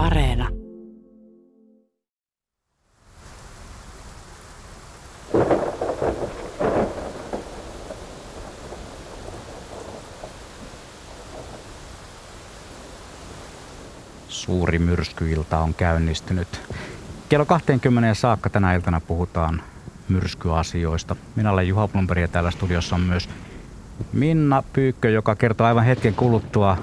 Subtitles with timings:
[0.00, 0.48] Areena.
[14.28, 16.48] Suuri myrskyilta on käynnistynyt.
[17.28, 19.62] Kello 20 saakka tänä iltana puhutaan
[20.08, 21.16] myrskyasioista.
[21.36, 23.28] Minä olen Juha Plumperi ja täällä studiossa on myös
[24.12, 26.78] Minna Pyykkö, joka kertoo aivan hetken kuluttua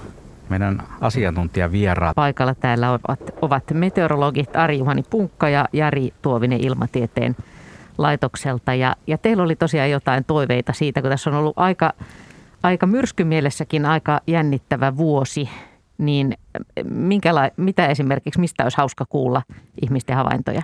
[0.50, 2.16] meidän asiantuntijavieraat.
[2.16, 7.36] Paikalla täällä ovat, ovat meteorologit Ari-Juhani Punkka ja Jari Tuovinen ilmatieteen
[7.98, 8.74] laitokselta.
[8.74, 11.94] Ja, ja teillä oli tosiaan jotain toiveita siitä, kun tässä on ollut aika,
[12.64, 15.50] aika myrskymielessäkin aika jännittävä vuosi,
[15.98, 16.34] niin
[16.84, 19.42] minkäla- mitä esimerkiksi, mistä olisi hauska kuulla
[19.82, 20.62] ihmisten havaintoja?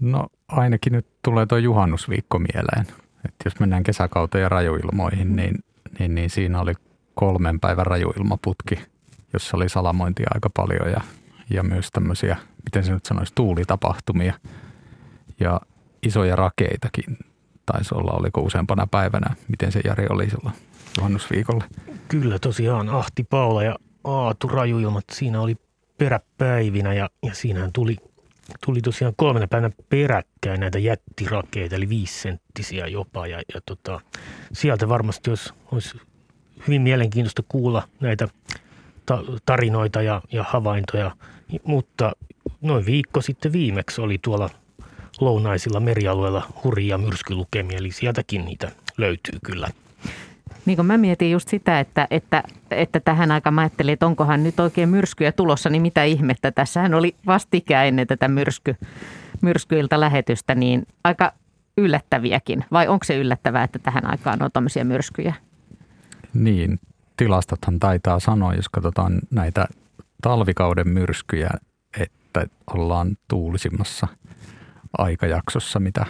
[0.00, 2.86] No ainakin nyt tulee tuo juhannusviikko mieleen.
[3.24, 5.58] Että jos mennään kesäkauteen ja rajuilmoihin, niin,
[5.98, 6.72] niin, niin siinä oli
[7.16, 8.78] kolmen päivän rajuilmaputki,
[9.32, 11.00] jossa oli salamointia aika paljon ja,
[11.50, 14.34] ja myös tämmöisiä, miten se nyt sanoisi, tuulitapahtumia
[15.40, 15.60] ja
[16.02, 17.18] isoja rakeitakin
[17.66, 20.54] taisi olla, oliko useampana päivänä, miten se Jari oli silloin
[20.98, 21.64] juhannusviikolla.
[22.08, 25.56] Kyllä tosiaan Ahti Paula ja Aatu Rajuilmat siinä oli
[25.98, 27.96] peräpäivinä ja, ja siinähän tuli,
[28.66, 33.26] tuli tosiaan kolmena päivänä peräkkäin näitä jättirakeita, eli viisisenttisiä jopa.
[33.26, 34.00] Ja, ja tota,
[34.52, 36.00] sieltä varmasti olisi, olisi
[36.66, 38.28] hyvin mielenkiintoista kuulla näitä
[39.06, 41.10] ta- tarinoita ja, ja havaintoja,
[41.64, 42.12] mutta
[42.60, 44.50] noin viikko sitten viimeksi oli tuolla
[45.20, 49.68] lounaisilla merialueilla hurjia myrskylukemia, eli sieltäkin niitä löytyy kyllä.
[50.66, 54.42] Niin kuin mä mietin just sitä, että, että, että tähän aikaan mä ajattelin, että onkohan
[54.42, 56.52] nyt oikein myrskyjä tulossa, niin mitä ihmettä.
[56.52, 58.76] Tässähän oli vastikään ennen tätä myrsky,
[59.40, 61.32] myrskyiltä lähetystä, niin aika
[61.76, 62.64] yllättäviäkin.
[62.72, 65.34] Vai onko se yllättävää, että tähän aikaan on tämmöisiä myrskyjä?
[66.42, 66.80] Niin,
[67.16, 69.66] tilastothan taitaa sanoa, jos katsotaan näitä
[70.22, 71.50] talvikauden myrskyjä,
[72.00, 74.06] että ollaan tuulisimmassa
[74.98, 76.06] aikajaksossa, mitä,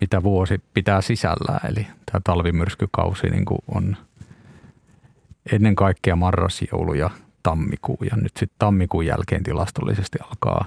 [0.00, 1.70] mitä vuosi pitää sisällään.
[1.70, 3.96] Eli tämä talvimyrskykausi niin kuin on
[5.52, 7.10] ennen kaikkea marras, joulu ja
[7.42, 7.98] tammikuu.
[8.10, 10.64] Ja nyt sitten tammikuun jälkeen tilastollisesti alkaa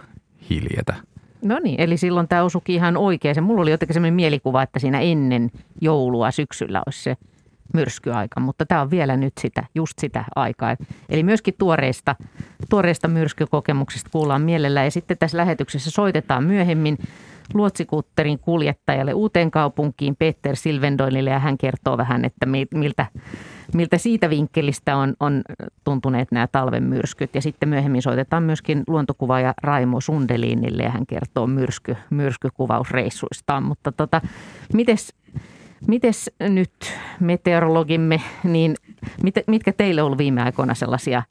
[0.50, 0.94] hiljetä.
[1.41, 3.44] No niin, eli silloin tämä osuki ihan oikein.
[3.44, 5.51] Mulla oli jotenkin sellainen mielikuva, että siinä ennen
[5.81, 7.18] joulua syksyllä olisi se
[7.73, 10.75] myrskyaika, mutta tämä on vielä nyt sitä, just sitä aikaa.
[11.09, 12.16] Eli myöskin tuoreista,
[12.69, 16.97] tuoreista myrskykokemuksista kuullaan mielellä ja sitten tässä lähetyksessä soitetaan myöhemmin
[17.53, 23.06] luotsikutterin kuljettajalle uuteen kaupunkiin Peter Silvendoinille ja hän kertoo vähän, että miltä,
[23.73, 25.41] miltä siitä vinkkelistä on, on
[25.83, 27.35] tuntuneet nämä talven myrskyt.
[27.35, 33.63] Ja sitten myöhemmin soitetaan myöskin luontokuvaaja Raimo Sundelinille ja hän kertoo myrsky, myrskykuvausreissuistaan.
[33.63, 34.22] Mutta tota,
[34.73, 35.13] mites
[35.88, 36.71] Mites nyt
[37.19, 38.75] meteorologimme, niin
[39.23, 41.23] mit, mitkä teille on ollut viime aikoina sellaisia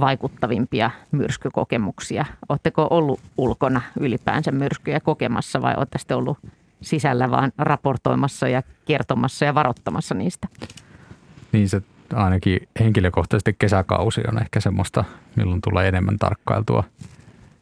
[0.00, 2.24] vaikuttavimpia myrskykokemuksia?
[2.48, 6.38] Oletteko ollut ulkona ylipäänsä myrskyjä kokemassa vai olette ollut
[6.80, 10.48] sisällä vaan raportoimassa ja kertomassa ja varoittamassa niistä?
[11.52, 11.82] Niin se
[12.14, 15.04] ainakin henkilökohtaisesti kesäkausi on ehkä semmoista,
[15.36, 16.84] milloin tulee enemmän tarkkailtua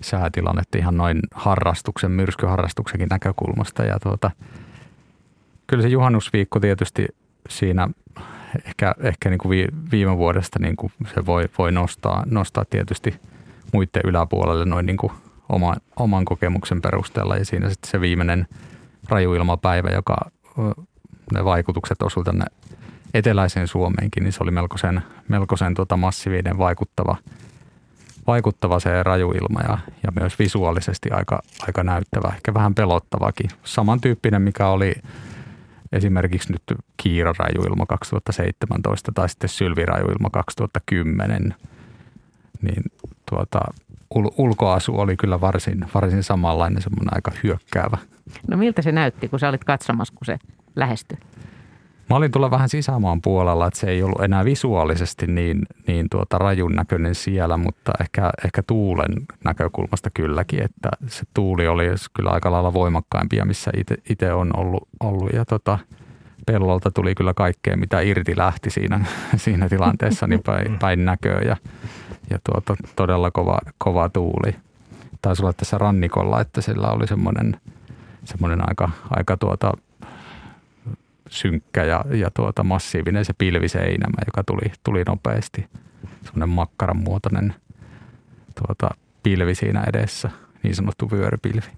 [0.00, 3.84] säätilannetta ihan noin harrastuksen, myrskyharrastuksenkin näkökulmasta.
[3.84, 4.30] Ja tuota,
[5.68, 7.08] kyllä se juhannusviikko tietysti
[7.48, 7.88] siinä
[8.66, 13.14] ehkä, ehkä niin kuin viime vuodesta niin kuin se voi, voi nostaa, nostaa tietysti
[13.72, 15.12] muiden yläpuolelle noin niin kuin
[15.48, 17.36] oma, oman kokemuksen perusteella.
[17.36, 18.46] Ja siinä sitten se viimeinen
[19.08, 20.16] rajuilmapäivä, joka
[21.32, 22.44] ne vaikutukset osuivat tänne
[23.14, 27.16] eteläiseen Suomeenkin, niin se oli melkoisen, melkoisen tuota massiivinen vaikuttava,
[28.26, 33.50] vaikuttava se rajuilma ja, ja myös visuaalisesti aika, aika näyttävä, ehkä vähän pelottavakin.
[33.64, 34.94] Samantyyppinen, mikä oli
[35.92, 36.62] esimerkiksi nyt
[37.02, 41.54] Kiira-rajuilma 2017 tai sitten Sylvirajuilma 2010,
[42.62, 42.82] niin
[43.30, 43.60] tuota,
[44.14, 47.98] ul- ulkoasu oli kyllä varsin, varsin samanlainen, semmoinen aika hyökkäävä.
[48.48, 50.38] No miltä se näytti, kun sä olit katsomassa, kun se
[50.76, 51.18] lähestyi?
[52.10, 56.38] Mä olin tulla vähän sisämaan puolella, että se ei ollut enää visuaalisesti niin, niin tuota
[56.38, 61.84] rajun näköinen siellä, mutta ehkä, ehkä tuulen näkökulmasta kylläkin, että se tuuli oli
[62.16, 63.70] kyllä aika lailla voimakkaimpia, missä
[64.10, 65.32] itse on ollut, ollut.
[65.32, 65.78] Ja tota,
[66.46, 69.04] pellolta tuli kyllä kaikkea, mitä irti lähti siinä,
[69.36, 71.40] siinä tilanteessa, niin päin, päin näköä.
[71.40, 71.56] Ja,
[72.30, 74.56] ja tuota, todella kova, kova tuuli.
[75.22, 77.60] Taisi olla tässä rannikolla, että sillä oli semmoinen,
[78.24, 79.72] semmoinen aika, aika tuota,
[81.28, 85.66] synkkä ja, ja tuota massiivinen se pilviseinämä, joka tuli, tuli nopeasti.
[86.24, 87.54] Semmoinen makkaran muotoinen
[88.66, 90.30] tuota, pilvi siinä edessä,
[90.62, 91.70] niin sanottu vyörypilvi.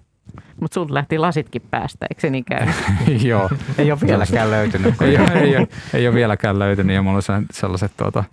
[0.59, 2.67] Mutta sulta lähti lasitkin päästä, eikö se niin käy?
[3.29, 3.49] Joo.
[3.77, 5.01] ei ole vieläkään löytynyt.
[5.01, 8.23] ei, ole, ei, ole, ei ole vieläkään löytynyt ja mulla on sellaiset, tuota,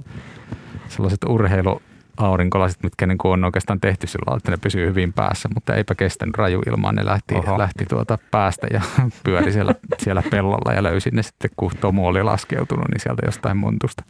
[0.89, 1.83] sellaiset urheilu,
[2.19, 5.75] aurinkolasit, mitkä niin kuin on oikeastaan tehty sillä lailla, että ne pysyy hyvin päässä, mutta
[5.75, 6.95] eipä kestänyt raju ilmaan.
[6.95, 8.81] Ne lähti, lähti tuota päästä ja
[9.25, 13.57] pyöri siellä, siellä pellolla ja löysin ne sitten, kun Tomu oli laskeutunut, niin sieltä jostain
[13.57, 14.05] montusta.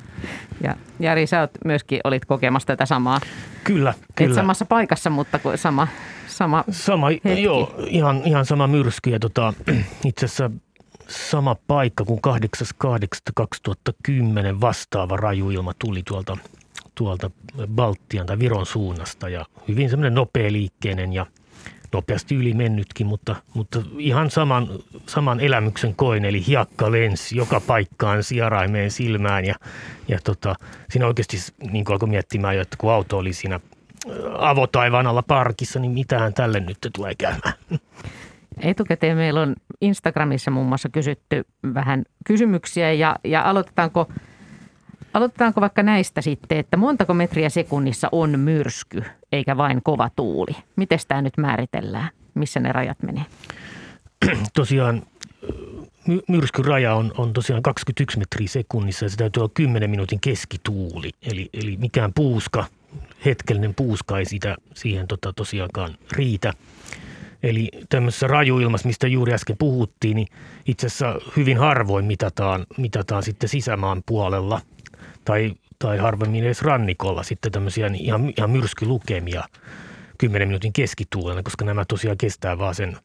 [0.62, 3.20] Ja Jari, sä oot myöskin olit kokemassa tätä samaa.
[3.64, 4.30] Kyllä, kyllä.
[4.30, 5.88] Et samassa paikassa, mutta sama,
[6.26, 7.42] sama Sama, hetki.
[7.42, 9.52] joo, ihan, ihan sama myrsky ja tota,
[10.04, 10.50] itse asiassa
[11.08, 16.36] sama paikka kuin 8.8.2010 vastaava rajuilma tuli tuolta,
[16.98, 17.30] tuolta
[17.74, 21.26] Baltian tai Viron suunnasta ja hyvin semmoinen nopea liikkeinen ja
[21.92, 24.68] nopeasti yli mennytkin, mutta, mutta ihan saman,
[25.06, 29.54] saman elämyksen koin, eli hiakka lensi joka paikkaan sieraimeen silmään ja,
[30.08, 30.54] ja tota,
[30.90, 31.36] siinä oikeasti
[31.70, 33.60] niin alkoi miettimään jo, että kun auto oli siinä
[34.38, 37.54] avotaivaan alla parkissa, niin mitähän tälle nyt tulee käymään.
[38.60, 41.44] Etukäteen meillä on Instagramissa muun muassa kysytty
[41.74, 44.08] vähän kysymyksiä ja, ja aloitetaanko,
[45.14, 49.02] aloitetaanko vaikka näistä sitten, että montako metriä sekunnissa on myrsky
[49.32, 50.56] eikä vain kova tuuli?
[50.76, 52.10] Miten tämä nyt määritellään?
[52.34, 53.24] Missä ne rajat menee?
[54.54, 55.02] Tosiaan
[56.06, 60.20] my- myrskyn raja on, on tosiaan 21 metriä sekunnissa ja se täytyy olla 10 minuutin
[60.20, 61.10] keskituuli.
[61.22, 62.64] Eli, eli mikään puuska,
[63.24, 66.52] hetkellinen puuska ei sitä, siihen tota tosiaankaan riitä.
[67.42, 70.28] Eli tämmöisessä rajuilmassa, mistä juuri äsken puhuttiin, niin
[70.66, 74.60] itse asiassa hyvin harvoin mitataan, mitataan sitten sisämaan puolella
[75.28, 79.44] tai, tai harvemmin edes rannikolla sitten tämmöisiä niin ihan, ihan myrskylukemia
[80.18, 82.96] 10 minuutin keskituulena, koska nämä tosiaan kestää vaan sen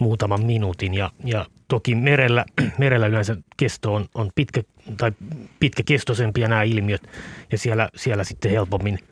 [0.00, 0.94] muutaman minuutin.
[0.94, 2.44] Ja, ja toki merellä,
[2.78, 4.62] merellä yleensä kesto on, on pitkä,
[4.96, 5.12] tai
[5.60, 7.02] pitkäkestoisempia nämä ilmiöt
[7.52, 8.98] ja siellä, siellä sitten helpommin–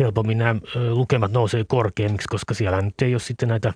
[0.00, 0.60] helpommin nämä
[0.90, 3.72] lukemat nousee korkeammiksi, koska siellä nyt ei ole sitten näitä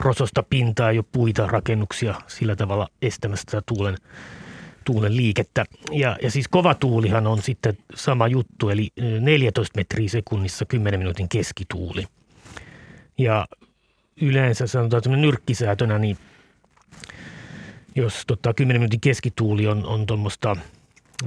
[0.00, 3.96] rososta pintaa, ei ole puita, rakennuksia sillä tavalla estämässä tätä tuulen,
[4.86, 5.64] tuulen liikettä.
[5.92, 8.88] Ja, ja siis kova tuulihan on sitten sama juttu, eli
[9.20, 12.04] 14 metriä sekunnissa 10 minuutin keskituuli.
[13.18, 13.46] Ja
[14.20, 16.16] yleensä sanotaan että nyrkkisäätönä, niin
[17.94, 20.56] jos tota, 10 minuutin keskituuli on, on tuommoista–
[21.24, 21.26] 5-16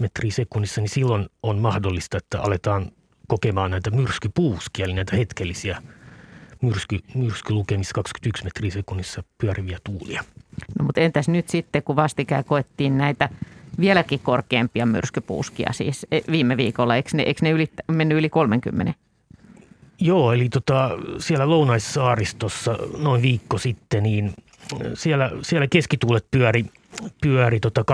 [0.00, 2.90] metriä sekunnissa, niin silloin on mahdollista, että aletaan
[3.28, 5.82] kokemaan näitä myrskypuuskia, eli näitä hetkellisiä
[6.62, 10.24] myrsky, myrskylukemissa 21 metriä sekunnissa pyöriviä tuulia.
[10.78, 13.28] No mutta entäs nyt sitten, kun vastikään koettiin näitä
[13.80, 18.94] vieläkin korkeampia myrskypuuskia siis e, viime viikolla, eikö ne, eikö ne yli, mennyt yli 30?
[20.00, 24.34] Joo, eli tota, siellä Lounaissaaristossa noin viikko sitten, niin
[24.94, 26.64] siellä, siellä keskituulet pyöri
[27.20, 27.84] pyöri tota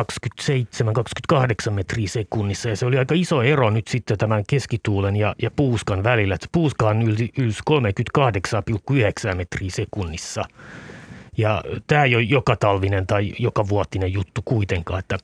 [1.69, 5.50] 27-28 metriä sekunnissa ja se oli aika iso ero nyt sitten tämän keskituulen ja, ja
[5.50, 6.37] puuskan välillä.
[6.53, 7.53] Puuska on yli, yli
[9.31, 10.44] 38,9 metriä sekunnissa.
[11.37, 15.19] Ja tämä ei ole joka talvinen tai joka vuotinen juttu kuitenkaan, että,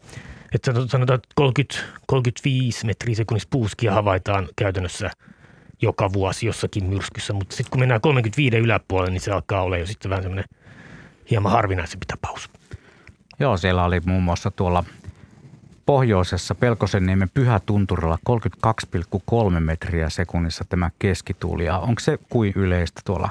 [0.54, 5.10] että sanotaan, että 30, 35 metriä sekunnissa puuskia havaitaan käytännössä
[5.82, 9.86] joka vuosi jossakin myrskyssä, mutta sitten kun mennään 35 yläpuolelle, niin se alkaa olla jo
[9.86, 10.44] sitten vähän semmoinen
[11.30, 12.50] hieman harvinaisempi tapaus.
[13.40, 14.84] Joo, siellä oli muun muassa tuolla
[15.86, 21.64] pohjoisessa Pelkosenniemen Pyhätunturilla 32,3 metriä sekunnissa tämä keskituuli.
[21.64, 23.28] Ja onko se kuin yleistä tuolla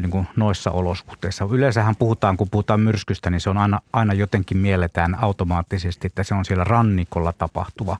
[0.00, 1.48] niin kuin noissa olosuhteissa?
[1.50, 6.34] Yleensähän puhutaan, kun puhutaan myrskystä, niin se on aina, aina jotenkin mielletään automaattisesti, että se
[6.34, 7.96] on siellä rannikolla tapahtuva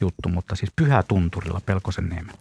[0.00, 2.34] juttu, mutta siis Pyhätunturilla Pelkosenniemen.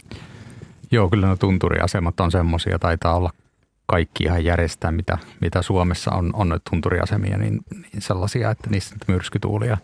[0.92, 3.32] Joo, kyllä ne tunturiasemat on semmoisia, taitaa olla
[3.86, 9.78] kaikki ihan järjestää, mitä, mitä Suomessa on, on tunturiasemia, niin, niin sellaisia, että niissä myrskytuulia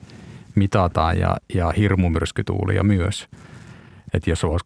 [0.55, 3.27] mitataan ja, ja hirmumyrskytuulia myös.
[4.13, 4.65] Että jos voisi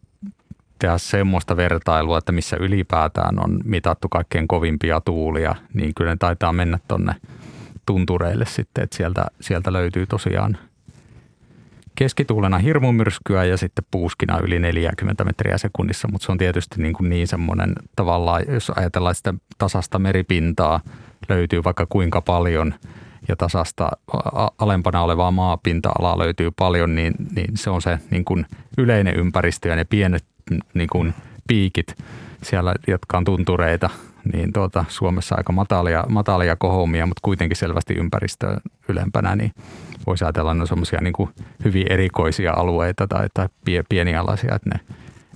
[0.78, 6.52] tehdä semmoista vertailua, että missä ylipäätään on mitattu kaikkein kovimpia tuulia, niin kyllä ne taitaa
[6.52, 7.14] mennä tonne
[7.86, 10.58] tuntureille sitten, että sieltä, sieltä löytyy tosiaan
[11.98, 17.10] keskituulena hirmumyrskyä ja sitten puuskina yli 40 metriä sekunnissa, mutta se on tietysti niin, kuin
[17.10, 20.80] niin semmoinen tavallaan, jos ajatellaan sitä tasasta meripintaa,
[21.28, 22.74] löytyy vaikka kuinka paljon
[23.28, 23.90] ja tasasta
[24.58, 28.46] alempana olevaa maapinta-alaa löytyy paljon, niin, niin se on se niin kuin
[28.78, 30.24] yleinen ympäristö ja ne pienet
[30.74, 31.14] niin kuin
[31.48, 31.96] piikit
[32.42, 33.90] siellä, jotka on tuntureita,
[34.32, 39.52] niin tuota, Suomessa aika matalia, matalia kohomia, mutta kuitenkin selvästi ympäristöä ylempänä, niin
[40.06, 41.28] voisi ajatella, että ne on semmoisia niin
[41.64, 43.48] hyvin erikoisia alueita tai, tai
[43.88, 44.80] pienialaisia, että ne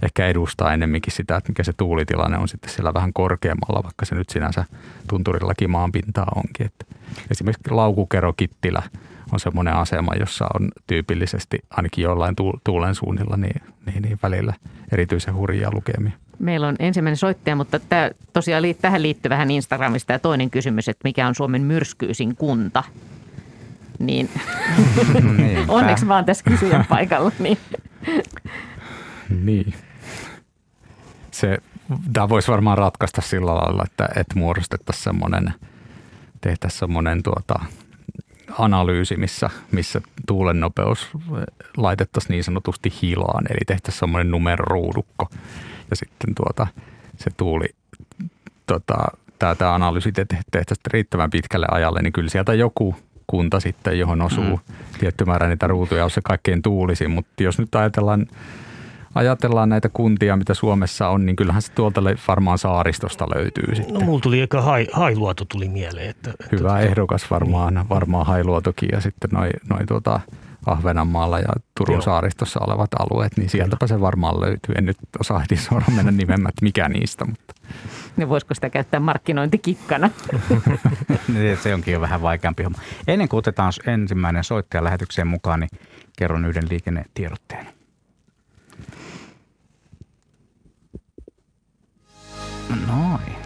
[0.02, 4.14] ehkä edustaa ennemminkin sitä, että mikä se tuulitilanne on sitten siellä vähän korkeammalla, vaikka se
[4.14, 4.64] nyt sinänsä
[5.08, 6.66] tunturillakin maanpintaa onkin.
[6.66, 6.84] Että
[7.30, 8.82] esimerkiksi Laukukerokittilä
[9.32, 14.54] on semmoinen asema, jossa on tyypillisesti ainakin jollain tuulen suunnilla niin, niin, niin välillä
[14.92, 16.12] erityisen hurjia lukemia.
[16.38, 21.00] Meillä on ensimmäinen soittaja, mutta tämä tosiaan tähän liittyy vähän Instagramista ja toinen kysymys, että
[21.04, 22.84] mikä on Suomen myrskyisin kunta–
[23.98, 24.30] niin,
[25.68, 27.32] onneksi vaan tässä kysyjän paikalla.
[27.38, 27.58] Niin.
[29.44, 29.74] niin.
[31.30, 31.58] se,
[32.12, 35.54] tämä voisi varmaan ratkaista sillä lailla, että, että muodostettaisiin semmoinen,
[36.40, 37.60] tehtäisiin semmoinen tuota,
[38.58, 41.10] analyysi, missä, missä tuulen nopeus
[41.76, 45.28] laitettaisiin niin sanotusti hilaan, eli tehtäisiin semmoinen numeroruudukko
[45.90, 46.66] ja sitten tuota,
[47.16, 47.66] se tuuli,
[48.66, 48.94] tota,
[49.38, 54.56] tämä, tämä analyysi tehtäisiin riittävän pitkälle ajalle, niin kyllä sieltä joku kunta sitten, johon osuu
[54.56, 54.74] mm.
[55.00, 58.26] tietty määrä niitä ruutuja, on se kaikkein tuulisin, mutta jos nyt ajatellaan
[59.14, 63.94] ajatellaan näitä kuntia, mitä Suomessa on, niin kyllähän se tuolta varmaan saaristosta löytyy sitten.
[63.94, 66.10] No mulla tuli eka hai, Hailuoto tuli mieleen.
[66.10, 67.88] Että, Hyvä että, ehdokas varmaan, niin.
[67.88, 70.20] varmaan Hailuotokin ja sitten noin noi tuota,
[70.66, 72.02] Ahvenanmaalla ja Turun Joo.
[72.02, 74.74] saaristossa olevat alueet, niin sieltäpä se varmaan löytyy.
[74.78, 77.54] En nyt osaa heti suoraan mennä nimemmät mikä niistä, mutta
[78.16, 80.10] niin voisiko sitä käyttää markkinointikikkana?
[81.28, 82.78] Niin, se onkin jo vähän vaikeampi homma.
[83.06, 85.70] Ennen kuin otetaan ensimmäinen soittaja lähetykseen mukaan, niin
[86.18, 87.66] kerron yhden liikennetiedotteen.
[92.86, 93.36] Noin.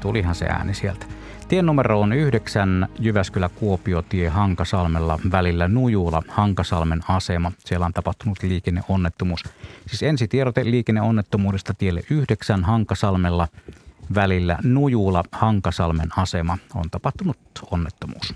[0.00, 1.06] Tulihan se ääni sieltä.
[1.48, 7.52] Tien numero on 9 Jyväskylä-Kuopio-tie Hankasalmella välillä Nujula Hankasalmen asema.
[7.58, 9.44] Siellä on tapahtunut liikenneonnettomuus.
[9.86, 13.48] Siis ensi tiedote liikenneonnettomuudesta tielle 9 Hankasalmella
[14.14, 17.38] välillä Nujula Hankasalmen asema on tapahtunut
[17.70, 18.34] onnettomuus.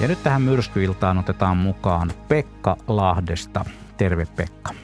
[0.00, 3.64] Ja nyt tähän myrskyiltaan otetaan mukaan Pekka Lahdesta.
[3.96, 4.74] Terve Pekka.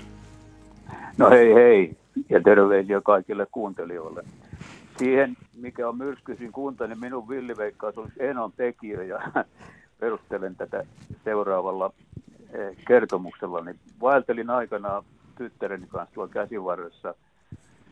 [1.19, 1.97] No hei hei
[2.29, 4.23] ja terveisiä kaikille kuuntelijoille.
[4.99, 9.21] Siihen, mikä on myrskyisin kunta, niin minun villiveikkaus olisi Enon tekijä ja
[10.01, 10.85] perustelen tätä
[11.25, 11.93] seuraavalla
[12.53, 13.61] eh, kertomuksella.
[13.61, 15.05] Niin vaeltelin aikanaan
[15.39, 17.15] tyttäreni kanssa tuolla käsivarressa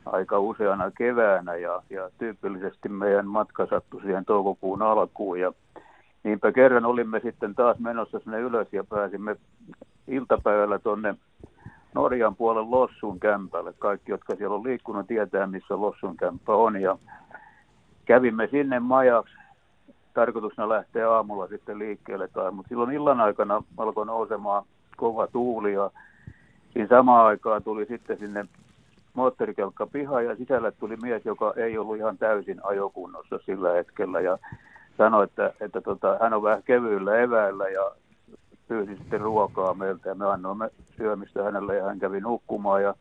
[0.06, 5.52] aika useana keväänä ja, ja tyypillisesti meidän matka sattui siihen toukokuun alkuun ja
[6.24, 9.36] niinpä kerran olimme sitten taas menossa sinne ylös ja pääsimme
[10.08, 11.14] iltapäivällä tuonne
[11.94, 13.72] Norjan puolen Lossun kämpälle.
[13.78, 16.80] Kaikki, jotka siellä on liikkunut, tietää, missä Lossun kämppä on.
[16.80, 16.98] Ja
[18.04, 19.34] kävimme sinne majaksi.
[20.14, 22.28] Tarkoituksena lähteä aamulla sitten liikkeelle.
[22.28, 24.64] Tai, mutta silloin illan aikana alkoi nousemaan
[24.96, 25.90] kova tuuli ja
[26.72, 28.46] siinä samaan aikaan tuli sitten sinne
[29.14, 34.38] moottorikelkka piha ja sisälle tuli mies, joka ei ollut ihan täysin ajokunnossa sillä hetkellä ja
[34.98, 37.90] sanoi, että, että tota, hän on vähän kevyillä eväillä ja
[38.68, 42.94] pyysi sitten ruokaa meiltä ja me annoimme syömistä hänelle ja hän kävi nukkumaan ja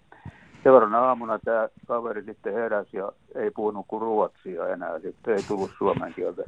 [0.64, 5.72] seuraavana aamuna tämä kaveri sitten heräsi ja ei puhunut kuin ruotsia enää, sitten ei tullut
[5.78, 6.44] suomen kieltä.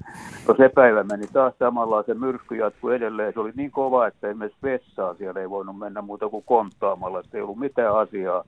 [0.47, 4.27] No se päivä meni taas samalla, se myrsky jatkui edelleen, se oli niin kova, että
[4.27, 8.43] esimerkiksi vessaa siellä ei voinut mennä muuta kuin konttaamalla, että ei ollut mitään asiaa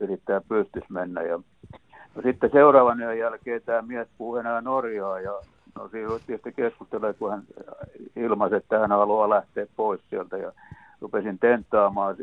[0.00, 1.22] yrittää pystys mennä.
[1.22, 1.40] Ja,
[2.14, 5.32] no sitten seuraavan yön jälkeen tämä mies puhuu enää Norjaa ja
[5.74, 7.42] No siinä tietysti keskustelee, kun hän
[8.16, 10.36] ilmaisi, että hän haluaa lähteä pois sieltä.
[10.36, 10.52] Ja
[11.00, 12.16] rupesin tenttaamaan,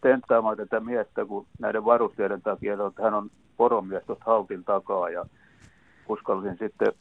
[0.00, 5.10] tenttaamaan tätä miestä, kun näiden varusteiden takia, että hän on poromies tuosta haltin takaa.
[5.10, 5.26] Ja
[6.08, 6.92] uskalsin sitten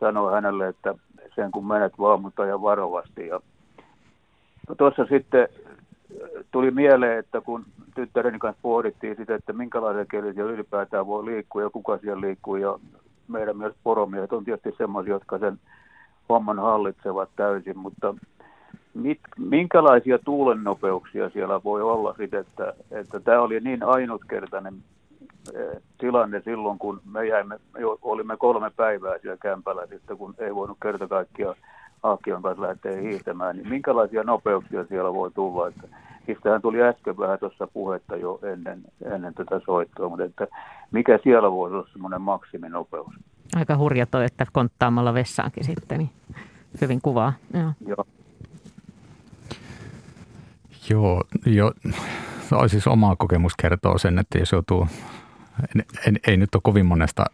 [0.00, 0.94] sanoa hänelle, että
[1.34, 3.26] sen kun menet vaan, ja varovasti.
[3.26, 3.40] Ja
[4.68, 5.48] no tuossa sitten
[6.50, 11.70] tuli mieleen, että kun tyttäreni kanssa pohdittiin sitä, että minkälaisia kielisiä ylipäätään voi liikkua ja
[11.70, 12.56] kuka siellä liikkuu.
[12.56, 12.78] Ja
[13.30, 15.58] meidän myös poromiehet on tietysti semmoisia, jotka sen
[16.28, 18.14] homman hallitsevat täysin, mutta
[18.94, 24.74] mit, minkälaisia tuulennopeuksia siellä voi olla sit, että, että tämä oli niin ainutkertainen
[25.54, 30.54] eh, tilanne silloin, kun me jäimme, me olimme kolme päivää siellä kämpällä sitten, kun ei
[30.54, 31.56] voinut kerta kaikkiaan
[32.02, 35.88] Aakion kanssa lähteä hiihtämään, niin minkälaisia nopeuksia siellä voi tulla, että
[36.26, 40.46] Niistähän tuli äsken vähän tuossa puhetta jo ennen, ennen tätä soittoa, mutta että
[40.90, 43.14] mikä siellä voisi olla semmoinen maksiminopeus?
[43.56, 46.10] Aika hurja toi, että konttaamalla vessaankin sitten, niin
[46.80, 47.32] hyvin kuvaa.
[47.54, 47.72] Joo.
[47.86, 48.04] Joo.
[50.90, 51.72] Joo, jo,
[52.50, 54.88] no, siis oma kokemus kertoo sen, että jos joutuu,
[55.76, 57.24] en, en, ei nyt ole kovin monesta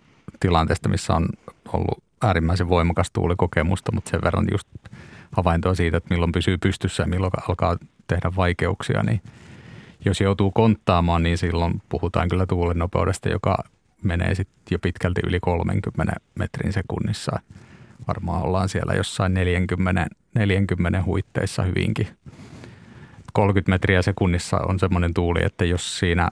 [0.41, 1.29] tilanteesta, missä on
[1.73, 4.69] ollut äärimmäisen voimakas tuulikokemusta, mutta sen verran just
[5.33, 9.21] havaintoa siitä, että milloin pysyy pystyssä ja milloin alkaa tehdä vaikeuksia, niin
[10.05, 13.57] jos joutuu konttaamaan, niin silloin puhutaan kyllä tuulen nopeudesta, joka
[14.03, 17.41] menee sitten jo pitkälti yli 30 metrin sekunnissa.
[18.09, 22.09] Varmaan ollaan siellä jossain 40, 40 huitteissa hyvinkin.
[23.33, 26.31] 30 metriä sekunnissa on semmoinen tuuli, että jos siinä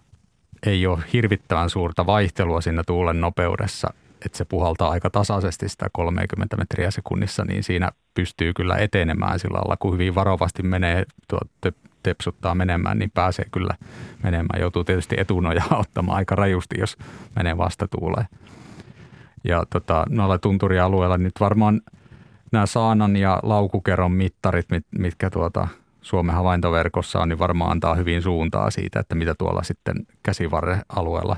[0.67, 6.57] ei ole hirvittävän suurta vaihtelua siinä tuulen nopeudessa, että se puhaltaa aika tasaisesti sitä 30
[6.57, 11.39] metriä sekunnissa, niin siinä pystyy kyllä etenemään sillä lailla, kun hyvin varovasti menee, tuo
[12.03, 13.75] tepsuttaa menemään, niin pääsee kyllä
[14.23, 14.61] menemään.
[14.61, 16.97] Joutuu tietysti etunojaa ottamaan aika rajusti, jos
[17.37, 18.27] menee vastatuuleen.
[19.45, 21.81] Ja tota, noilla tunturialueilla nyt varmaan
[22.53, 25.69] nämä saanan ja laukukeron mittarit, mit, mitkä tuota
[26.03, 31.37] Suomen havaintoverkossa on, niin varmaan antaa hyvin suuntaa siitä, että mitä tuolla sitten käsivarre alueella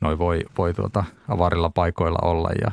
[0.00, 2.70] noi voi, voi tuota avarilla paikoilla olla ja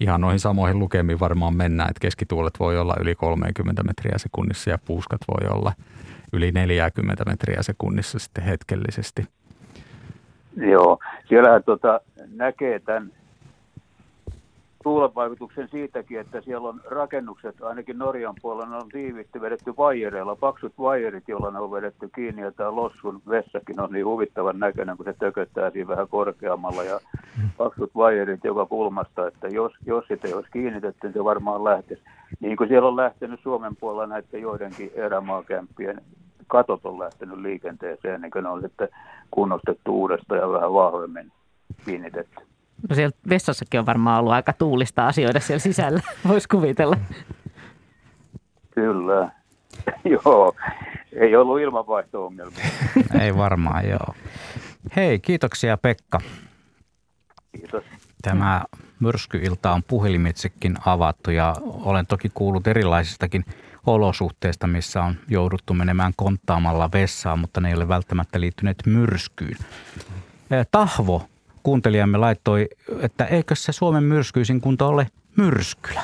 [0.00, 4.78] ihan noihin samoihin lukemiin varmaan mennään, että keskituulet voi olla yli 30 metriä sekunnissa ja
[4.84, 5.72] puuskat voi olla
[6.32, 9.26] yli 40 metriä sekunnissa sitten hetkellisesti.
[10.56, 12.00] Joo, siellähän tota,
[12.34, 13.12] näkee tämän
[14.82, 21.28] tuulenvaikutuksen siitäkin, että siellä on rakennukset, ainakin Norjan puolella, on tiivitty vedetty vaijereilla, paksut vaijerit,
[21.28, 25.14] joilla ne on vedetty kiinni, ja tämä Lossun vessakin on niin huvittavan näköinen, kun se
[25.18, 27.00] tököttää siinä vähän korkeammalla, ja
[27.58, 32.02] paksut vaijerit joka kulmasta, että jos, jos sitä ei olisi kiinnitetty, niin se varmaan lähtisi.
[32.40, 36.00] Niin kuin siellä on lähtenyt Suomen puolella näiden joidenkin erämaakämppien
[36.46, 38.88] katot on lähtenyt liikenteeseen, niin kuin ne on sitten
[39.30, 41.32] kunnostettu uudestaan ja vähän vahvemmin
[41.84, 42.42] kiinnitetty.
[42.88, 46.96] No siellä vessassakin on varmaan ollut aika tuulista asioida siellä sisällä, voisi kuvitella.
[48.74, 49.30] Kyllä.
[50.24, 50.54] joo,
[51.12, 52.64] ei ollut ilmanvaihto-ongelmia.
[53.22, 54.14] ei varmaan, joo.
[54.96, 56.20] Hei, kiitoksia Pekka.
[57.52, 57.84] Kiitos.
[58.22, 58.64] Tämä
[59.00, 63.44] myrskyilta on puhelimitsekin avattu ja olen toki kuullut erilaisistakin
[63.86, 69.56] olosuhteista, missä on jouduttu menemään konttaamalla vessaan, mutta ne ei ole välttämättä liittyneet myrskyyn.
[70.70, 71.26] Tahvo
[71.62, 72.68] kuuntelijamme laittoi,
[73.00, 76.02] että eikö se Suomen myrskyisin kunto ole myrskylä?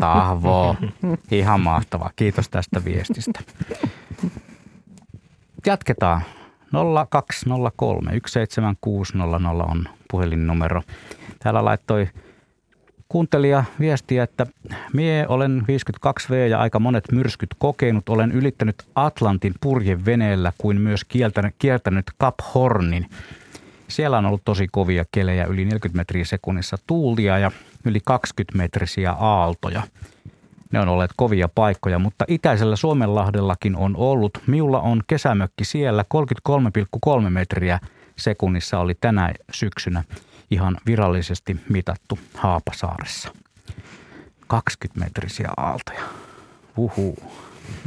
[0.00, 0.76] Tahvo,
[1.30, 2.10] ihan mahtavaa.
[2.16, 3.40] Kiitos tästä viestistä.
[5.66, 6.20] Jatketaan.
[7.10, 10.82] 0203 17600 on puhelinnumero.
[11.38, 12.08] Täällä laittoi
[13.08, 14.46] kuuntelija viestiä, että
[14.92, 18.08] mie olen 52V ja aika monet myrskyt kokenut.
[18.08, 21.04] Olen ylittänyt Atlantin purjeveneellä kuin myös
[21.58, 23.06] kiertänyt, Cap Hornin.
[23.88, 27.50] Siellä on ollut tosi kovia kelejä, yli 40 metriä sekunnissa tuulia ja
[27.84, 29.82] yli 20 metrisiä aaltoja.
[30.72, 34.38] Ne on olleet kovia paikkoja, mutta itäisellä Suomenlahdellakin on ollut.
[34.46, 37.80] Miulla on kesämökki siellä, 33,3 metriä
[38.16, 40.04] sekunnissa oli tänä syksynä
[40.50, 43.28] ihan virallisesti mitattu Haapasaaressa.
[44.46, 46.02] 20 metrisiä aaltoja.
[46.76, 47.16] Uhu.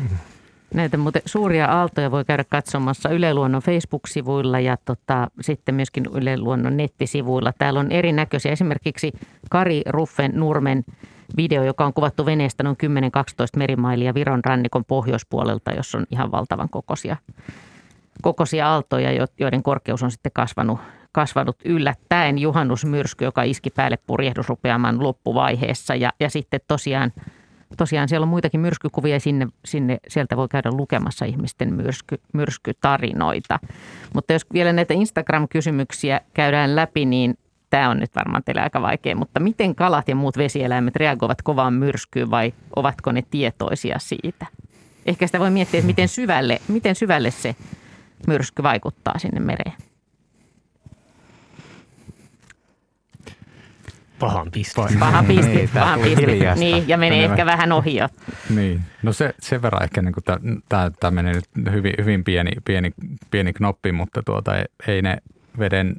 [0.73, 6.37] Näitä muuten suuria aaltoja voi käydä katsomassa Yle Luonnon Facebook-sivuilla ja tota, sitten myöskin Yle
[6.37, 7.53] Luonnon nettisivuilla.
[7.57, 8.51] Täällä on erinäköisiä.
[8.51, 9.11] Esimerkiksi
[9.49, 10.83] Kari Ruffen Nurmen
[11.37, 12.89] video, joka on kuvattu veneestä noin 10-12
[13.57, 17.17] merimailia Viron rannikon pohjoispuolelta, jossa on ihan valtavan kokoisia,
[18.21, 20.79] kokoisia aaltoja, joiden korkeus on sitten kasvanut,
[21.11, 22.39] kasvanut yllättäen.
[22.39, 27.13] Juhannusmyrsky, joka iski päälle purjehdusrupeaman loppuvaiheessa ja, ja sitten tosiaan–
[27.77, 33.59] tosiaan siellä on muitakin myrskykuvia sinne, sinne, sieltä voi käydä lukemassa ihmisten myrsky, myrskytarinoita.
[34.13, 37.37] Mutta jos vielä näitä Instagram-kysymyksiä käydään läpi, niin
[37.69, 41.73] tämä on nyt varmaan teille aika vaikea, mutta miten kalat ja muut vesieläimet reagoivat kovaan
[41.73, 44.45] myrskyyn vai ovatko ne tietoisia siitä?
[45.05, 47.55] Ehkä sitä voi miettiä, että miten syvälle, miten syvälle se
[48.27, 49.88] myrsky vaikuttaa sinne mereen.
[54.19, 54.81] Pahan piste.
[54.99, 56.55] Pahan piste, niin, pahan piste.
[56.55, 58.07] Niin, ja menee ehkä vähän ohi jo.
[58.49, 60.13] Niin, no se, sen verran ehkä niin
[60.99, 62.91] tämä menee nyt hyvin, hyvin pieni, pieni,
[63.31, 65.17] pieni knoppi, mutta tuota, ei, ei ne
[65.59, 65.95] veden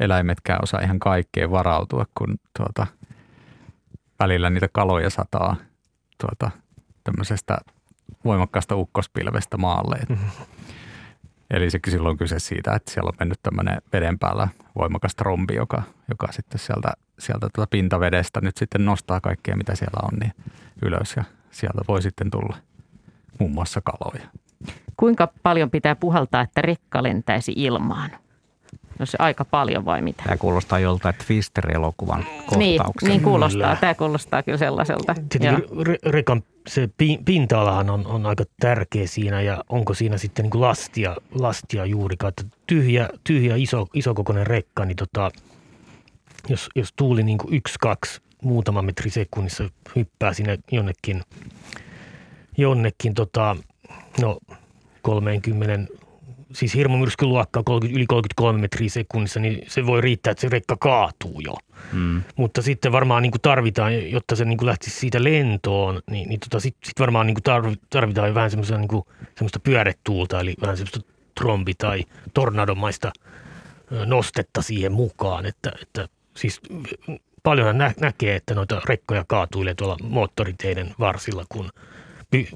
[0.00, 2.86] eläimetkään osaa ihan kaikkeen varautua, kun tuota,
[4.20, 5.56] välillä niitä kaloja sataa
[6.20, 6.50] tuota,
[7.04, 7.58] tämmöisestä
[8.24, 9.98] voimakkaasta ukkospilvestä maalle.
[10.08, 10.30] Mm-hmm.
[11.50, 15.54] Eli sekin silloin on kyse siitä, että siellä on mennyt tämmöinen veden päällä voimakas trombi,
[15.54, 20.32] joka, joka sitten sieltä, sieltä tuota pintavedestä nyt sitten nostaa kaikkea, mitä siellä on, niin
[20.82, 22.56] ylös ja sieltä voi sitten tulla
[23.38, 24.28] muun muassa kaloja.
[24.96, 28.10] Kuinka paljon pitää puhaltaa, että rekka lentäisi ilmaan?
[28.98, 30.22] No se aika paljon vai mitä?
[30.22, 32.24] Tämä kuulostaa joltain Twister-elokuvan.
[32.56, 33.76] Niin, niin kuulostaa.
[33.76, 35.14] Tämä kuulostaa kyllä sellaiselta.
[35.82, 36.88] re- rekan se
[37.24, 42.28] pinta-alahan on, on aika tärkeä siinä ja onko siinä sitten niin kuin lastia, lastia juurikaan.
[42.28, 45.30] Että tyhjä, tyhjä iso, isokokoinen rekka, niin tota,
[46.48, 51.22] jos, jos tuuli niin kuin yksi, kaksi, muutama metri sekunnissa hyppää sinne jonnekin,
[52.56, 53.56] jonnekin tota,
[54.20, 54.38] no
[55.02, 55.92] 30
[56.52, 61.40] siis hirmumyrskyluokkaa 30, yli 33 metriä sekunnissa, niin se voi riittää, että se rekka kaatuu
[61.40, 61.54] jo.
[61.92, 62.22] Mm.
[62.36, 66.40] Mutta sitten varmaan niin kuin tarvitaan, jotta se niin kuin lähtisi siitä lentoon, niin, niin
[66.40, 69.02] tota, sitten sit varmaan niin kuin tarvitaan vähän semmoista, niin kuin,
[69.36, 71.00] semmoista pyöretuulta, eli vähän semmoista
[71.40, 73.12] trombi- tai tornadomaista
[74.06, 75.46] nostetta siihen mukaan.
[75.46, 76.08] Että, että
[76.38, 76.60] siis
[77.42, 81.70] paljon nä- näkee, että noita rekkoja kaatuilee tuolla moottoriteiden varsilla, kun–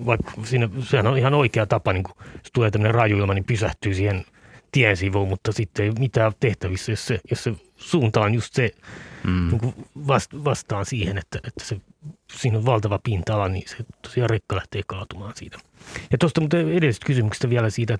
[0.07, 2.14] vaikka siinä, sehän on ihan oikea tapa, niin kun
[2.53, 4.25] tulee tämmöinen rajuilma, niin pysähtyy siihen
[4.73, 8.71] tien sivuun, mutta sitten ei mitään tehtävissä, jos se, jos se suunta on just se
[9.25, 9.49] mm.
[9.51, 9.75] niin
[10.07, 11.77] vast, vastaan siihen, että, että se,
[12.33, 15.59] siinä on valtava pinta-ala, niin se tosiaan rekka lähtee kaatumaan siitä.
[16.11, 17.99] Ja tuosta mutta edellisestä kysymyksestä vielä siitä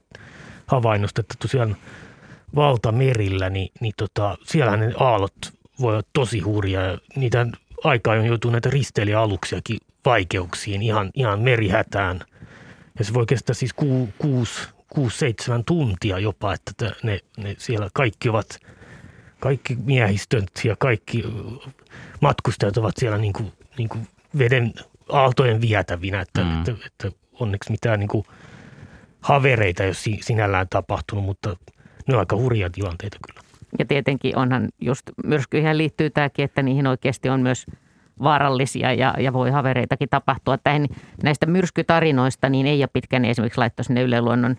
[0.67, 1.77] havainnosta, että tosiaan
[2.55, 5.35] valtamerillä, niin, niin tota, siellähän ne aallot
[5.83, 6.99] voi olla tosi hurjaa.
[7.17, 7.47] Niitä
[7.85, 12.21] aikaa on joutuu näitä risteilijäaluksiakin vaikeuksiin, ihan, ihan merihätään.
[12.99, 17.89] Ja se voi kestää siis ku, kuusi, kuusi, seitsemän tuntia jopa, että ne, ne siellä
[17.95, 18.59] kaikki ovat,
[19.41, 21.25] kaikki miehistöt ja kaikki
[22.21, 24.73] matkustajat ovat siellä niin kuin, niin kuin veden
[25.09, 26.59] aaltojen vietävinä, että, mm.
[26.59, 28.25] että, että onneksi mitään niin kuin
[29.21, 31.57] havereita ei ole sinällään tapahtunut, mutta
[32.07, 33.52] ne on aika hurjia tilanteita kyllä.
[33.79, 37.67] Ja tietenkin onhan just myrskyihin liittyy tämäkin, että niihin oikeasti on myös
[38.23, 40.59] vaarallisia ja, ja voi havereitakin tapahtua.
[40.59, 40.87] Tähän
[41.23, 44.57] näistä myrskytarinoista niin ei ole pitkän esimerkiksi laittoi sinne Yle Luonnon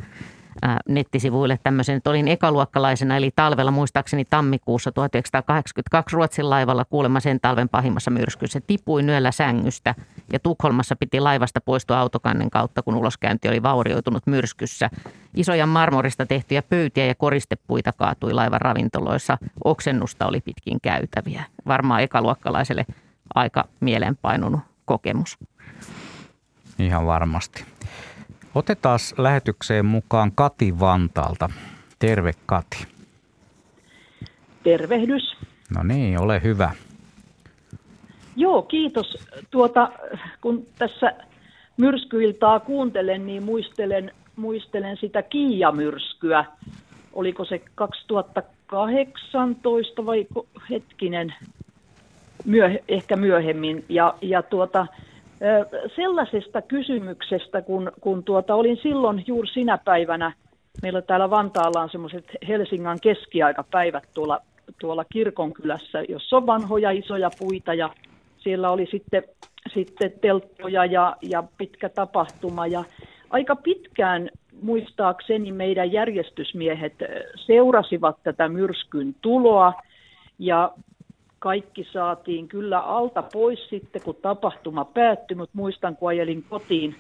[0.89, 7.69] nettisivuille tämmöisen, että olin ekaluokkalaisena, eli talvella muistaakseni tammikuussa 1982 Ruotsin laivalla kuulemma sen talven
[7.69, 8.61] pahimmassa myrskyssä.
[8.67, 9.95] Tipuin yöllä sängystä
[10.33, 14.89] ja Tukholmassa piti laivasta poistua autokannen kautta, kun uloskäynti oli vaurioitunut myrskyssä.
[15.35, 19.37] Isoja marmorista tehtyjä pöytiä ja koristepuita kaatui laivan ravintoloissa.
[19.63, 21.43] Oksennusta oli pitkin käytäviä.
[21.67, 22.85] Varmaan ekaluokkalaiselle
[23.35, 25.37] aika mielenpainunut kokemus.
[26.79, 27.65] Ihan varmasti.
[28.55, 31.49] Otetaan lähetykseen mukaan Kati Vantaalta.
[31.99, 32.87] Terve Kati.
[34.63, 35.37] Tervehdys.
[35.75, 36.71] No niin, ole hyvä.
[38.35, 39.17] Joo, kiitos.
[39.51, 39.91] Tuota,
[40.41, 41.13] kun tässä
[41.77, 46.45] myrskyiltaa kuuntelen, niin muistelen, muistelen sitä Kiia-myrskyä.
[47.13, 50.27] Oliko se 2018 vai
[50.69, 51.33] hetkinen,
[52.47, 53.85] myöh- ehkä myöhemmin.
[53.89, 54.87] Ja, ja tuota,
[55.95, 60.33] sellaisesta kysymyksestä, kun, kun tuota, olin silloin juuri sinä päivänä,
[60.81, 64.39] meillä täällä Vantaalla on semmoiset Helsingin keskiaikapäivät tuolla,
[64.79, 67.89] tuolla kirkonkylässä, jossa on vanhoja isoja puita ja
[68.37, 69.23] siellä oli sitten,
[69.73, 72.67] sitten telttoja ja, ja pitkä tapahtuma.
[72.67, 72.83] Ja
[73.29, 74.29] aika pitkään
[74.61, 76.93] muistaakseni meidän järjestysmiehet
[77.35, 79.73] seurasivat tätä myrskyn tuloa
[80.39, 80.71] ja
[81.43, 86.95] kaikki saatiin kyllä alta pois sitten, kun tapahtuma päättyi, mutta muistan, kun ajelin kotiin,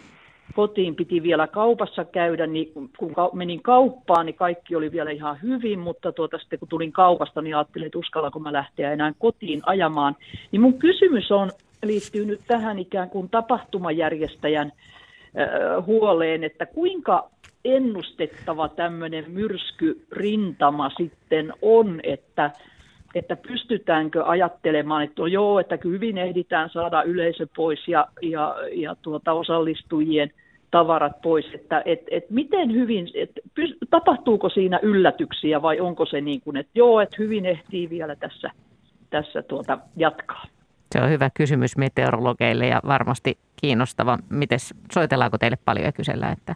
[0.55, 5.79] kotiin piti vielä kaupassa käydä, niin kun menin kauppaan, niin kaikki oli vielä ihan hyvin,
[5.79, 10.15] mutta tuota, sitten kun tulin kaupasta, niin ajattelin, että uskallanko mä lähteä enää kotiin ajamaan.
[10.51, 11.51] Niin mun kysymys on,
[11.83, 17.29] liittyy nyt tähän ikään kuin tapahtumajärjestäjän äh, huoleen, että kuinka
[17.65, 22.51] ennustettava tämmöinen myrskyrintama sitten on, että
[23.15, 28.95] että pystytäänkö ajattelemaan, että no joo, että hyvin ehditään saada yleisö pois ja, ja, ja
[29.01, 30.31] tuota osallistujien
[30.71, 33.31] tavarat pois, että et, et miten hyvin, et,
[33.89, 38.51] tapahtuuko siinä yllätyksiä vai onko se niin kuin, että joo, että hyvin ehtii vielä tässä,
[39.09, 40.45] tässä tuota jatkaa?
[40.91, 44.17] Se on hyvä kysymys meteorologeille ja varmasti kiinnostava.
[44.29, 46.55] Mites, soitellaanko teille paljon ja kysellä, että,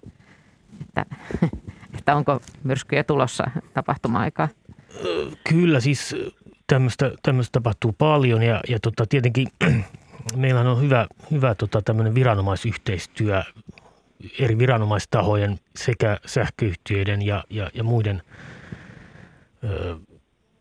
[0.82, 1.06] että,
[1.98, 3.44] että onko myrskyjä tulossa
[3.74, 4.48] tapahtuma-aikaa?
[5.50, 6.16] Kyllä, siis
[6.68, 9.48] tämmöistä, tämmöistä tapahtuu paljon ja, ja tota, tietenkin
[10.36, 13.44] meillä on hyvä, hyvä tota, tämmöinen viranomaisyhteistyö
[14.40, 18.22] eri viranomaistahojen sekä sähköyhtiöiden ja, ja, ja muiden
[19.64, 19.96] ö,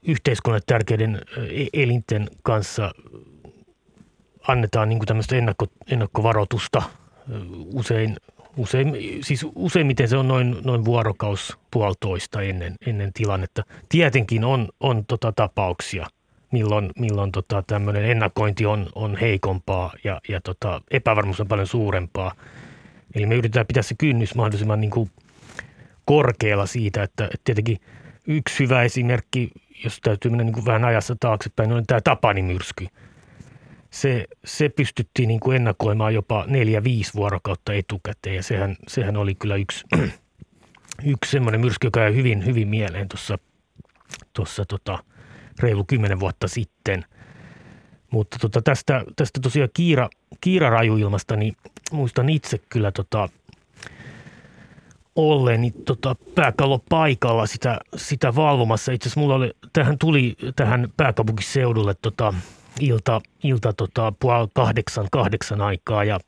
[0.02, 2.92] yhteiskunnan tärkeiden e-, elinten kanssa
[4.48, 6.82] annetaan niin kuin tämmöistä ennakko, ennakkovaroitusta
[7.74, 8.16] usein,
[8.56, 13.62] usein, siis useimmiten se on noin, noin vuorokaus puolitoista ennen, ennen tilannetta.
[13.88, 16.06] Tietenkin on, on tota tapauksia,
[16.52, 22.32] milloin, milloin tota tämmöinen ennakointi on, on heikompaa ja, ja tota epävarmuus on paljon suurempaa.
[23.14, 25.10] Eli me yritetään pitää se kynnys mahdollisimman niin kuin
[26.04, 27.76] korkealla siitä, että, että tietenkin
[28.26, 29.50] yksi hyvä esimerkki,
[29.84, 32.86] jos täytyy mennä niin kuin vähän ajassa taaksepäin, on tämä Tapani-myrsky–
[33.96, 39.56] se, se pystyttiin niin kuin ennakoimaan jopa neljä-viisi vuorokautta etukäteen ja sehän, sehän oli kyllä
[39.56, 39.84] yksi,
[41.14, 43.38] yksi semmoinen myrsky, joka jäi hyvin, hyvin mieleen tuossa,
[44.32, 44.98] tuossa tota,
[45.58, 47.04] reilu kymmenen vuotta sitten.
[48.10, 50.08] Mutta tota, tästä, tästä tosiaan kiira,
[50.40, 51.56] kiirarajuilmasta, niin
[51.92, 53.28] muistan itse kyllä tota,
[55.16, 58.92] olleeni tota, pääkallo paikalla sitä, sitä valvomassa.
[58.92, 62.34] Itse asiassa mulla oli, tähän tuli tähän pääkaupunkiseudulle tota,
[62.80, 66.20] ilta, ilta tota, puoli kahdeksan, kahdeksan aikaa ja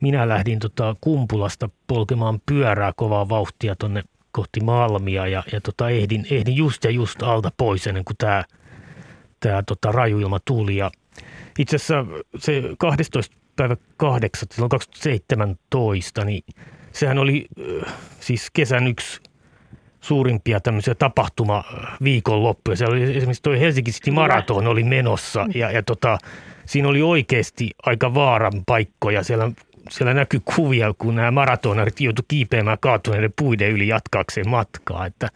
[0.00, 6.26] minä lähdin tota Kumpulasta polkemaan pyörää kovaa vauhtia tonne kohti Malmia ja, ja tota ehdin,
[6.30, 8.44] ehdin just ja just alta pois ennen kuin tämä
[9.40, 10.76] tää tota rajuilma tuli.
[10.76, 10.90] Ja
[11.58, 12.06] itse asiassa
[12.38, 13.36] se 12.
[13.56, 14.48] päivä 8.
[14.52, 16.42] silloin 2017, niin
[16.92, 17.46] sehän oli
[18.20, 19.20] siis kesän yksi
[20.00, 22.76] suurimpia tämmöisiä tapahtuma-viikonloppuja.
[22.76, 26.18] Siellä oli esimerkiksi tuo Helsinki City Marathon oli menossa ja, ja tota,
[26.64, 29.22] siinä oli oikeasti aika vaaran paikkoja.
[29.22, 29.50] Siellä,
[29.90, 35.06] siellä näkyy kuvia, kun nämä maratonarit joutuivat kiipeämään kaatuneiden puiden yli jatkaakseen matkaa.
[35.06, 35.28] Että,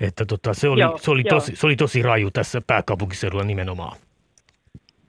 [0.00, 3.96] että tota, se, oli, joo, se, oli tosi, se oli tosi raju tässä pääkaupunkiseudulla nimenomaan.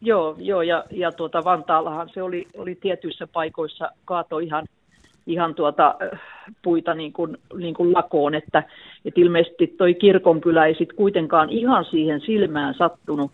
[0.01, 4.65] Joo, joo ja, ja tuota Vantaallahan se oli, oli tietyissä paikoissa kaato ihan,
[5.27, 5.95] ihan tuota,
[6.61, 8.63] puita niin kuin, niin kuin lakoon, että,
[9.05, 13.31] että ilmeisesti toi kirkonkylä ei sitten kuitenkaan ihan siihen silmään sattunut,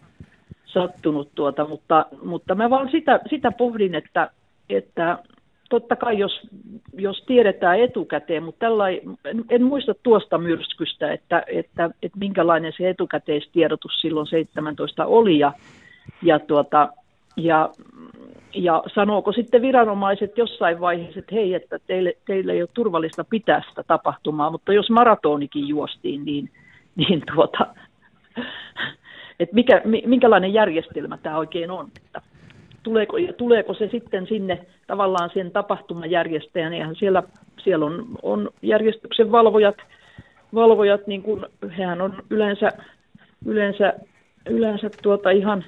[0.66, 4.30] sattunut tuota, mutta, mutta mä vaan sitä, sitä pohdin, että,
[4.70, 5.18] että
[5.70, 6.42] totta kai jos,
[6.94, 12.90] jos tiedetään etukäteen, mutta tällai, en, en muista tuosta myrskystä, että, että, että minkälainen se
[12.90, 15.54] etukäteistiedotus silloin 17 oli ja,
[16.22, 16.90] ja, tuota,
[17.38, 17.70] ja,
[18.54, 23.62] ja sanooko sitten viranomaiset jossain vaiheessa, että hei, että teille, teille ei ole turvallista pitää
[23.70, 26.50] sitä tapahtumaa, mutta jos maratonikin juostiin, niin,
[26.96, 27.66] niin tuota,
[29.40, 32.22] että mikä, minkälainen järjestelmä tämä oikein on, että
[32.84, 37.24] tuleeko, tuleeko se sitten sinne tavallaan sen tapahtumajärjestäjän, eihän siellä,
[37.64, 39.78] siellä on, on järjestyksen valvojat,
[40.56, 41.46] valvojat niin kuin,
[41.78, 42.72] hehän on yleensä,
[43.46, 43.94] yleensä,
[44.50, 45.66] yleensä tuota ihan,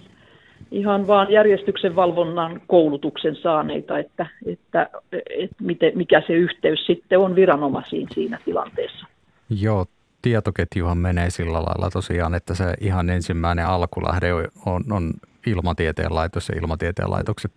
[0.74, 7.36] ihan vaan järjestyksen valvonnan koulutuksen saaneita, että, että, että miten, mikä se yhteys sitten on
[7.36, 9.08] viranomaisiin siinä tilanteessa.
[9.50, 9.86] Joo,
[10.22, 14.34] tietoketjuhan menee sillä lailla tosiaan, että se ihan ensimmäinen alkulähde
[14.66, 15.14] on, on
[15.48, 17.52] ilmatieteen laitos ja ilmatieteen laitokset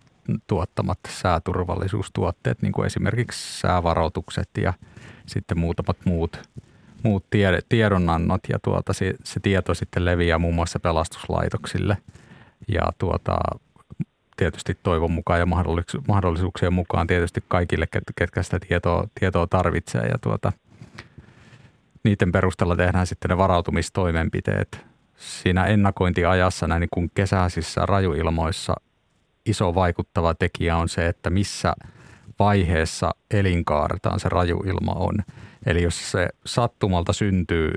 [0.47, 4.73] tuottamat sääturvallisuustuotteet, niin kuin esimerkiksi säävaroitukset ja
[5.25, 6.41] sitten muutamat muut,
[7.03, 7.23] muut
[7.69, 11.97] tiedonannot ja tuota, se, se tieto sitten leviää muun muassa pelastuslaitoksille
[12.67, 13.37] ja tuota,
[14.37, 15.47] tietysti toivon mukaan ja
[16.07, 20.51] mahdollisuuksien mukaan tietysti kaikille, ketkä sitä tietoa, tietoa tarvitsee ja tuota,
[22.03, 24.85] niiden perusteella tehdään sitten ne varautumistoimenpiteet
[25.17, 28.73] siinä ennakointiajassa näin niin kuin kesäisissä rajuilmoissa
[29.45, 31.73] iso vaikuttava tekijä on se, että missä
[32.39, 35.15] vaiheessa elinkaartaan se rajuilma on.
[35.65, 37.71] Eli jos se sattumalta syntyy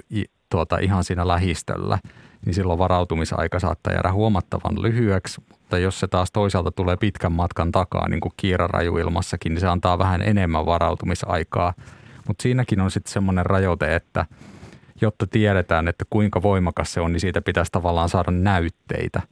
[0.49, 1.99] tuota ihan siinä lähistöllä,
[2.47, 7.73] niin silloin varautumisaika saattaa jäädä huomattavan lyhyeksi, mutta jos se taas toisaalta tulee pitkän matkan
[7.73, 11.75] takaa, niin kuin kiirarajuilmassakin, niin se antaa vähän enemmän varautumisaikaa.
[12.29, 14.27] Mutta siinäkin on sitten semmoinen rajoite, että–
[15.01, 19.23] jotta tiedetään, että kuinka voimakas se on, niin siitä pitäisi tavallaan saada näytteitä.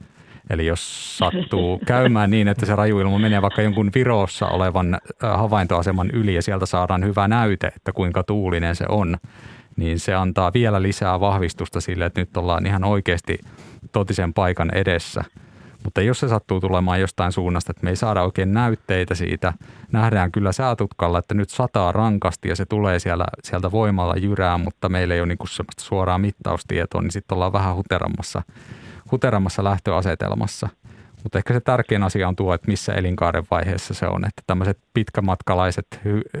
[0.49, 4.99] Eli jos sattuu käymään niin, että se rajuilma menee vaikka jonkun Virossa olevan äh,
[5.37, 9.17] havaintoaseman yli ja sieltä saadaan hyvä näyte, että kuinka tuulinen se on,
[9.79, 13.39] niin se antaa vielä lisää vahvistusta sille, että nyt ollaan ihan oikeasti
[13.91, 15.23] totisen paikan edessä–
[15.83, 19.53] mutta jos se sattuu tulemaan jostain suunnasta, että me ei saada oikein näytteitä siitä,
[19.91, 24.89] nähdään kyllä säätutkalla, että nyt sataa rankasti ja se tulee siellä, sieltä voimalla jyrää, mutta
[24.89, 28.41] meillä ei ole niin semmoista suoraa mittaustietoa, niin sitten ollaan vähän huterammassa,
[29.11, 30.69] huterammassa lähtöasetelmassa.
[31.23, 34.25] Mutta ehkä se tärkein asia on tuo, että missä elinkaaren vaiheessa se on.
[34.25, 35.87] Että tämmöiset pitkämatkalaiset,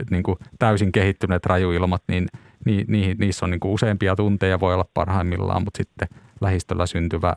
[0.09, 2.27] niin kuin täysin kehittyneet rajuilmat, niin
[2.65, 6.07] ni, niissä on niin kuin useampia tunteja voi olla parhaimmillaan, mutta sitten
[6.41, 7.35] lähistöllä syntyvä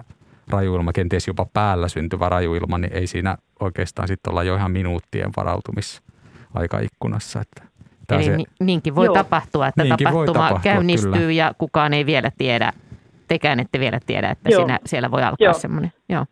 [0.49, 5.31] rajuilma, kenties jopa päällä syntyvä rajuilma, niin ei siinä oikeastaan sitten olla jo ihan minuuttien
[5.37, 7.41] varautumisaikaikkunassa.
[7.41, 7.73] Että
[8.11, 9.15] Eli se, niinkin voi Joo.
[9.15, 11.33] tapahtua, että tapahtuma tapahtua, käynnistyy kyllä.
[11.33, 12.73] ja kukaan ei vielä tiedä,
[13.29, 15.55] tekään ette vielä tiedä, että siinä, siellä voi alkaa Joo.
[15.55, 15.93] semmoinen.
[16.09, 16.27] Joo.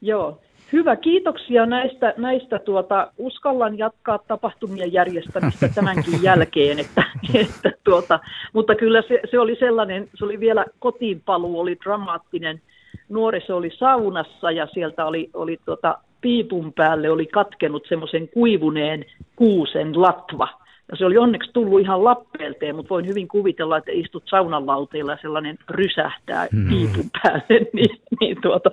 [0.00, 0.40] Joo.
[0.72, 7.04] Hyvä, kiitoksia näistä, näistä tuota, uskallan jatkaa tapahtumien järjestämistä tämänkin jälkeen, että,
[7.34, 8.20] että tuota,
[8.52, 12.60] mutta kyllä se, se, oli sellainen, se oli vielä kotiinpaluu, oli dramaattinen–
[13.12, 19.04] nuoriso oli saunassa ja sieltä oli, oli tota, piipun päälle oli katkenut semmoisen kuivuneen
[19.36, 20.48] kuusen latva.
[20.92, 25.12] Ja se oli onneksi tullut ihan lappeelteen, mutta voin hyvin kuvitella, että istut saunan lauteilla
[25.12, 26.68] ja sellainen rysähtää hmm.
[26.68, 28.70] piipun päälle, niin, niin tuota,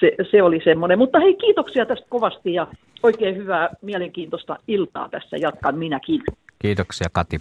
[0.00, 0.98] se, se oli semmoinen.
[0.98, 2.66] Mutta hei, kiitoksia tästä kovasti ja
[3.02, 6.22] oikein hyvää mielenkiintoista iltaa tässä jatkan minäkin.
[6.58, 7.38] Kiitoksia Kati.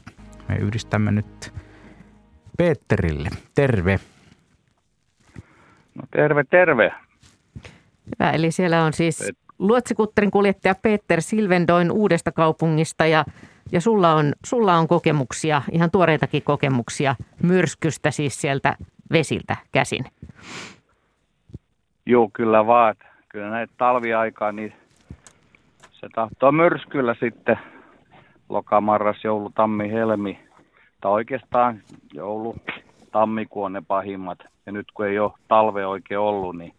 [0.50, 1.54] Me yhdistämme nyt
[2.58, 3.30] Peterille.
[3.56, 4.00] Terve.
[5.96, 6.94] No terve, terve.
[8.06, 13.26] Hyvä, eli siellä on siis luotsikutterin kuljettaja Peter Silvendoin uudesta kaupungista ja,
[13.72, 18.76] ja sulla, on, sulla on kokemuksia, ihan tuoreitakin kokemuksia myrskystä siis sieltä
[19.12, 20.06] vesiltä käsin.
[22.06, 22.96] Joo, kyllä vaan.
[23.30, 24.74] Kyllä näitä talviaikaa, niin
[25.92, 27.60] se tahtoo myrskyllä sitten
[28.50, 30.40] loka, marras, joulu, tammi, helmi.
[31.02, 31.82] Tai oikeastaan
[32.14, 32.56] joulu,
[33.12, 36.74] tammikuu on ne pahimmat– ja nyt kun ei ole talve oikein ollut, niin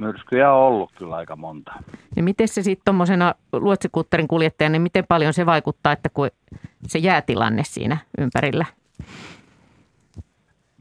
[0.00, 1.72] myrskyjä on ollut kyllä aika monta.
[2.16, 6.30] Niin miten se sitten tuommoisena luotsikutterin kuljettajana, niin miten paljon se vaikuttaa, että kun
[6.86, 8.66] se jäätilanne siinä ympärillä?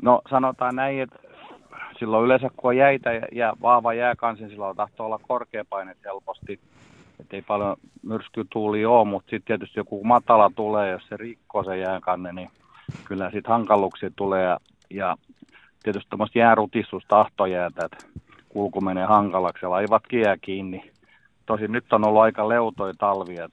[0.01, 1.19] No sanotaan näin, että
[1.99, 6.59] silloin yleensä kun on jäitä ja, ja vahva jääkansi, niin silloin tahtoo olla korkeapaine helposti.
[7.19, 11.77] Että ei paljon myrskytuuli ole, mutta sitten tietysti joku matala tulee, jos se rikkoo se
[11.77, 12.49] jääkanne, niin
[13.05, 14.43] kyllä sitten hankaluuksia tulee.
[14.43, 15.17] Ja, ja
[15.83, 17.97] tietysti tämmöistä jäärutistus tahtojäätä, että
[18.49, 20.91] kulku menee hankalaksi ja laivat jää kiinni.
[21.45, 23.49] Tosin nyt on ollut aika leutoja talvia,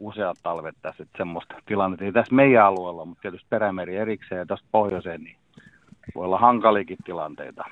[0.00, 4.46] useat talvet tässä, että semmoista tilannetta ei tässä meidän alueella, mutta tietysti perämeri erikseen ja
[4.46, 5.36] tästä pohjoiseen, niin
[6.14, 7.64] voi olla hankaliakin tilanteita.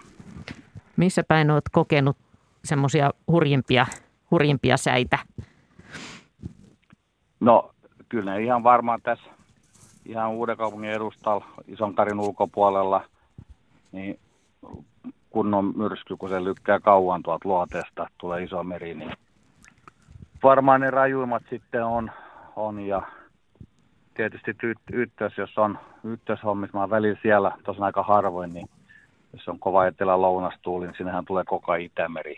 [0.96, 2.16] Missä päin olet kokenut
[2.64, 3.86] semmoisia hurjimpia,
[4.30, 5.18] hurjimpia säitä?
[7.40, 7.70] No
[8.08, 9.30] kyllä ne ihan varmaan tässä
[10.06, 13.04] ihan Uudenkaupungin edustalla, Isonkarin ulkopuolella,
[13.92, 14.18] niin
[15.36, 19.12] kunnon myrsky, kun se lykkää kauan tuolta luoteesta, tulee iso meri, niin
[20.42, 22.10] varmaan ne rajuimmat sitten on,
[22.56, 23.02] on ja
[24.14, 24.56] tietysti
[24.92, 28.68] ykkös, jos on ykköshommissa, mä oon välillä siellä tosin aika harvoin, niin
[29.32, 32.36] jos on kova etelä lounastuuli, niin sinnehän tulee koko Itämeri.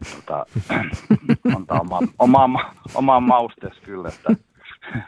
[0.00, 0.46] Et, tota,
[1.56, 4.36] on oma, oma, oma maustes kyllä, että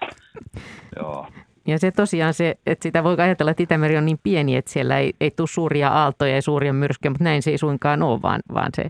[0.98, 1.26] joo.
[1.68, 4.98] Ja se tosiaan se, että sitä voi ajatella, että Itämeri on niin pieni, että siellä
[4.98, 8.40] ei, ei tule suuria aaltoja ja suuria myrskyjä, mutta näin se ei suinkaan ole, vaan,
[8.54, 8.84] vaan se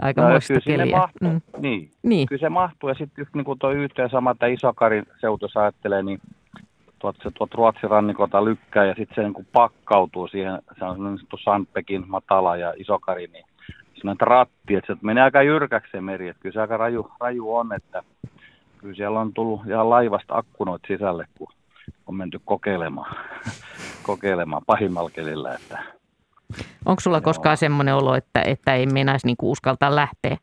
[0.00, 0.96] aika no, muista keliä.
[0.96, 1.40] Mahtuu, mm.
[1.58, 1.90] niin.
[2.02, 2.28] niin.
[2.28, 6.02] Kyllä se mahtuu ja sitten niin kuin tuo yhteen sama, että Isokarin seutu jos ajattelee,
[6.02, 6.20] niin
[6.98, 10.96] tuot, se tuot Ruotsin rannikolta lykkää ja sitten se niin kuin pakkautuu siihen, se on
[10.96, 13.44] sellainen Sandpekin matala ja Isokari, niin
[13.94, 17.10] se on ratti, että se menee aika jyrkäksi se meri, että kyllä se aika raju,
[17.20, 18.02] raju on, että
[18.78, 21.48] kyllä siellä on tullut ihan laivasta akkunoit sisälle, kun
[22.06, 23.16] on menty kokeilemaan,
[24.02, 25.98] kokeilemaan pahimmalla kelillä, että
[26.84, 27.22] Onko sulla Joo.
[27.22, 30.36] koskaan semmoinen olo, että, että ei meinaisi niinku uskaltaa lähteä,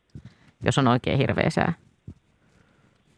[0.64, 1.72] jos on oikein hirveä sää?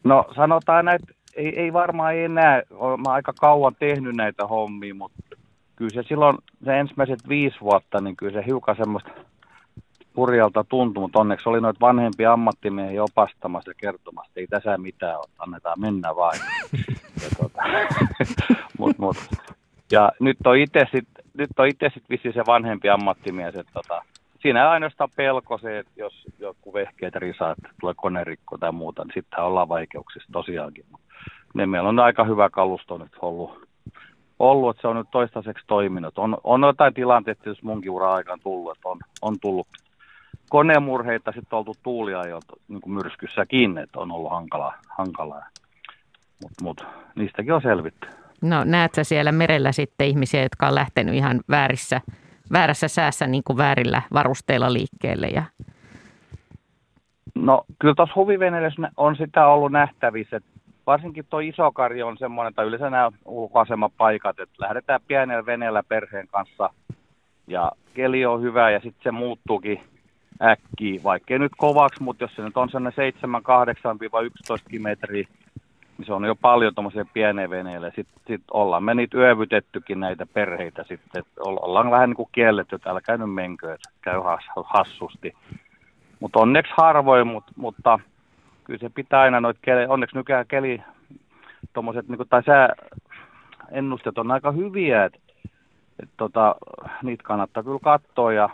[0.03, 2.61] No sanotaan, että ei, ei varmaan ei enää.
[2.71, 5.23] Olen aika kauan tehnyt näitä hommia, mutta
[5.75, 9.09] kyllä se silloin se ensimmäiset viisi vuotta, niin kyllä se hiukan semmoista
[10.13, 15.17] purjalta tuntui, mutta onneksi oli noita vanhempia ammattimiehiä opastamassa ja kertomassa, että ei tässä mitään
[15.17, 16.39] ole, annetaan mennä vain.
[17.23, 17.61] Ja, tota,
[18.79, 19.17] mut, mut.
[19.91, 24.01] ja nyt on itse sitten nyt on itse sitten vissiin se vanhempi ammattimies, että tota,
[24.41, 29.13] siinä ainoastaan pelko se, että jos joku vehkeet risaa, että tulee konerikko tai muuta, niin
[29.13, 30.85] sitten ollaan vaikeuksissa tosiaankin.
[31.53, 33.67] Ne meillä on aika hyvä kalusto nyt ollut,
[34.39, 36.17] ollut että se on nyt toistaiseksi toiminut.
[36.17, 39.67] On, on jotain tilanteita, jos munkin ura aikaan tullut, että on, on tullut
[40.49, 44.73] konemurheita, sitten oltu tuuliajoilta niin kuin myrskyssäkin, että on ollut hankalaa.
[44.89, 45.45] hankalaa.
[46.41, 46.85] Mutta mut,
[47.15, 48.07] niistäkin on selvitty.
[48.41, 52.01] No näet sä siellä merellä sitten ihmisiä, jotka on lähtenyt ihan väärissä,
[52.51, 55.27] väärässä säässä niin kuin väärillä varusteilla liikkeelle?
[55.27, 55.43] Ja...
[57.35, 60.49] No kyllä tuossa huviveneessä on sitä ollut nähtävissä, että
[60.87, 66.69] varsinkin tuo isokarjo on semmoinen, tai yleensä nämä ulkoasemapaikat, että lähdetään pienellä veneellä perheen kanssa
[67.47, 69.81] ja keli on hyvä ja sitten se muuttuukin
[70.43, 73.41] äkkiä, vaikkei nyt kovaksi, mutta jos se nyt on sellainen 7,
[74.75, 75.25] 8-11 metriä
[75.99, 77.91] niin se on jo paljon tuommoisia pieniä veneille.
[77.95, 82.89] Sitten sit ollaan me niitä yövytettykin näitä perheitä sitten, ollaan vähän niin kuin kielletty, että
[82.89, 84.21] älkää nyt menkö, että käy
[84.63, 85.33] hassusti.
[86.19, 87.99] Mutta onneksi harvoin, mutta, mutta
[88.63, 90.81] kyllä se pitää aina noita keli, onneksi nykyään keli,
[91.73, 92.69] tommoset, niin tai sää,
[93.71, 95.19] ennusteet on aika hyviä, että
[96.03, 96.55] et, tota,
[97.03, 98.49] niitä kannattaa kyllä katsoa ja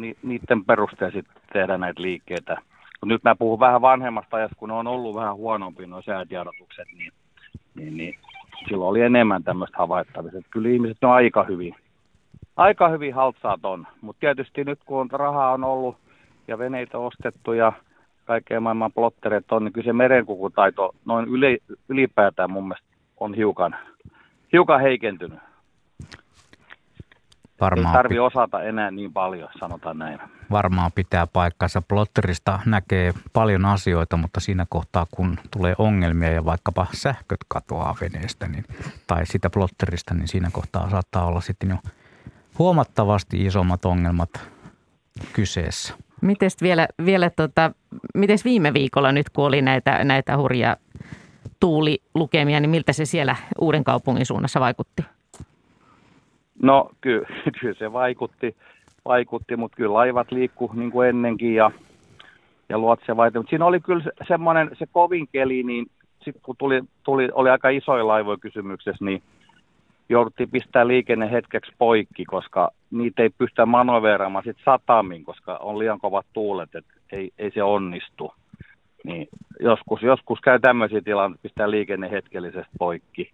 [0.00, 2.62] ni, niiden perusteella sitten tehdä näitä liikkeitä.
[3.04, 7.12] Nyt mä puhun vähän vanhemmasta ajasta, kun on ollut vähän huonompi nuo säätiedotukset, niin,
[7.74, 8.18] niin, niin
[8.68, 10.38] silloin oli enemmän tämmöistä havaittavissa.
[10.38, 11.74] Että kyllä ihmiset on aika hyvin,
[12.56, 13.86] aika hyvin haltsaat on.
[14.00, 15.96] Mutta tietysti nyt kun rahaa on ollut
[16.48, 17.72] ja veneitä ostettu ja
[18.24, 21.58] kaikkea maailman plottereet on, niin kyllä se merenkukutaito noin yli,
[21.88, 22.88] ylipäätään mun mielestä
[23.20, 23.76] on hiukan,
[24.52, 25.38] hiukan heikentynyt.
[27.60, 30.18] Varmaan Ei tarvi osata enää niin paljon, sanotaan näin.
[30.50, 31.82] Varmaan pitää paikkansa.
[31.82, 38.48] Plotterista näkee paljon asioita, mutta siinä kohtaa, kun tulee ongelmia ja vaikkapa sähköt katoaa veneestä
[38.48, 38.64] niin,
[39.06, 41.76] tai sitä plotterista, niin siinä kohtaa saattaa olla sitten jo
[42.58, 44.30] huomattavasti isommat ongelmat
[45.32, 45.94] kyseessä.
[46.20, 47.72] Mites vielä, vielä tota,
[48.14, 50.76] mites viime viikolla nyt, kun oli näitä, näitä hurjia
[51.60, 55.04] tuulilukemia, niin miltä se siellä Uuden kaupungin suunnassa vaikutti?
[56.62, 57.28] No kyllä,
[57.60, 58.56] kyllä se vaikutti,
[59.04, 61.70] vaikutti, mutta kyllä laivat liikku niin kuin ennenkin ja,
[62.68, 63.38] ja luotsevaita.
[63.38, 65.86] Mutta siinä oli kyllä semmoinen, se kovin keli, niin
[66.24, 69.22] sitten kun tuli, tuli, oli aika isoja laivoja kysymyksessä, niin
[70.08, 76.00] jouduttiin pistää liikenne hetkeksi poikki, koska niitä ei pystytä manoveeraamaan sitten satamiin, koska on liian
[76.00, 78.34] kovat tuulet, että ei, ei se onnistu.
[79.04, 79.28] Niin
[79.60, 83.30] joskus, joskus käy tämmöisiä tilanteita, pistää liikenne hetkellisesti poikki.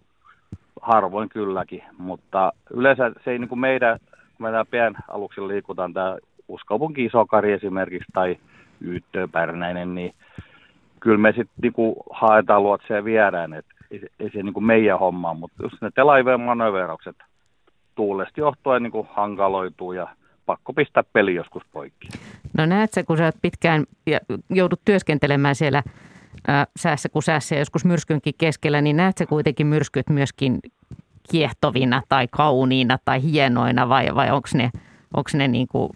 [0.81, 3.99] Harvoin kylläkin, mutta yleensä se ei niin kuin meidän,
[4.39, 6.17] meidän pienaluksilla liikutaan tämä
[6.47, 8.37] Uskaupunki Isokari esimerkiksi tai
[8.81, 10.13] Yyttöpärnäinen, niin
[10.99, 15.63] kyllä me sitten niinku haetaan luotseja viedään, että ei, ei se niinku meidän homma, mutta
[15.63, 17.15] just ne telaiveen manöveraukset
[17.95, 20.07] tuulesta johtuen niinku hankaloituu ja
[20.45, 22.07] pakko pistää peli joskus poikki.
[22.57, 24.19] No näet sä, kun sä oot pitkään ja
[24.49, 25.83] joudut työskentelemään siellä
[26.47, 30.59] ää, säässä kuin säässä ja joskus myrskynkin keskellä, niin näet sä kuitenkin myrskyt myöskin
[31.31, 34.69] kiehtovina tai kauniina tai hienoina vai, vai onko ne,
[35.13, 35.89] onks ne niin kuin,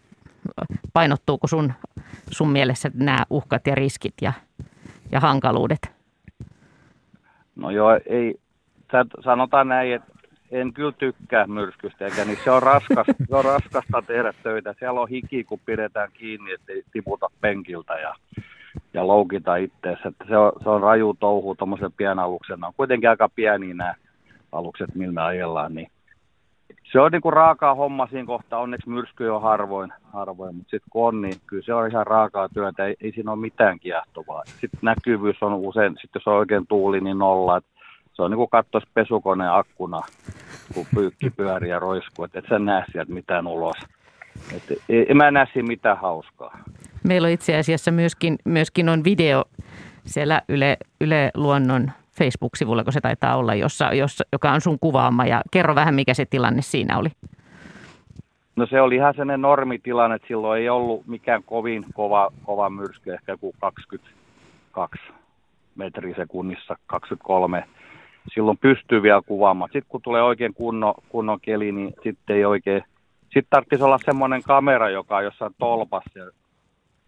[0.94, 1.74] painottuuko sun,
[2.32, 4.34] sun mielessä nämä uhkat ja riskit ja,
[5.12, 5.92] ja hankaluudet?
[7.56, 8.36] No joo, ei,
[9.24, 10.12] sanotaan näin, että
[10.52, 14.76] en kyllä tykkää myrskystä, eikä niin se on, raskas, se on raskasta tehdä töitä.
[14.80, 18.16] Siellä on hiki, kun pidetään kiinni, ettei tiputa penkiltä ja,
[18.94, 20.12] ja loukita itseässä.
[20.28, 22.60] se on, se on raju touhu tuommoisen pienaluksen.
[22.60, 23.94] Ne on kuitenkin aika pieni nämä
[24.52, 25.88] alukset, millä me ajellaan, niin
[26.92, 28.60] se on niinku raakaa homma siinä kohtaa.
[28.60, 32.50] Onneksi myrsky on harvoin, harvoin mutta sitten kun on, niin kyllä se on ihan raakaa
[32.50, 32.86] työtä.
[32.86, 34.44] Ei, ei siinä ole mitään kiehtovaa.
[34.46, 37.58] Sitten näkyvyys on usein, sit jos on oikein tuuli, niin nolla.
[37.58, 37.66] Et
[38.14, 40.02] se on niin kuin katsoisi pesukoneen akkuna,
[40.74, 42.26] kun pyykki pyörii ja roiskuu.
[42.26, 43.78] Että et sä näe sieltä mitään ulos.
[44.56, 44.64] Et
[45.10, 46.58] en mä näe siinä mitään hauskaa.
[47.08, 49.44] Meillä on itse asiassa myöskin, myöskin on video
[50.06, 55.26] siellä Yle, Yle Luonnon Facebook-sivulla, kun se taitaa olla, jossa, jossa, joka on sun kuvaama.
[55.26, 57.10] Ja kerro vähän, mikä se tilanne siinä oli.
[58.56, 63.14] No se oli ihan sellainen normitilanne, että silloin ei ollut mikään kovin kova, kova myrsky,
[63.14, 65.00] ehkä kuin 22
[65.76, 67.64] metrisekunnissa, 23.
[68.34, 69.70] Silloin pystyy vielä kuvaamaan.
[69.74, 72.84] Sitten kun tulee oikein kunnon, kunnon keli, niin sitten ei oikein...
[73.22, 76.20] Sitten tarvitsisi olla semmoinen kamera, joka on jossain tolpassa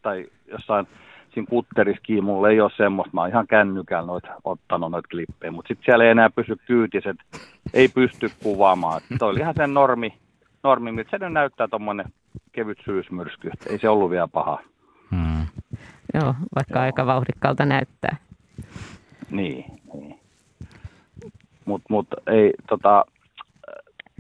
[0.04, 0.88] tai jossain
[1.34, 5.68] siinä kutterissakin mulla ei ole semmoista, mä oon ihan kännykällä noit, ottanut noita klippejä, mutta
[5.68, 7.18] sitten siellä ei enää pysy kyytiset,
[7.74, 9.02] ei pysty kuvaamaan.
[9.20, 10.14] Tuo oli ihan sen normi,
[10.64, 12.06] normi miltä se nyt näyttää tuommoinen
[12.52, 14.60] kevyt syysmyrsky, ei se ollut vielä paha.
[15.12, 15.48] Hmm.
[16.14, 16.84] Joo, vaikka Joo.
[16.84, 18.18] aika vauhdikkalta näyttää.
[19.32, 20.20] Niin, niin.
[21.66, 23.06] Mutta mut, ei, tota,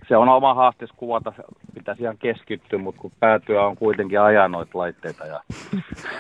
[0.08, 1.34] se on oma haaste kuvata,
[1.74, 5.40] pitäisi ihan keskittyä, mutta kun päätyä on kuitenkin ajaa noita laitteita ja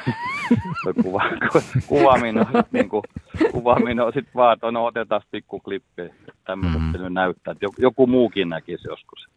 [1.03, 1.21] kuva,
[1.87, 3.03] kuvaaminen on, niin kuin,
[3.51, 6.09] kuvaaminen on sitten vaan, että no otetaan pikku klippi,
[6.45, 6.91] tämmöistä mm.
[6.91, 9.27] nyt näyttää, että joku muukin näkisi joskus.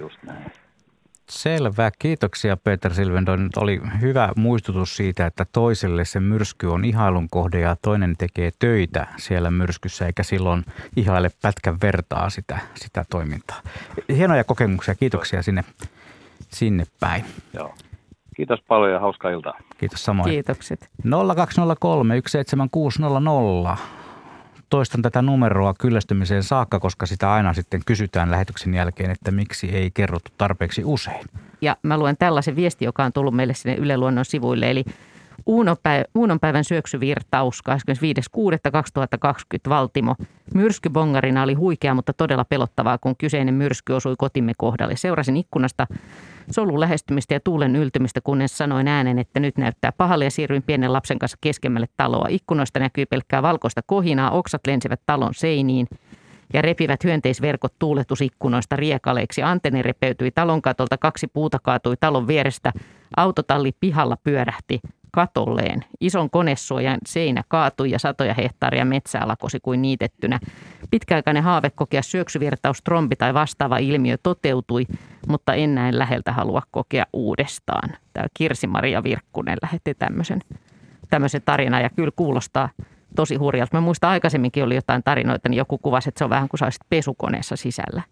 [0.00, 0.44] Just näin.
[1.28, 1.90] Selvä.
[1.98, 3.36] Kiitoksia Peter Silvendo.
[3.36, 8.50] Nyt oli hyvä muistutus siitä, että toiselle se myrsky on ihailun kohde ja toinen tekee
[8.58, 10.64] töitä siellä myrskyssä eikä silloin
[10.96, 13.60] ihaile pätkän vertaa sitä, sitä toimintaa.
[14.16, 14.94] Hienoja kokemuksia.
[14.94, 15.64] Kiitoksia sinne,
[16.48, 17.24] sinne päin.
[17.52, 17.74] Joo.
[18.36, 19.58] Kiitos paljon ja hauskaa iltaa.
[19.78, 20.30] Kiitos samoin.
[20.30, 20.90] Kiitokset.
[21.36, 23.76] 0203 17600
[24.70, 29.90] toistan tätä numeroa kyllästymiseen saakka, koska sitä aina sitten kysytään lähetyksen jälkeen, että miksi ei
[29.90, 31.26] kerrottu tarpeeksi usein.
[31.60, 34.84] Ja mä luen tällaisen viesti, joka on tullut meille sinne Yle Luonnon sivuille, eli
[36.14, 37.74] Uunon päivän syöksyvirtaus 25.6.2020
[39.68, 40.16] Valtimo.
[40.54, 44.96] Myrskybongarina oli huikea, mutta todella pelottavaa, kun kyseinen myrsky osui kotimme kohdalle.
[44.96, 45.86] Seurasin ikkunasta
[46.50, 50.92] solun lähestymistä ja tuulen yltymistä, kunnes sanoin äänen, että nyt näyttää pahalle ja siirryin pienen
[50.92, 52.26] lapsen kanssa keskemmälle taloa.
[52.28, 55.86] Ikkunoista näkyy pelkkää valkoista kohinaa, oksat lensivät talon seiniin
[56.54, 59.42] ja repivät hyönteisverkot tuuletusikkunoista riekaleiksi.
[59.42, 62.72] Antenni repeytyi talon katolta, kaksi puuta kaatui talon vierestä,
[63.16, 64.80] autotalli pihalla pyörähti
[65.18, 65.84] katolleen.
[66.00, 70.40] Ison konesuojan seinä kaatui ja satoja hehtaaria metsää lakosi kuin niitettynä.
[70.90, 74.86] Pitkäaikainen haave kokea syöksyvirtaus, trombi tai vastaava ilmiö toteutui,
[75.28, 77.90] mutta en näin läheltä halua kokea uudestaan.
[78.12, 80.40] Tämä Kirsi-Maria Virkkunen lähetti tämmöisen,
[81.10, 82.68] tämmöisen tarinan ja kyllä kuulostaa
[83.16, 83.76] tosi hurjalta.
[83.76, 86.82] Mä muistan aikaisemminkin oli jotain tarinoita, niin joku kuvasi, että se on vähän kuin saisit
[86.88, 88.02] pesukoneessa sisällä.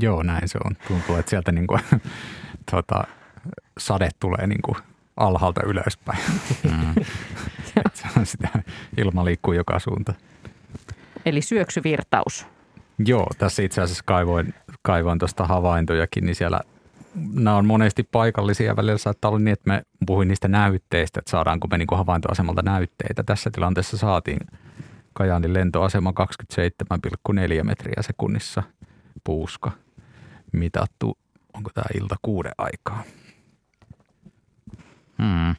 [0.00, 0.76] Joo, näin se on.
[0.88, 1.80] Tuntuu, että sieltä niin kuin,
[2.70, 3.04] tuota,
[3.78, 4.76] sade tulee niin kuin
[5.20, 6.18] alhaalta ylöspäin.
[6.62, 6.94] Mm.
[7.94, 8.48] se on sitä,
[8.96, 10.14] ilma liikkuu joka suunta.
[11.26, 12.46] Eli syöksyvirtaus.
[13.06, 16.60] Joo, tässä itse asiassa kaivoin, kaivoin tuosta havaintojakin, niin siellä
[17.34, 18.76] nämä on monesti paikallisia.
[18.76, 23.22] Välillä saattaa olla niin, että me puhuin niistä näytteistä, että saadaanko me niin havaintoasemalta näytteitä.
[23.22, 24.40] Tässä tilanteessa saatiin
[25.12, 26.12] Kajaanin lentoasema
[27.60, 28.62] 27,4 metriä sekunnissa
[29.24, 29.70] puuska
[30.52, 31.18] mitattu,
[31.54, 33.02] onko tämä ilta kuuden aikaa.
[35.20, 35.54] Hmm.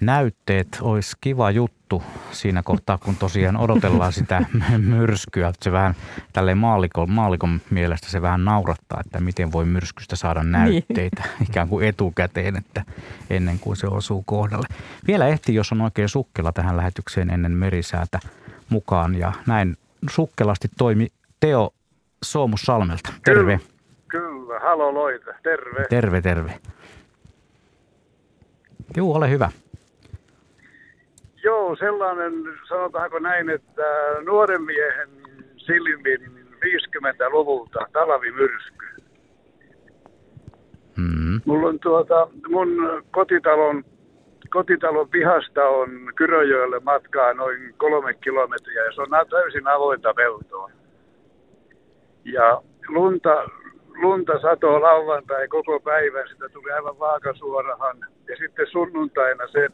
[0.00, 4.44] Näytteet olisi kiva juttu siinä kohtaa, kun tosiaan odotellaan sitä
[4.78, 5.52] myrskyä.
[5.62, 5.94] Se vähän
[6.32, 10.52] tälle maalikon, maalikon mielestä se vähän naurattaa, että miten voi myrskystä saada niin.
[10.52, 11.48] näytteitä niin.
[11.50, 12.84] ikään kuin etukäteen, että
[13.30, 14.66] ennen kuin se osuu kohdalle.
[15.06, 18.20] Vielä ehti, jos on oikein sukkela tähän lähetykseen ennen merisäätä
[18.68, 19.76] mukaan ja näin
[20.10, 21.70] sukkelasti toimi Teo
[22.24, 23.12] Soomussalmelta.
[23.24, 23.60] Terve.
[24.08, 24.60] Kyllä, kyllä.
[24.60, 25.84] halo Loita, terve.
[25.90, 26.60] Terve, terve.
[28.96, 29.50] Juu, ole hyvä.
[31.44, 32.32] Joo, sellainen,
[32.68, 33.82] sanotaanko näin, että
[34.24, 35.08] nuoren miehen
[35.56, 38.86] silmin 50-luvulta talvimyrsky.
[40.96, 41.40] Mm.
[41.44, 43.84] Mulla on tuota, mun kotitalon,
[44.50, 50.70] kotitalon pihasta on Kyröjoelle matkaa noin kolme kilometriä ja se on täysin avointa peltoa.
[52.24, 53.44] Ja lunta,
[54.02, 57.96] lunta satoo lauantai koko päivän, sitä tuli aivan vaakasuorahan.
[58.28, 59.68] Ja sitten sunnuntaina se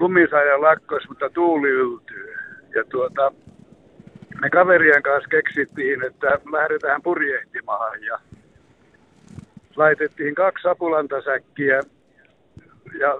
[0.00, 2.34] lumisaaja lakkos, mutta tuuli yltyy.
[2.74, 3.32] Ja tuota,
[4.40, 8.18] me kaverien kanssa keksittiin, että lähdetään purjehtimaan ja
[9.76, 11.80] laitettiin kaksi apulantasäkkiä
[12.98, 13.18] ja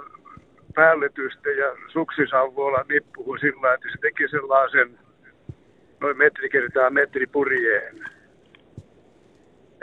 [0.74, 4.98] päälletystä ja suksisauvoilla nippuun sillä että se teki sellaisen
[6.00, 8.13] noin metri kertaa metri purjeen.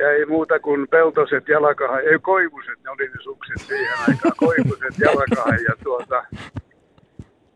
[0.01, 4.99] Ja ei muuta kuin peltoset jalakahan, ei koivuset, ne oli ne sukset siihen aikaan, koivuset
[4.99, 6.25] jalakahan ja tuota,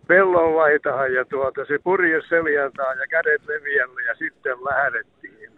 [0.07, 5.51] pellonlaitahan ja tuota, se purje seljaltaan ja kädet leviälle ja sitten lähdettiin.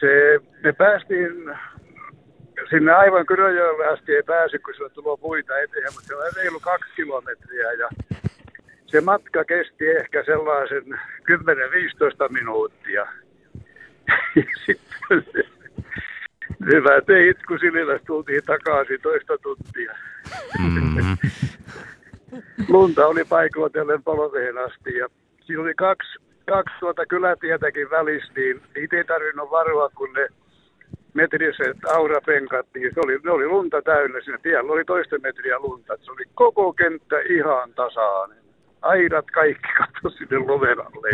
[0.00, 1.56] Se, me päästiin
[2.70, 6.60] sinne aivan Kyröjoelle asti ei pääsy, kun sillä tulo puita eteen, mutta se oli reilu
[6.60, 7.88] kaksi kilometriä ja
[8.86, 13.06] se matka kesti ehkä sellaisen 10-15 minuuttia.
[14.66, 15.24] Sitten
[16.66, 19.92] hyvä teit, kun Sililästä tultiin takaisin toista tuntia.
[20.58, 21.16] Mm.
[22.68, 25.08] Lunta oli paikoitellen polveen asti ja
[25.40, 30.28] siinä oli kaksi, kaksi tuota kylätietäkin välissä, niin niitä ei tarvinnut varoa, kun ne
[31.14, 34.20] metriset aurapenkat, niin se oli, ne oli lunta täynnä.
[34.20, 35.96] Siinä tiellä oli toista metriä lunta.
[36.02, 38.38] Se oli koko kenttä ihan tasainen.
[38.82, 41.10] Aidat kaikki katso sinne lumen alle.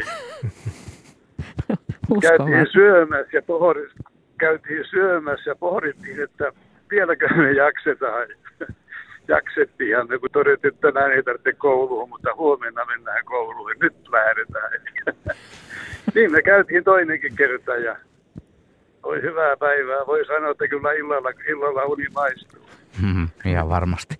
[2.20, 3.80] Käytiin syömässä ja pohdi,
[4.38, 6.52] käytiin syömässä ja pohdittiin, että
[6.90, 8.28] vieläkö me jaksetaan.
[9.28, 14.08] Jaksettiin ihan, kun todettiin, että tänään ei tarvitse kouluun, mutta huomenna mennään kouluun ja nyt
[14.08, 14.72] lähdetään.
[16.14, 17.96] niin me käytiin toinenkin kerta ja
[19.02, 20.06] oli hyvää päivää.
[20.06, 22.66] Voi sanoa, että kyllä illalla, illalla uni maistuu.
[23.02, 24.16] Mm, ihan varmasti.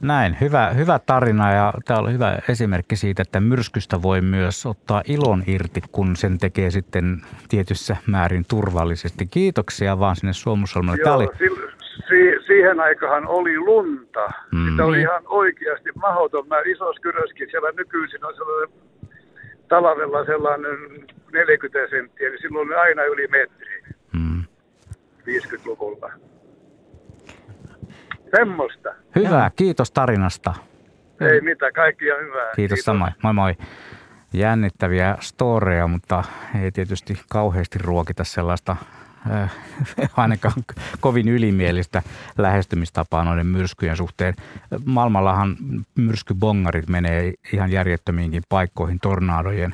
[0.00, 5.02] Näin, hyvä, hyvä tarina ja tämä oli hyvä esimerkki siitä, että myrskystä voi myös ottaa
[5.08, 9.26] ilon irti, kun sen tekee sitten tietyssä määrin turvallisesti.
[9.26, 11.04] Kiitoksia vaan sinne Suomussalmelle.
[11.04, 11.56] Tämä oli, Joo,
[12.08, 14.32] si- siihen aikaan oli lunta.
[14.52, 14.70] Mm.
[14.70, 16.48] Sitä oli ihan oikeasti mahdoton.
[16.48, 18.76] Mä isossa kyröskin siellä nykyisin on sellainen
[19.68, 23.82] talvella sellainen 40 senttiä, niin silloin oli aina yli metri
[24.12, 24.44] mm.
[25.26, 26.12] 50-luvulla.
[28.36, 28.90] Semmoista.
[29.16, 30.54] Hyvä, kiitos tarinasta.
[31.20, 32.52] Ei mitään, kaikkia hyvää.
[32.56, 33.12] Kiitos, samoin.
[33.22, 33.54] Moi moi.
[34.32, 36.24] Jännittäviä storeja, mutta
[36.62, 38.76] ei tietysti kauheasti ruokita sellaista
[39.30, 39.52] äh,
[40.16, 40.54] ainakaan
[41.00, 42.02] kovin ylimielistä
[42.38, 44.34] lähestymistapaa noiden myrskyjen suhteen.
[44.84, 45.56] Maailmallahan
[45.94, 49.72] myrskybongarit menee ihan järjettömiinkin paikkoihin tornaadojen,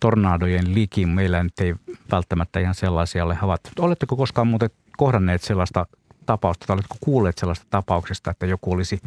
[0.00, 1.08] tornaadojen likin.
[1.08, 1.74] Meillä nyt ei
[2.12, 3.70] välttämättä ihan sellaisia ole havaittu.
[3.78, 5.86] Oletteko koskaan muuten kohdanneet sellaista
[6.28, 9.00] tapausta, tai oletko kuulleet sellaista tapauksesta, että joku olisi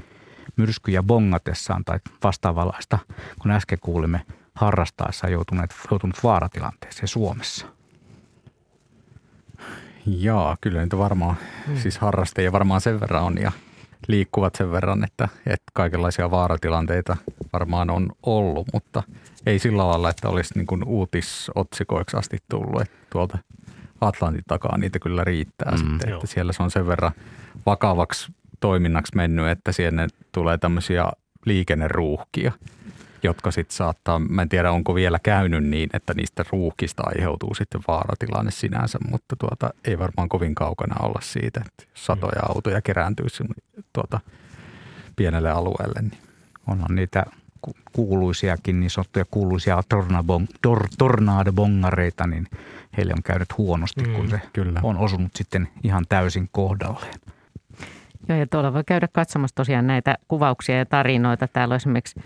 [0.58, 3.00] myrskyjä bongatessaan tai vastaavanlaista,
[3.40, 4.22] kun äsken kuulimme
[4.56, 7.66] harrastaessa joutuneet, joutunut vaaratilanteeseen Suomessa?
[10.06, 11.36] Jaa, kyllä niitä varmaan,
[11.68, 11.78] mm.
[11.78, 13.52] siis harrastajia varmaan sen verran on ja
[14.08, 17.18] liikkuvat sen verran, että, että kaikenlaisia vaaratilanteita
[17.54, 19.04] varmaan on ollut, mutta
[19.46, 23.38] ei sillä lailla, että olisi niin kuin uutisotsikoiksi asti tullut, että tuolta
[24.02, 26.18] Atlantin takaa niitä kyllä riittää mm, sitten, joo.
[26.18, 27.12] että siellä se on sen verran
[27.66, 31.12] vakavaksi toiminnaksi mennyt, että sinne tulee tämmöisiä
[31.46, 32.52] liikenneruuhkia,
[33.24, 37.82] jotka sitten saattaa, mä en tiedä onko vielä käynyt niin, että niistä ruuhkista aiheutuu sitten
[37.88, 43.30] vaaratilanne sinänsä, mutta tuota, ei varmaan kovin kaukana olla siitä, että jos satoja autoja kerääntyy
[43.30, 43.54] sinne,
[43.94, 44.20] tuota,
[45.16, 46.02] pienelle alueelle.
[46.02, 46.22] Niin.
[46.68, 47.26] Onhan niitä
[47.62, 52.48] ku- kuuluisiakin, niin sanottuja kuuluisia tornabong, tor, tornadobongareita, niin
[52.98, 54.80] heille on käynyt huonosti, kun Mm, se kyllä.
[54.84, 57.14] on osunut sitten ihan täysin kohdalleen.
[58.30, 61.48] Joo, ja tuolla voi käydä katsomassa tosiaan näitä kuvauksia ja tarinoita.
[61.48, 62.20] Täällä on esimerkiksi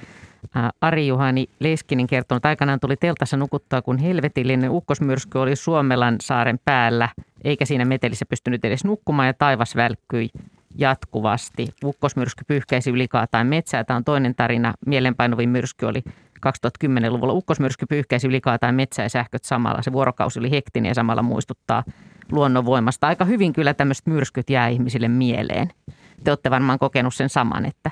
[0.55, 6.59] ää, Ari-Juhani Leskinen kertonut, että aikanaan tuli teltassa nukuttaa, kun helvetillinen ukkosmyrsky oli Suomelan saaren
[6.65, 7.09] päällä,
[7.43, 10.29] eikä siinä metelissä pystynyt edes nukkumaan ja taivas välkkyi
[10.77, 11.67] jatkuvasti.
[11.83, 13.83] Ukkosmyrsky pyyhkäisi yli kaatain metsää.
[13.83, 14.73] Tämä on toinen tarina.
[14.85, 16.03] Mielenpainuvin myrsky oli
[16.45, 17.33] 2010-luvulla.
[17.33, 19.81] Ukkosmyrsky pyyhkäisi yli kaatain metsää ja sähköt samalla.
[19.81, 21.83] Se vuorokausi oli hektinen ja samalla muistuttaa
[22.31, 23.07] luonnonvoimasta.
[23.07, 25.69] Aika hyvin kyllä tämmöiset myrskyt jää ihmisille mieleen.
[26.23, 27.91] Te olette varmaan kokenut sen saman, että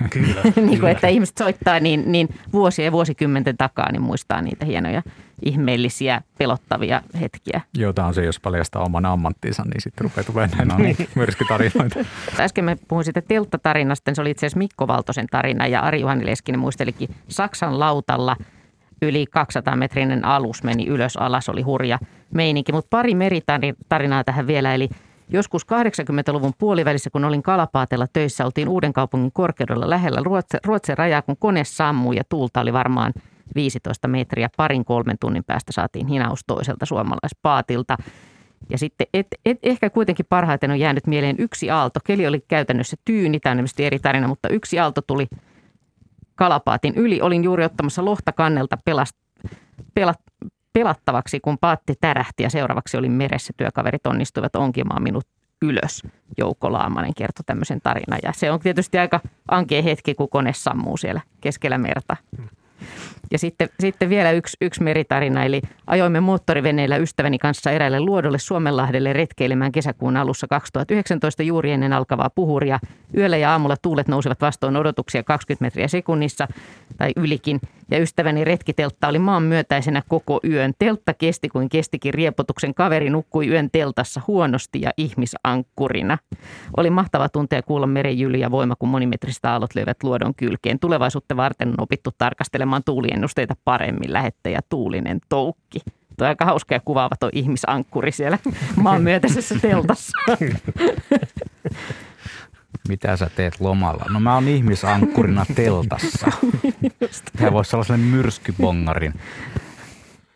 [0.10, 0.42] Kyllä.
[0.44, 0.90] niin kuin, kyllä.
[0.90, 5.02] että ihmiset soittaa niin, niin vuosia ja vuosikymmenten takaa, niin muistaa niitä hienoja,
[5.42, 7.60] ihmeellisiä, pelottavia hetkiä.
[7.78, 11.08] Jota on se, jos paljastaa oman ammattinsa, niin sitten rupeaa tulemaan näitä No niin.
[11.14, 12.00] myrskytarinoita.
[12.40, 16.26] Äsken mä puhuin siitä telttatarinasta, se oli itse asiassa Mikko Valtosen tarina ja Ari Juhani
[16.26, 18.36] Leskinen muistelikin Saksan lautalla
[19.02, 21.98] yli 200 metrinen alus meni ylös alas, oli hurja
[22.34, 22.72] meininki.
[22.72, 24.88] Mutta pari meritarinaa tähän vielä, eli
[25.32, 30.20] joskus 80-luvun puolivälissä, kun olin Kalapaatella töissä, oltiin Uuden kaupungin korkeudella lähellä
[30.64, 33.12] Ruotsin, rajaa, kun kone sammui ja tuulta oli varmaan
[33.54, 34.48] 15 metriä.
[34.56, 37.96] Parin kolmen tunnin päästä saatiin hinaus toiselta suomalaispaatilta.
[38.70, 42.00] Ja sitten et, et, ehkä kuitenkin parhaiten on jäänyt mieleen yksi aalto.
[42.04, 45.26] Keli oli käytännössä tyyni, tämä on eri tarina, mutta yksi aalto tuli
[46.34, 47.20] kalapaatin yli.
[47.20, 49.16] Olin juuri ottamassa lohta kannelta pelast,
[49.94, 50.20] pelat,
[50.72, 53.52] pelattavaksi, kun paatti tärähti ja seuraavaksi olin meressä.
[53.56, 55.26] Työkaverit onnistuivat onkimaan minut
[55.62, 56.02] ylös.
[56.38, 58.18] Joukko Laamanen kertoi tämmöisen tarinan.
[58.22, 62.16] Ja se on tietysti aika ankea hetki, kun kone sammuu siellä keskellä merta.
[63.30, 69.12] Ja sitten, sitten vielä yksi, yksi meritarina, eli ajoimme moottoriveneellä ystäväni kanssa eräille luodolle Suomenlahdelle
[69.12, 72.78] retkeilemään kesäkuun alussa 2019 juuri ennen alkavaa puhuria.
[73.16, 76.48] Yöllä ja aamulla tuulet nousivat vastoin odotuksia 20 metriä sekunnissa
[76.96, 77.60] tai ylikin.
[77.92, 80.72] Ja ystäväni retkiteltta oli maan myötäisenä koko yön.
[80.78, 82.74] Teltta kesti kuin kestikin riepotuksen.
[82.74, 86.18] Kaveri nukkui yön teltassa huonosti ja ihmisankkurina.
[86.76, 90.78] Oli mahtava tuntea kuulla meren jyly ja voima, kun monimetriset aallot löivät luodon kylkeen.
[90.78, 94.12] Tulevaisuutta varten on opittu tarkastelemaan tuuliennusteita paremmin.
[94.12, 95.80] Lähettäjä Tuulinen Toukki.
[96.18, 98.38] Tuo aika hauska ja kuvaava tuo ihmisankkuri siellä
[98.82, 100.18] maan myötäisessä teltassa.
[102.88, 104.04] Mitä sä teet lomalla?
[104.08, 106.26] No mä oon ihmisankkurina teltassa.
[107.36, 109.14] Tämä voisi olla sellainen myrskybongarin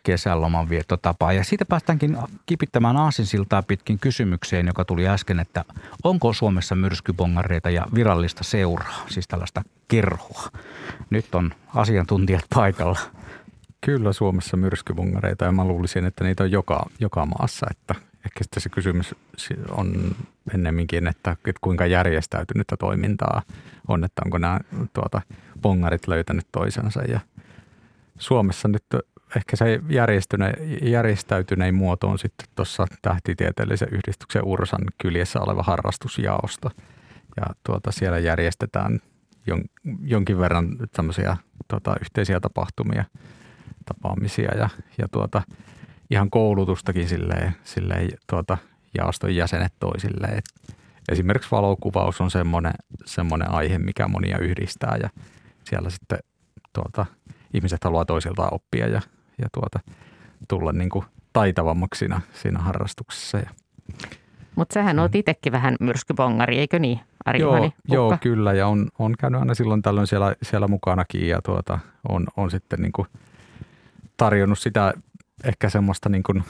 [0.03, 1.33] kesäloman viettotapa.
[1.33, 5.65] Ja siitä päästäänkin kipittämään aasinsiltaa pitkin kysymykseen, joka tuli äsken, että
[6.03, 10.51] onko Suomessa myrskybongareita ja virallista seuraa, siis tällaista kerhoa.
[11.09, 12.99] Nyt on asiantuntijat paikalla.
[13.81, 17.67] Kyllä Suomessa myrskyvungareita ja mä luulisin, että niitä on joka, joka maassa.
[17.71, 17.95] Että
[18.27, 19.15] ehkä sitten se kysymys
[19.71, 20.15] on
[20.53, 23.41] ennemminkin, että, että kuinka järjestäytynyttä toimintaa
[23.87, 24.59] on, että onko nämä
[24.93, 25.21] tuota,
[25.61, 27.01] bongarit löytänyt toisensa.
[27.01, 27.19] Ja
[28.19, 28.83] Suomessa nyt
[29.35, 36.71] ehkä se järjestyne, järjestäytynein muoto on sitten tuossa tähtitieteellisen yhdistyksen Ursan kyljessä oleva harrastusjaosto.
[37.37, 38.99] Ja tuota, siellä järjestetään
[39.47, 39.63] jon,
[40.01, 43.05] jonkin verran tämmöisiä tuota, yhteisiä tapahtumia–
[43.87, 45.41] tapaamisia ja, ja tuota,
[46.09, 48.57] ihan koulutustakin silleen, silleen tuota,
[48.97, 50.37] jaoston jäsenet toisilleen.
[50.37, 50.75] Et
[51.09, 52.73] esimerkiksi valokuvaus on semmoinen,
[53.05, 55.09] semmoinen aihe, mikä monia yhdistää ja
[55.63, 56.19] siellä sitten
[56.73, 57.05] tuota,
[57.53, 59.01] ihmiset haluaa toisiltaan oppia ja,
[59.37, 59.79] ja tuota,
[60.47, 63.37] tulla niin kuin taitavammaksi siinä, siinä harrastuksessa.
[63.37, 63.49] Ja.
[64.55, 68.87] Mutta sähän oot itsekin vähän myrskybongari, eikö niin, Ari joo, Juhani joo, kyllä ja on,
[68.99, 71.79] on käynyt aina silloin tällöin siellä, siellä mukanakin ja tuota,
[72.09, 73.07] on, on sitten niin kuin–
[74.17, 74.93] tarjonnut sitä
[75.43, 76.43] ehkä semmoista niin kuin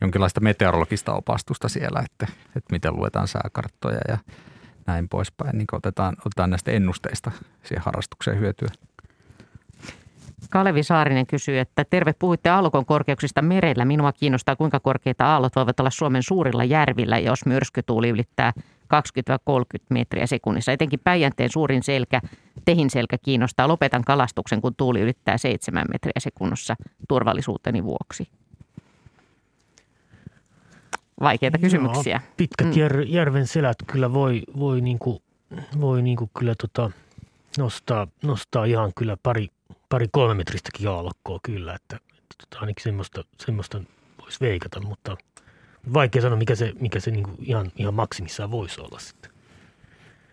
[0.00, 4.18] jonkinlaista meteorologista opastusta siellä, että, että miten luetaan sääkarttoja ja
[4.86, 7.30] näin poispäin, niin otetaan, otetaan näistä ennusteista
[7.62, 8.68] siihen harrastukseen hyötyä.
[10.50, 13.84] Kalevi Saarinen kysyy, että terve, puhuitte aallokon korkeuksista merellä.
[13.84, 18.52] Minua kiinnostaa, kuinka korkeita aallot voivat olla Suomen suurilla järvillä, jos myrskytuuli ylittää
[18.94, 20.72] 20-30 metriä sekunnissa.
[20.72, 22.20] Etenkin Päijänteen suurin selkä,
[22.64, 23.68] Tehin selkä kiinnostaa.
[23.68, 26.76] Lopetan kalastuksen, kun tuuli ylittää 7 metriä sekunnissa
[27.08, 28.28] turvallisuuteni vuoksi.
[31.20, 32.20] Vaikeita kysymyksiä.
[32.24, 32.72] Joo, pitkät mm.
[32.76, 35.22] jär, järven selät kyllä voi, voi, niinku,
[35.80, 36.90] voi niinku kyllä tota
[37.58, 39.48] nostaa, nostaa ihan kyllä pari,
[39.88, 43.80] pari kolme metristäkin aallokkoa kyllä, että, että tota ainakin semmoista, semmoista
[44.20, 45.16] voisi veikata, mutta–
[45.94, 49.30] vaikea sanoa, mikä se, mikä se niinku ihan, ihan maksimissaan voisi olla sitten.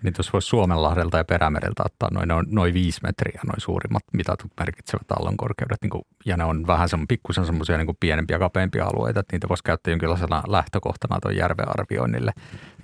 [0.04, 4.52] Niin tuossa voisi Suomenlahdelta ja Perämereltä ottaa noin, noin, noin viisi metriä, noin suurimmat mitatut
[4.60, 5.78] merkitsevät allonkorkeudet.
[5.82, 9.50] Niin kuin, ja ne on vähän semmo, pikkusen semmoisia niin pienempiä, kapeampia alueita, että niitä
[9.50, 12.32] voisi käyttää jonkinlaisena lähtökohtana tuon järven arvioinnille,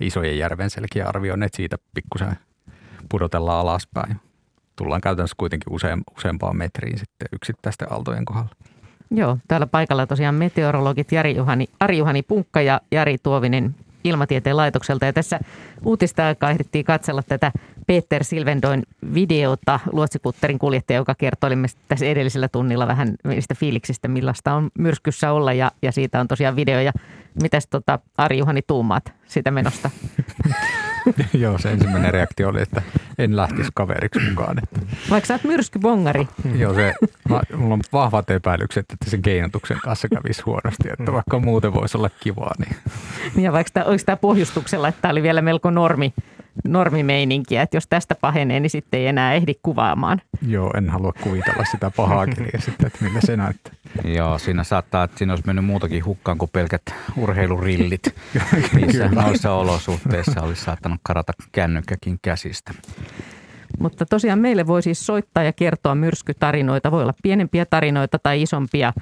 [0.00, 2.36] isojen järven selkeä arvioinnille, että siitä pikkusen
[3.10, 4.20] pudotellaan alaspäin.
[4.76, 5.72] Tullaan käytännössä kuitenkin
[6.16, 8.54] useampaan metriin sitten yksittäisten aaltojen kohdalla.
[9.10, 13.74] Joo, täällä paikalla tosiaan meteorologit Jari Juhani, Ari Juhani Punkka ja Jari Tuovinen
[14.04, 15.06] Ilmatieteen laitokselta.
[15.06, 15.40] Ja tässä
[15.84, 17.52] uutista aikaa ehdittiin katsella tätä
[17.86, 18.82] Peter Silvendoin
[19.14, 21.50] videota, luotsikutterin kuljettaja, joka kertoi
[21.88, 26.56] tässä edellisellä tunnilla vähän niistä fiiliksistä, millaista on myrskyssä olla ja, ja siitä on tosiaan
[26.56, 26.80] video.
[26.80, 26.92] Ja
[27.42, 29.90] mitäs tota, Ari Juhani tuumaat sitä menosta?
[31.42, 32.82] Joo, se ensimmäinen reaktio oli, että
[33.18, 34.58] en lähtisi kaveriksi mukaan.
[34.58, 34.80] Että.
[35.10, 36.28] Vaikka sä oot myrskybongari.
[36.54, 36.94] Joo, se,
[37.28, 41.98] mä, mulla on vahvat epäilykset, että sen keinotuksen kanssa kävisi huonosti, että vaikka muuten voisi
[41.98, 42.52] olla kivaa.
[42.58, 42.76] Niin.
[43.36, 46.14] Ja vaikka tämä, oliko tämä pohjustuksella, että tämä oli vielä melko normi,
[46.64, 50.20] normimeininkiä, että jos tästä pahenee, niin sitten ei enää ehdi kuvaamaan.
[50.46, 53.72] Joo, en halua kuvitella sitä pahaa kirjaa sitten, että millä se näyttää.
[54.04, 56.82] Joo, siinä saattaa, että siinä olisi mennyt muutakin hukkaan kuin pelkät
[57.16, 58.14] urheilurillit,
[58.74, 62.74] missä noissa olosuhteissa olisi saattanut karata kännykkäkin käsistä.
[63.78, 66.90] Mutta tosiaan meille voi siis soittaa ja kertoa myrskytarinoita.
[66.90, 68.92] Voi olla pienempiä tarinoita tai isompia.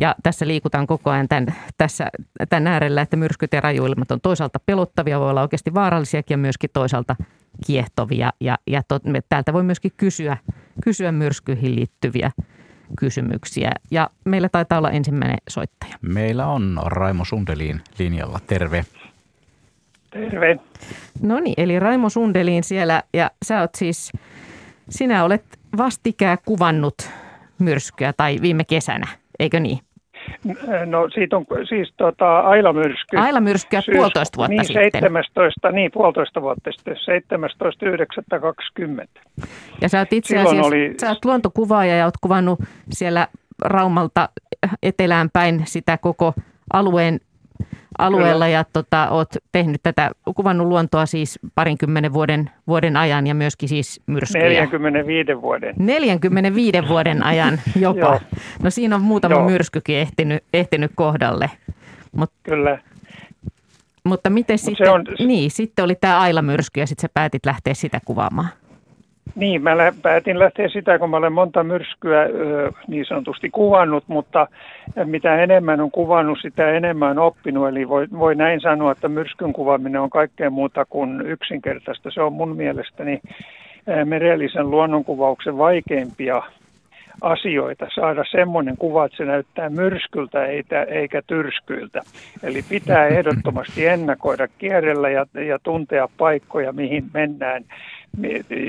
[0.00, 2.06] Ja tässä liikutaan koko ajan tämän, tässä,
[2.48, 6.70] tämän äärellä, että myrskyt ja rajuilmat on toisaalta pelottavia, voi olla oikeasti vaarallisiakin ja myöskin
[6.72, 7.16] toisaalta
[7.66, 8.32] kiehtovia.
[8.40, 10.36] Ja, ja to, me täältä voi myöskin kysyä,
[10.84, 12.30] kysyä myrskyihin liittyviä
[12.98, 13.70] kysymyksiä.
[13.90, 15.94] Ja meillä taitaa olla ensimmäinen soittaja.
[16.02, 18.40] Meillä on Raimo Sundelin linjalla.
[18.46, 18.84] Terve.
[20.10, 20.58] Terve.
[21.22, 24.12] No niin, eli Raimo Sundelin siellä ja sä oot siis,
[24.88, 25.44] sinä olet
[25.76, 27.10] vastikään kuvannut
[27.58, 29.06] myrskyä tai viime kesänä,
[29.38, 29.78] eikö niin?
[30.86, 33.16] No siitä on siis tota, Aila-myrsky.
[33.16, 34.90] Aila-myrskyä Syys- puolitoista vuotta niin, sitten.
[34.92, 39.06] 17, niin, puolitoista vuotta sitten, 17.9.20.
[39.80, 42.58] Ja sä oot itse Silloin asiassa, oli- sä oot luontokuvaaja ja oot kuvannut
[42.90, 43.28] siellä
[43.64, 44.28] Raumalta
[44.82, 46.34] etelään päin sitä koko
[46.72, 47.20] alueen
[47.98, 53.68] alueella ja tota, oot tehnyt tätä, kuvannut luontoa siis parinkymmenen vuoden, vuoden ajan ja myöskin
[53.68, 54.44] siis myrskyjä.
[54.44, 55.74] 45 vuoden.
[55.78, 58.20] 45 vuoden ajan jopa.
[58.62, 59.48] No siinä on muutama Joo.
[59.48, 61.50] myrskykin ehtinyt, ehtinyt kohdalle.
[62.16, 62.78] Mut, Kyllä.
[64.04, 67.46] mutta miten Mut sitten, se on- niin, sitten oli tämä Aila-myrsky ja sitten sä päätit
[67.46, 68.48] lähteä sitä kuvaamaan.
[69.34, 72.28] Niin, mä päätin lähteä sitä, kun mä olen monta myrskyä
[72.88, 74.46] niin sanotusti kuvannut, mutta
[75.04, 77.68] mitä enemmän on kuvannut, sitä enemmän on oppinut.
[77.68, 82.10] Eli voi, voi näin sanoa, että myrskyn kuvaaminen on kaikkea muuta kuin yksinkertaista.
[82.10, 83.20] Se on mun mielestäni
[84.04, 86.42] merellisen luonnonkuvauksen vaikeimpia
[87.20, 90.46] asioita, saada semmoinen kuva, että se näyttää myrskyltä
[90.88, 92.02] eikä, tyrskyiltä.
[92.42, 97.64] Eli pitää ehdottomasti ennakoida, kierrellä ja, ja tuntea paikkoja, mihin mennään,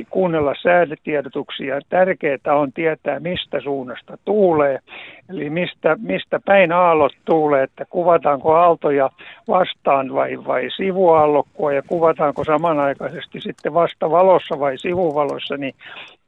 [0.09, 1.79] kuunnella säädetiedotuksia.
[1.89, 4.79] Tärkeää on tietää, mistä suunnasta tuulee,
[5.29, 9.09] eli mistä, mistä päin aallot tuulee, että kuvataanko aaltoja
[9.47, 15.73] vastaan vai, vai sivuaallokkoa ja kuvataanko samanaikaisesti sitten vasta valossa vai sivuvalossa, niin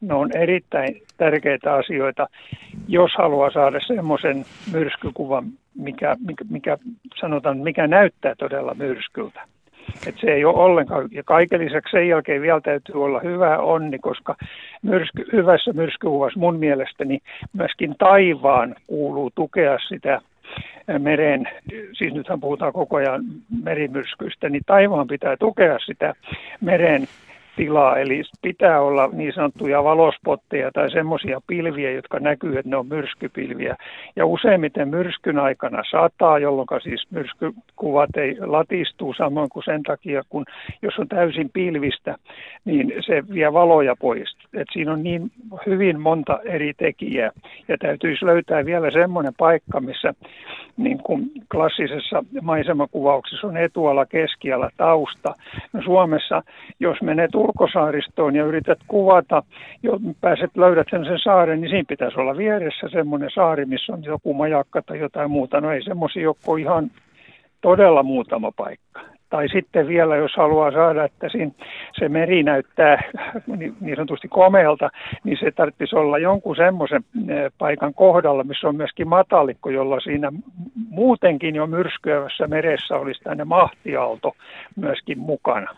[0.01, 2.27] ne on erittäin tärkeitä asioita,
[2.87, 5.45] jos haluaa saada semmoisen myrskykuvan,
[5.75, 6.77] mikä, mikä, mikä
[7.19, 9.56] sanotaan, mikä näyttää todella myrskyltä.
[10.07, 13.99] Et se ei ole ollenkaan, ja kaiken lisäksi sen jälkeen vielä täytyy olla hyvä onni,
[13.99, 14.35] koska
[14.81, 17.19] myrsky, hyvässä myrskykuvassa mun mielestäni
[17.53, 20.21] myöskin taivaan kuuluu tukea sitä
[20.99, 21.49] meren,
[21.93, 23.23] siis nythän puhutaan koko ajan
[23.63, 26.13] merimyrskyistä, niin taivaan pitää tukea sitä
[26.61, 27.07] meren
[27.57, 32.87] tilaa, eli pitää olla niin sanottuja valospotteja tai semmoisia pilviä, jotka näkyy, että ne on
[32.87, 33.75] myrskypilviä.
[34.15, 40.45] Ja useimmiten myrskyn aikana sataa, jolloin siis myrskykuvat ei latistuu samoin kuin sen takia, kun
[40.81, 42.15] jos on täysin pilvistä,
[42.65, 44.37] niin se vie valoja pois.
[44.53, 45.31] Et siinä on niin
[45.65, 47.31] hyvin monta eri tekijää.
[47.67, 50.13] Ja täytyisi löytää vielä semmoinen paikka, missä
[50.77, 55.35] niin kuin klassisessa maisemakuvauksessa on etuala, keskiala, tausta.
[55.73, 56.43] No Suomessa,
[56.79, 59.43] jos menet ulkosaaristoon ja yrität kuvata,
[59.83, 64.03] jo pääset löydät sen, sen saaren, niin siinä pitäisi olla vieressä semmoinen saari, missä on
[64.03, 65.61] joku majakka tai jotain muuta.
[65.61, 66.91] No ei semmoisia ole ihan
[67.61, 69.01] todella muutama paikka.
[69.29, 71.51] Tai sitten vielä, jos haluaa saada, että siinä
[71.99, 73.03] se meri näyttää
[73.57, 74.89] niin niin sanotusti komealta,
[75.23, 80.31] niin se tarvitsisi olla jonkun semmoisen eh, paikan kohdalla, missä on myöskin matalikko, jolla siinä
[80.89, 84.35] muutenkin jo myrskyävässä meressä olisi tänne mahtiaalto
[84.75, 85.75] myöskin mukana.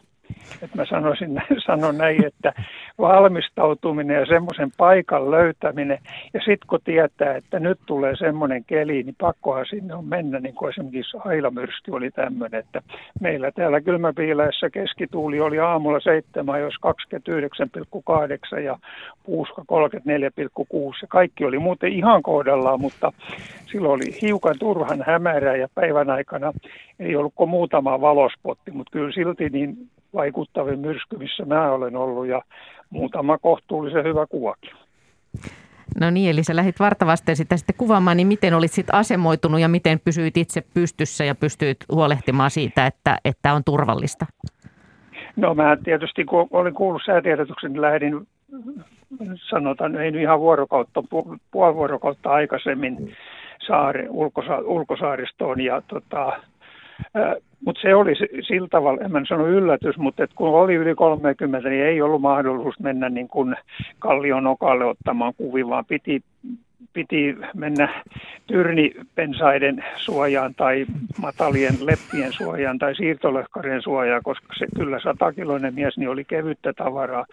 [0.62, 2.54] Et mä sanoisin, sanon näin, että
[3.00, 6.00] valmistautuminen ja semmoisen paikan löytäminen
[6.34, 10.56] ja sitten kun tietää, että nyt tulee semmoinen keli, niin pakkohan sinne on mennä, niin
[10.56, 12.82] kuin esimerkiksi Ailamyrsky oli tämmöinen, että
[13.22, 16.74] meillä täällä kylmäpiiläessä keskituuli oli aamulla 7, jos
[18.56, 18.80] 29,8 ja
[19.24, 19.68] puuska 34,6
[21.02, 23.12] ja kaikki oli muuten ihan kohdallaan, mutta
[23.72, 26.54] silloin oli hiukan turhan hämärää ja päivän aikana
[27.00, 32.28] ei ollut kuin muutama valospotti, mutta kyllä silti niin vaikuttavin myrsky, missä mä olen ollut
[32.28, 32.42] ja
[32.90, 34.72] muutama kohtuullisen hyvä kuvakin.
[36.00, 39.68] No niin, eli sä lähdit vartavasti sitä sitten kuvaamaan, niin miten olit sitten asemoitunut ja
[39.68, 44.26] miten pysyit itse pystyssä ja pystyit huolehtimaan siitä, että, että on turvallista?
[45.36, 48.28] No mä tietysti, kun olin kuullut säätiedotuksen, niin lähdin,
[49.50, 53.16] sanotaan, ei nyt ihan vuorokautta, pu- puoli vuorokautta aikaisemmin
[53.68, 56.40] saari, ulkosa, ulkosaaristoon ja tota,
[57.66, 60.96] mutta se oli si- sillä tavalla, en mä sano yllätys, mutta et kun oli yli
[60.96, 63.56] 30, niin ei ollut mahdollisuus mennä niin kuin
[64.00, 66.24] kallion okalle ottamaan kuvia, vaan piti
[66.94, 68.04] piti mennä
[68.48, 70.86] tyrnipensaiden suojaan tai
[71.22, 77.26] matalien leppien suojaan tai siirtolöhkarien suojaan, koska se kyllä satakiloinen mies niin oli kevyttä tavaraa.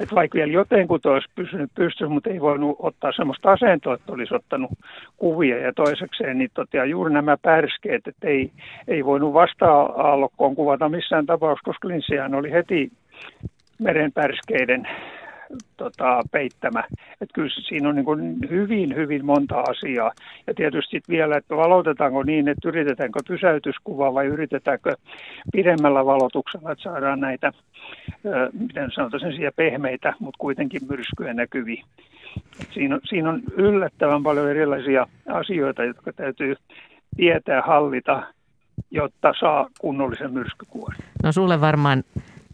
[0.00, 4.34] Et vaikka vielä jotenkin olisi pysynyt pystyssä, mutta ei voinut ottaa sellaista asentoa, että olisi
[4.34, 4.70] ottanut
[5.16, 5.58] kuvia.
[5.58, 8.50] Ja toisekseen niin totia, juuri nämä pärskeet, että ei,
[8.88, 12.92] ei voinut vasta-aallokkoon kuvata missään tapauksessa, koska linssihän oli heti
[13.78, 14.88] merenpärskeiden
[15.76, 16.84] tota, peittämä.
[17.20, 20.12] Että kyllä siinä on niin kuin hyvin, hyvin monta asiaa.
[20.46, 24.96] Ja tietysti vielä, että valotetaanko niin, että yritetäänkö pysäytyskuva vai yritetäänkö
[25.52, 27.52] pidemmällä valotuksella, että saadaan näitä,
[28.52, 31.84] miten sanotaan, sen pehmeitä, mutta kuitenkin myrskyjä näkyviä.
[32.74, 36.56] siinä, on, siinä on yllättävän paljon erilaisia asioita, jotka täytyy
[37.16, 38.22] tietää hallita,
[38.90, 40.96] jotta saa kunnollisen myrskykuvan.
[41.22, 42.02] No sulle varmaan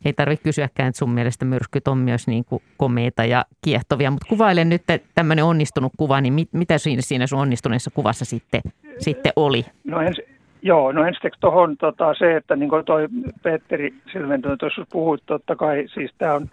[0.05, 4.27] ei tarvitse kysyäkään, että sun mielestä myrskyt on myös niin kuin komeita ja kiehtovia, mutta
[4.29, 4.83] kuvaile nyt
[5.15, 8.61] tämmöinen onnistunut kuva, niin mit, mitä siinä, siinä sun onnistuneessa kuvassa sitten,
[8.99, 9.65] sitten oli?
[9.85, 10.21] No ens,
[10.63, 13.09] joo, no ensiksi tuohon tota, se, että niin kuin toi
[13.43, 16.49] Petteri Silventynyt tuossa puhuit, totta kai siis tämä on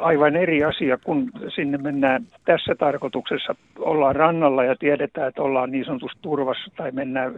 [0.00, 5.84] aivan eri asia, kun sinne mennään tässä tarkoituksessa, ollaan rannalla ja tiedetään, että ollaan niin
[5.84, 7.32] sanotusti turvassa tai mennään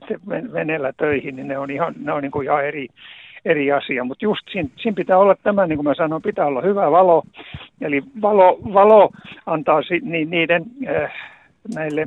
[0.52, 2.88] veneellä töihin, niin ne on ihan, ne on niin kuin ihan eri,
[3.46, 4.04] eri asia.
[4.04, 7.22] Mutta just siinä, siinä pitää olla tämä, niin kuin mä sanoin, pitää olla hyvä valo.
[7.80, 9.10] Eli valo, valo
[9.46, 11.12] antaa si, ni, niiden äh,
[11.74, 12.06] näille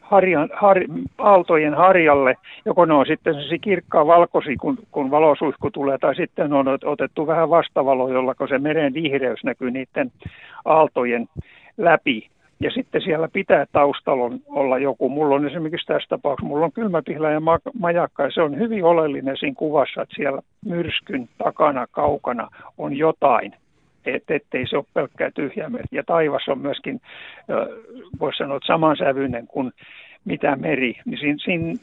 [0.00, 0.76] harjan, har,
[1.18, 6.52] aaltojen harjalle, joko ne on sitten se kirkkaa valkosi, kun, kun valosuihku tulee, tai sitten
[6.52, 10.12] on otettu vähän vastavalo, jolla se meren vihreys näkyy niiden
[10.64, 11.28] aaltojen
[11.78, 12.28] läpi
[12.60, 15.08] ja sitten siellä pitää taustalla olla joku.
[15.08, 17.40] Mulla on esimerkiksi tässä tapauksessa, mulla on kylmäpihla ja
[17.78, 22.48] majakka ja se on hyvin oleellinen siinä kuvassa, että siellä myrskyn takana kaukana
[22.78, 23.54] on jotain
[24.04, 27.00] et, ettei se ole pelkkää tyhjää Ja taivas on myöskin,
[28.20, 29.72] voisi sanoa, että samansävyinen kuin
[30.24, 30.94] mitä meri.
[31.04, 31.74] Niin siinä, siinä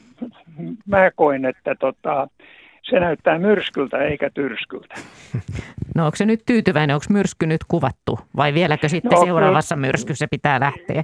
[0.86, 2.28] mä koen, että tota,
[2.90, 4.94] se näyttää myrskyltä eikä tyrskyltä.
[5.94, 10.26] No onko se nyt tyytyväinen, onko myrsky nyt kuvattu vai vieläkö sitten no, seuraavassa myrskyssä
[10.30, 11.02] pitää lähteä?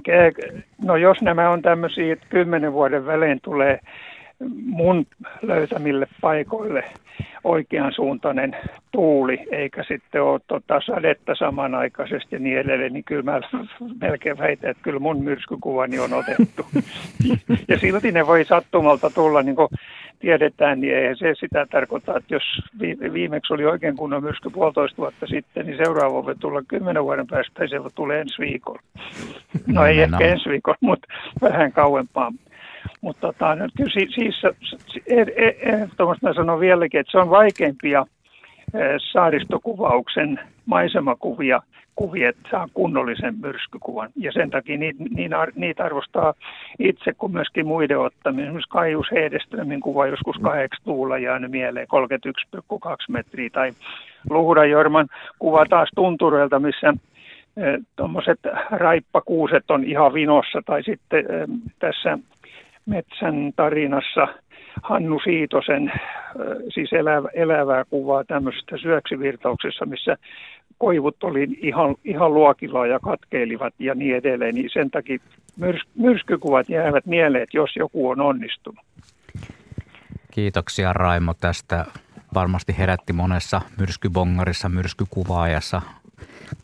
[0.81, 3.79] No jos nämä on tämmöisiä, että kymmenen vuoden välein tulee
[4.65, 5.05] mun
[5.41, 6.83] löytämille paikoille
[7.43, 8.55] oikean suuntainen
[8.91, 13.39] tuuli, eikä sitten ole tota sadetta samanaikaisesti ja niin edelleen, niin kyllä mä
[14.01, 16.65] melkein väitän, että kyllä mun myrskykuvani on otettu.
[17.69, 19.67] ja silti ne voi sattumalta tulla, niin kuin
[20.19, 22.43] tiedetään, niin ei se sitä tarkoita, että jos
[23.13, 27.63] viimeksi oli oikein kunnon myrsky puolitoista vuotta sitten, niin seuraava voi tulla kymmenen vuoden päästä
[27.63, 28.81] ja se voi tulla ensi viikolla.
[29.67, 31.07] No ei ehkä ensi viikolla, mutta
[31.41, 32.33] vähän kauempaa.
[33.01, 34.41] Mutta tota, nyt kyllä siis, siis
[35.61, 38.05] ehdottomasti mä sanon vieläkin, että se on vaikeimpia
[39.11, 41.61] saaristokuvauksen maisemakuvia
[41.95, 44.09] kuvia, että saa kunnollisen myrskykuvan.
[44.15, 45.03] Ja sen takia niitä,
[45.55, 46.33] niitä arvostaa
[46.79, 48.45] itse kuin myöskin muiden ottaminen.
[48.45, 51.87] Esimerkiksi Kaius Hedeströmin kuva joskus kahdeksi tuulla jäänyt mieleen
[52.77, 53.49] 31,2 metriä.
[53.49, 53.71] Tai
[54.29, 55.07] Luhda Jorman
[55.39, 56.93] kuva taas tuntureilta, missä
[57.95, 58.39] tuommoiset
[58.71, 60.61] raippakuuset on ihan vinossa.
[60.65, 61.25] Tai sitten
[61.79, 62.17] tässä
[62.85, 64.27] metsän tarinassa
[64.83, 65.91] Hannu Siitosen
[66.73, 70.17] siis elävä, elävää kuvaa tämmöisestä syöksyvirtauksessa, missä
[70.77, 75.17] koivut oli ihan, ihan luokilla ja katkeilivat ja niin edelleen, niin sen takia
[75.57, 78.85] myrs, myrskykuvat jäävät mieleen, jos joku on onnistunut.
[80.31, 81.85] Kiitoksia Raimo tästä.
[82.33, 85.81] Varmasti herätti monessa myrskybongarissa, myrskykuvaajassa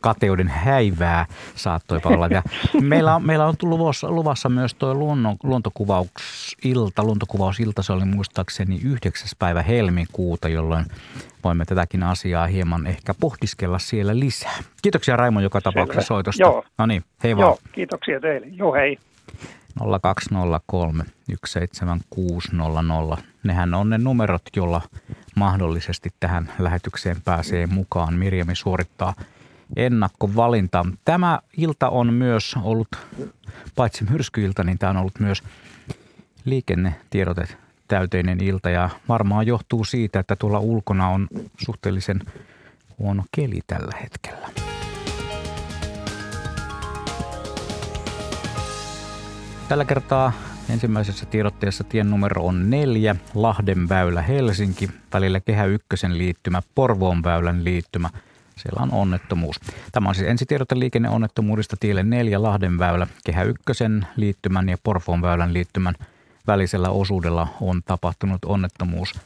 [0.00, 2.26] kateuden häivää saattoi olla.
[2.26, 2.42] Ja
[2.80, 7.04] meillä, on, meillä on tullut luvassa, luvassa myös tuo luonnon, luontokuvausilta.
[7.04, 9.28] Luontokuvausilta se oli muistaakseni 9.
[9.38, 10.86] päivä helmikuuta, jolloin
[11.44, 14.58] voimme tätäkin asiaa hieman ehkä pohdiskella siellä lisää.
[14.82, 16.42] Kiitoksia Raimo joka tapauksessa soitosta.
[16.42, 16.64] Joo.
[16.78, 17.46] No niin, hei vaan.
[17.46, 18.46] Joo, kiitoksia teille.
[18.46, 18.98] Joo, hei.
[20.02, 21.04] 0203
[21.46, 23.18] 17600.
[23.42, 24.80] Nehän on ne numerot, jolla
[25.36, 28.14] mahdollisesti tähän lähetykseen pääsee mukaan.
[28.14, 29.14] Mirjami suorittaa
[29.76, 30.86] ennakkovalinta.
[31.04, 32.88] Tämä ilta on myös ollut,
[33.76, 35.42] paitsi myrskyilta, niin tämä on ollut myös
[36.44, 37.56] liikennetiedotet
[37.88, 42.20] täyteinen ilta ja varmaan johtuu siitä, että tuolla ulkona on suhteellisen
[42.98, 44.48] huono keli tällä hetkellä.
[49.68, 50.32] Tällä kertaa
[50.70, 57.64] ensimmäisessä tiedotteessa tien numero on neljä, Lahden väylä Helsinki, välillä Kehä Ykkösen liittymä, Porvoon väylän
[57.64, 58.10] liittymä–
[58.56, 59.60] siellä on onnettomuus.
[59.92, 65.94] Tämä on siis ensitiedote liikenneonnettomuudesta tielle 4 Lahdenväylä, Kehä Ykkösen liittymän ja Porfoon väylän liittymän
[66.46, 69.20] välisellä osuudella on tapahtunut onnettomuus.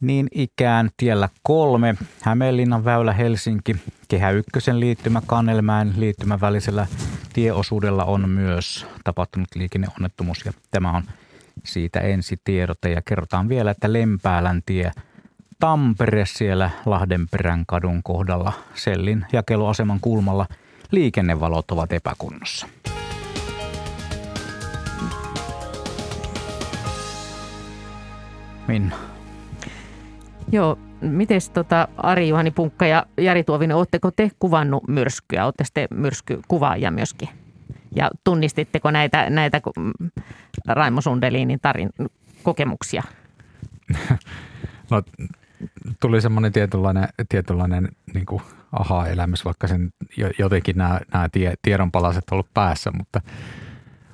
[0.00, 3.76] Niin ikään tiellä kolme, Hämeenlinnan väylä Helsinki,
[4.08, 6.86] Kehä Ykkösen liittymä, Kannelmäen liittymän välisellä
[7.32, 11.02] tieosuudella on myös tapahtunut liikenneonnettomuus ja tämä on
[11.64, 12.90] siitä ensitiedote.
[12.90, 14.92] Ja kerrotaan vielä, että Lempäälän tie
[15.60, 20.46] Tampere siellä Lahdenperän kadun kohdalla Sellin jakeluaseman kulmalla
[20.90, 22.68] liikennevalot ovat epäkunnossa.
[28.68, 28.96] Minna.
[30.52, 35.44] Joo, miten tota Ari Juhani Punkka ja Jari Tuovinen, oletteko te kuvannut myrskyä?
[35.44, 37.28] Oletteko te myrskykuvaaja myöskin?
[37.96, 39.60] Ja tunnistitteko näitä, näitä
[40.68, 41.90] Raimo Sundelinin tarin
[42.42, 43.02] kokemuksia?
[44.90, 45.02] No,
[46.00, 48.26] tuli semmoinen tietynlainen, tietynlainen niin
[48.72, 49.90] aha-elämys, vaikka sen
[50.38, 53.20] jotenkin nämä, nämä tie, tiedonpalaset on ollut päässä, mutta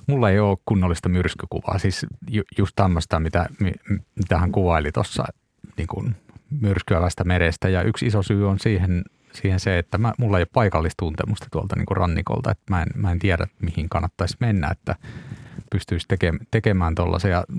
[0.07, 1.79] mulla ei ole kunnollista myrskykuvaa.
[1.79, 3.47] Siis ju, just tämmöistä, mitä,
[4.17, 5.25] mitä hän kuvaili tuossa
[5.77, 6.15] niin
[6.61, 7.69] myrskyävästä merestä.
[7.69, 11.77] Ja yksi iso syy on siihen, siihen se, että mä, mulla ei ole paikallistuntemusta tuolta
[11.77, 12.51] niin kuin rannikolta.
[12.51, 14.97] Että mä, en, mä en tiedä, mihin kannattaisi mennä, että
[15.71, 16.95] pystyisi teke, tekemään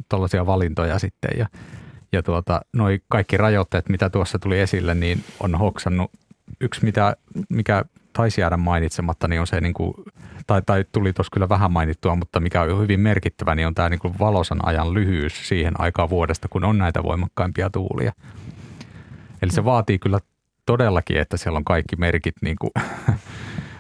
[0.09, 1.31] tuollaisia valintoja sitten.
[1.37, 1.47] Ja,
[2.11, 6.11] ja tuota, noi kaikki rajoitteet, mitä tuossa tuli esille, niin on hoksannut.
[6.61, 7.15] Yksi, mitä,
[7.49, 9.93] mikä taisi jäädä mainitsematta, niin on se, niin kuin,
[10.47, 13.89] tai, tai tuli tuossa kyllä vähän mainittua, mutta mikä on hyvin merkittävä, niin on tämä
[13.89, 18.13] niin kuin valosan ajan lyhyys siihen aikaan vuodesta, kun on näitä voimakkaimpia tuulia.
[19.41, 20.19] Eli se vaatii kyllä
[20.65, 22.71] todellakin, että siellä on kaikki merkit niin kuin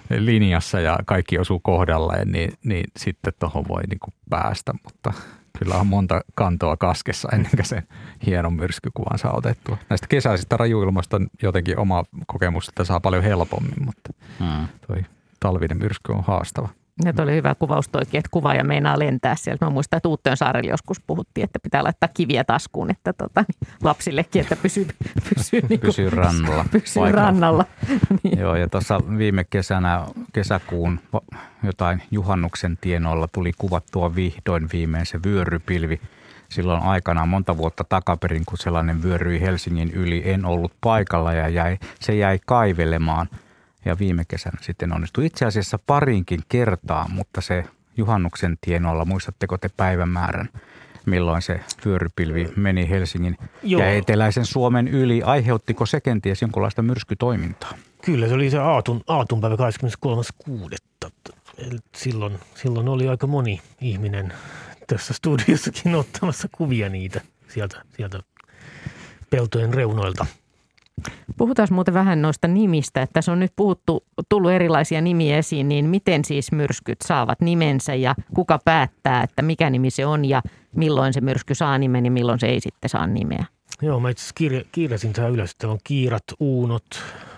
[0.25, 5.13] linjassa ja kaikki osuu kohdalleen, niin, niin sitten tuohon voi niin kuin päästä, mutta
[5.59, 7.83] kyllä on monta kantoa kaskessa ennen kuin sen
[8.25, 9.77] hienon myrskykuvan saa otettua.
[9.89, 14.67] Näistä kesäisistä rajuilmoista jotenkin oma kokemus, että saa paljon helpommin, mutta hmm.
[14.87, 15.03] toi
[15.39, 16.69] talvinen myrsky on haastava.
[17.05, 19.65] Ja oli hyvä kuvaus toikin, että kuvaaja meinaa lentää sieltä.
[19.65, 23.73] Mä muistan, että Uutteen saarella joskus puhuttiin, että pitää laittaa kiviä taskuun, että tota, niin
[23.83, 24.87] lapsillekin, että pysyy,
[25.35, 26.65] pysyy, niin kuin, pysyy rannalla.
[26.71, 27.65] Pysyy rannalla.
[28.23, 28.39] niin.
[28.39, 30.99] Joo, ja tuossa viime kesänä, kesäkuun
[31.63, 36.01] jotain juhannuksen tienoilla tuli kuvattua vihdoin viimein se vyörypilvi.
[36.49, 41.77] Silloin aikanaan monta vuotta takaperin, kun sellainen vyöryi Helsingin yli, en ollut paikalla ja jäi,
[41.99, 43.29] se jäi kaivelemaan–
[43.87, 47.63] ja viime kesänä sitten onnistui itse asiassa parinkin kertaa, mutta se
[47.97, 50.49] juhannuksen tienoilla, muistatteko te päivämäärän,
[51.05, 53.81] milloin se vyörypilvi meni Helsingin Joo.
[53.81, 55.23] ja eteläisen Suomen yli.
[55.23, 57.71] Aiheuttiko se kenties jonkinlaista myrskytoimintaa?
[58.05, 60.77] Kyllä, se oli se aatun, aatunpäivä 23.6.
[61.95, 64.33] Silloin, silloin oli aika moni ihminen
[64.87, 68.19] tässä studiossakin ottamassa kuvia niitä sieltä, sieltä
[69.29, 70.25] peltojen reunoilta–
[71.37, 75.85] Puhutaan muuten vähän noista nimistä, että tässä on nyt puhuttu, tullut erilaisia nimiä esiin, niin
[75.85, 80.41] miten siis myrskyt saavat nimensä ja kuka päättää, että mikä nimi se on ja
[80.75, 83.45] milloin se myrsky saa nimen ja milloin se ei sitten saa nimeä?
[83.81, 86.85] Joo, mä itse asiassa kiirasin tähän ylös, että on kiirat, uunot,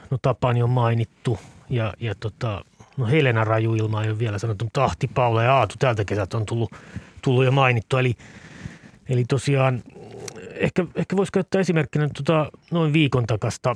[0.10, 1.40] no Tapani on mainittu
[1.70, 2.66] ja, ja tota,
[2.98, 6.46] no Helena Rajuilma ei ole vielä sanottu, mutta Ahti, Paula ja Aatu tältä kesältä on
[6.46, 6.72] tullut,
[7.22, 7.98] tullut jo mainittu.
[7.98, 8.16] Eli,
[9.10, 9.84] eli tosiaan
[10.60, 13.76] ehkä, ehkä voisi käyttää esimerkkinä tuota noin viikon takasta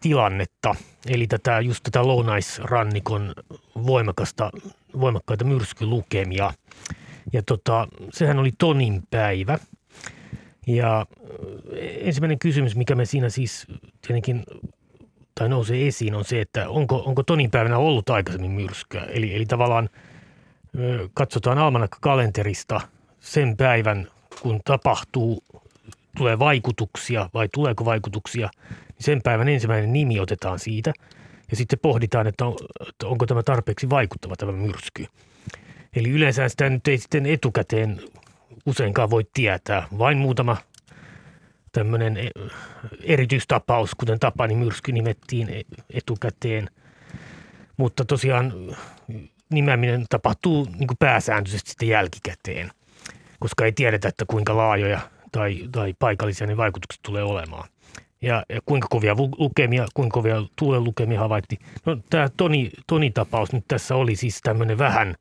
[0.00, 0.74] tilannetta,
[1.06, 3.34] eli tätä, just tätä lounaisrannikon
[3.86, 4.50] voimakasta,
[5.00, 6.52] voimakkaita myrskylukemia.
[7.32, 9.58] Ja tota, sehän oli tonin päivä.
[10.66, 11.06] Ja
[12.00, 13.66] ensimmäinen kysymys, mikä me siinä siis
[14.00, 14.44] tietenkin
[15.34, 19.04] tai nousee esiin, on se, että onko, onko tonin päivänä ollut aikaisemmin myrskyä.
[19.04, 19.88] Eli, eli tavallaan
[21.14, 22.80] katsotaan almanakka kalenterista
[23.20, 24.08] sen päivän,
[24.42, 25.42] kun tapahtuu
[26.16, 30.92] tulee vaikutuksia vai tuleeko vaikutuksia, niin sen päivän ensimmäinen nimi otetaan siitä
[31.50, 32.56] ja sitten pohditaan, että, on,
[32.88, 35.06] että onko tämä tarpeeksi vaikuttava tämä myrsky.
[35.96, 38.00] Eli yleensä sitä nyt ei sitten etukäteen
[38.66, 39.88] useinkaan voi tietää.
[39.98, 40.56] Vain muutama
[41.72, 42.30] tämmöinen e,
[43.02, 46.70] erityistapaus, kuten Tapani myrsky nimettiin e, etukäteen.
[47.76, 48.52] Mutta tosiaan
[49.50, 52.70] nimeäminen tapahtuu niin pääsääntöisesti sitten jälkikäteen,
[53.40, 55.00] koska ei tiedetä, että kuinka laajoja
[55.34, 57.68] tai, tai paikallisia ne vaikutukset tulee olemaan.
[58.22, 61.60] Ja, ja kuinka kovia lukemia, kuinka kovia tuulen lukemia havaittiin.
[61.86, 65.14] No tämä Toni, Toni-tapaus nyt tässä oli siis tämmöinen vähän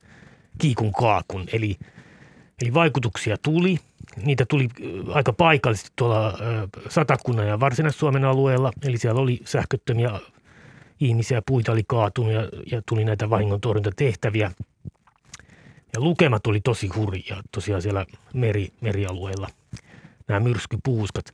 [0.57, 1.76] kiikun kaakun, eli,
[2.61, 3.80] eli vaikutuksia tuli.
[4.26, 6.36] Niitä tuli äh, aika paikallisesti tuolla äh,
[6.89, 10.20] Satakunnan ja Varsinais-Suomen alueella, eli siellä oli sähköttömiä
[10.99, 12.41] ihmisiä, puita oli kaatunut ja,
[12.72, 14.51] ja tuli näitä vahingontorjuntatehtäviä.
[15.93, 19.47] Ja lukemat oli tosi hurjia tosiaan siellä meri, merialueella–
[20.28, 21.26] nämä myrskypuuskat.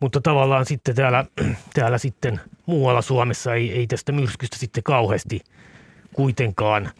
[0.00, 1.24] Mutta tavallaan sitten täällä,
[1.74, 5.40] täällä sitten muualla Suomessa ei, ei tästä myrskystä sitten kauheasti
[6.14, 6.90] kuitenkaan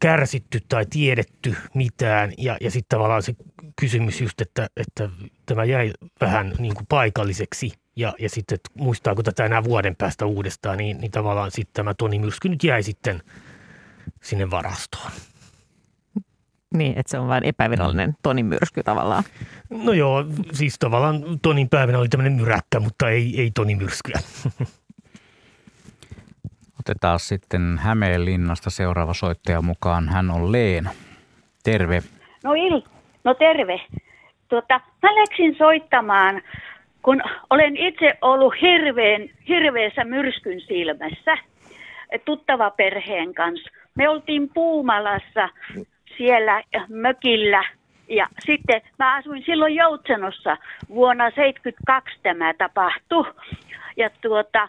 [0.00, 2.32] kärsitty tai tiedetty mitään.
[2.38, 3.34] Ja, ja sitten tavallaan se
[3.80, 5.08] kysymys just, että, että
[5.46, 10.26] tämä jäi vähän niin kuin paikalliseksi ja, ja sitten, että muistaako tätä enää vuoden päästä
[10.26, 13.22] uudestaan, niin, niin tavallaan sitten tämä Toni Myrsky nyt jäi sitten
[14.22, 15.12] sinne varastoon.
[16.74, 19.24] Niin, että se on vain epävirallinen tonin myrsky tavallaan.
[19.70, 24.18] No joo, siis tavallaan tonin päivänä oli tämmöinen myräkkä, mutta ei, ei tonin myrskyä.
[26.80, 30.08] Otetaan sitten Hämeenlinnasta seuraava soittaja mukaan.
[30.08, 30.90] Hän on Leena.
[31.64, 32.02] Terve.
[32.44, 32.82] No il,
[33.24, 33.80] no terve.
[34.48, 36.42] Tuota, mä läksin soittamaan,
[37.02, 41.36] kun olen itse ollut hirveän, hirveässä myrskyn silmässä
[42.24, 43.70] tuttava perheen kanssa.
[43.94, 45.48] Me oltiin Puumalassa
[46.18, 47.64] siellä mökillä
[48.08, 50.56] ja sitten mä asuin silloin Joutsenossa
[50.88, 53.24] vuonna 1972 tämä tapahtui.
[53.96, 54.68] Ja tuota,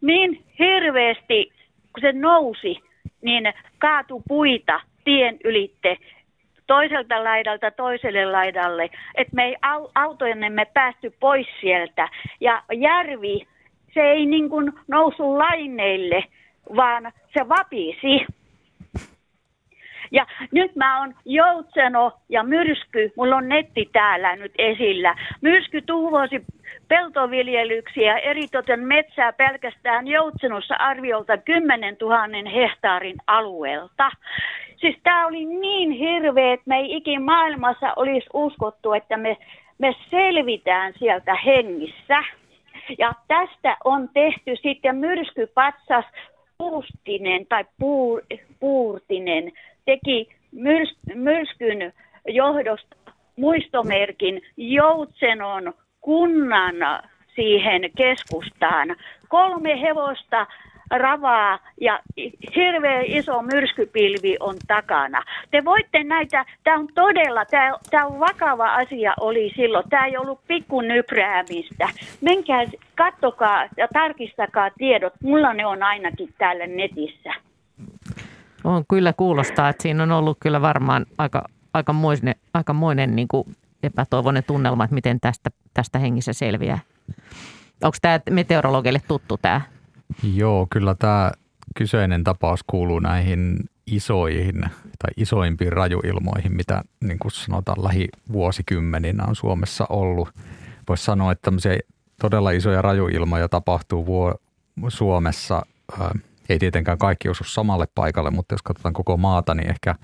[0.00, 1.52] niin hirveästi
[1.92, 2.82] kun se nousi,
[3.22, 5.96] niin kaatu puita tien ylitte
[6.66, 9.56] toiselta laidalta toiselle laidalle, että me ei
[9.94, 12.08] autoinemme päästy pois sieltä.
[12.40, 13.46] Ja järvi,
[13.94, 16.24] se ei niin kuin noussut laineille,
[16.76, 18.26] vaan se vapisi.
[20.10, 25.14] Ja nyt mä oon Joutseno ja Myrsky, mulla on netti täällä nyt esillä.
[25.40, 26.44] Myrsky tuhosi
[26.88, 34.10] peltoviljelyksiä, eritoten metsää pelkästään Joutsenossa arviolta 10 000 hehtaarin alueelta.
[34.76, 39.36] Siis tämä oli niin hirveä, että me ei ikin maailmassa olisi uskottu, että me,
[39.78, 42.24] me selvitään sieltä hengissä.
[42.98, 46.04] Ja tästä on tehty sitten myrskypatsas
[46.58, 48.22] Puustinen tai Puur,
[48.60, 49.52] Puurtinen
[49.86, 51.92] teki myrs, myrskyn
[52.28, 52.96] johdosta
[53.36, 56.74] muistomerkin Joutsenon kunnan
[57.34, 58.96] siihen keskustaan.
[59.28, 60.46] Kolme hevosta
[60.90, 62.00] ravaa ja
[62.56, 65.22] hirveä iso myrskypilvi on takana.
[65.50, 67.44] Te voitte näitä, tämä on todella,
[67.90, 69.88] tämä on vakava asia oli silloin.
[69.90, 70.40] Tämä ei ollut
[70.86, 71.88] nypräämistä.
[72.20, 72.64] Menkää,
[72.94, 75.12] kattokaa ja tarkistakaa tiedot.
[75.22, 77.34] Mulla ne on ainakin täällä netissä.
[78.66, 81.44] On kyllä kuulostaa, että siinä on ollut kyllä varmaan aika,
[81.74, 86.78] aikamoinen, aikamoinen niin kuin epätoivoinen tunnelma, että miten tästä, tästä hengissä selviää.
[87.82, 89.60] Onko tämä meteorologille tuttu tämä?
[90.34, 91.32] Joo, kyllä tämä
[91.76, 94.60] kyseinen tapaus kuuluu näihin isoihin
[94.98, 100.28] tai isoimpiin rajuilmoihin, mitä niin kuin sanotaan lähivuosikymmeninä on Suomessa ollut.
[100.88, 101.78] Voisi sanoa, että tämmöisiä
[102.20, 104.40] todella isoja rajuilmoja tapahtuu vuo-
[104.88, 105.62] Suomessa.
[106.48, 109.94] Ei tietenkään kaikki osu samalle paikalle, mutta jos katsotaan koko maata, niin ehkä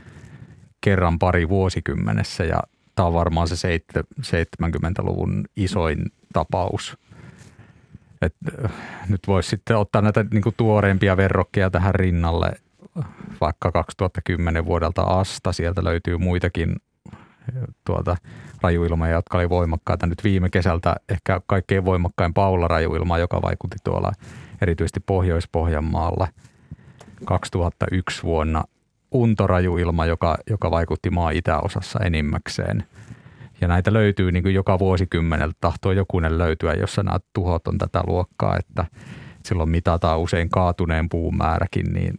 [0.80, 2.62] kerran pari vuosikymmenessä ja
[2.94, 3.78] tämä on varmaan se
[4.20, 6.98] 70-luvun isoin tapaus.
[8.22, 8.34] Et,
[9.08, 12.52] nyt voisi sitten ottaa näitä niin kuin tuoreempia verrokkeja tähän rinnalle,
[13.40, 16.76] vaikka 2010 vuodelta Asta, sieltä löytyy muitakin
[17.86, 18.16] tuota,
[18.62, 20.06] rajuilmoja, jotka oli voimakkaita.
[20.06, 24.12] Nyt viime kesältä ehkä kaikkein voimakkain Paula-rajuilma, joka vaikutti tuolla
[24.62, 26.28] erityisesti Pohjois-Pohjanmaalla
[27.24, 28.64] 2001 vuonna
[29.10, 32.84] untorajuilma, joka, joka vaikutti maa itäosassa enimmäkseen.
[33.60, 38.02] Ja näitä löytyy niin kuin joka vuosikymmeneltä, tahtoo jokunen löytyä, jossa nämä tuhot on tätä
[38.06, 38.84] luokkaa, että
[39.44, 42.14] silloin mitataan usein kaatuneen puun määräkin, niin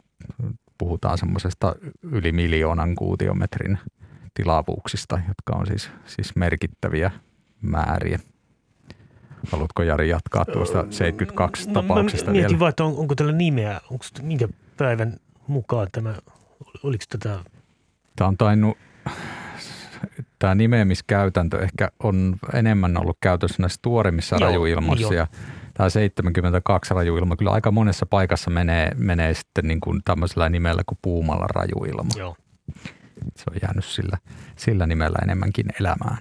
[0.78, 3.80] puhutaan semmoisesta yli miljoonan kuutiometrin
[4.34, 7.12] tilavuuksista, jotka on siis, siis merkittäviä
[7.62, 8.20] määriä.
[9.52, 12.60] Haluatko Jari jatkaa tuosta 72 no, tapauksesta mä mietin vielä?
[12.60, 15.18] vaan, että on, onko tällä nimeä, onko minkä päivän
[15.48, 16.16] mukaan tämä
[16.84, 17.40] oliko tätä?
[18.16, 18.78] Tämä on tainnut,
[20.40, 25.14] tämä nimeämiskäytäntö ehkä on enemmän ollut käytössä näissä tuoremmissa joo, rajuilmoissa.
[25.14, 25.28] Ja
[25.74, 31.00] tämä 72 rajuilma kyllä aika monessa paikassa menee, menee sitten niin kuin tämmöisellä nimellä kuin
[31.02, 32.10] Puumalla rajuilma.
[32.18, 32.36] Joo.
[33.36, 34.18] Se on jäänyt sillä,
[34.56, 36.18] sillä nimellä enemmänkin elämään.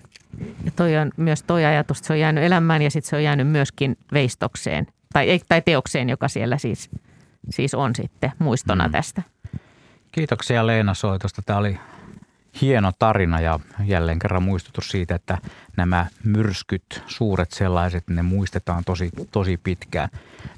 [0.64, 3.24] Ja toi on myös toi ajatus, että se on jäänyt elämään ja sitten se on
[3.24, 6.90] jäänyt myöskin veistokseen tai, tai teokseen, joka siellä siis,
[7.50, 8.92] siis on sitten muistona mm.
[8.92, 9.22] tästä.
[10.12, 11.42] Kiitoksia Leena soitosta.
[11.42, 11.78] Tämä oli
[12.60, 15.38] hieno tarina ja jälleen kerran muistutus siitä, että
[15.76, 20.08] nämä myrskyt, suuret sellaiset, ne muistetaan tosi, tosi pitkään.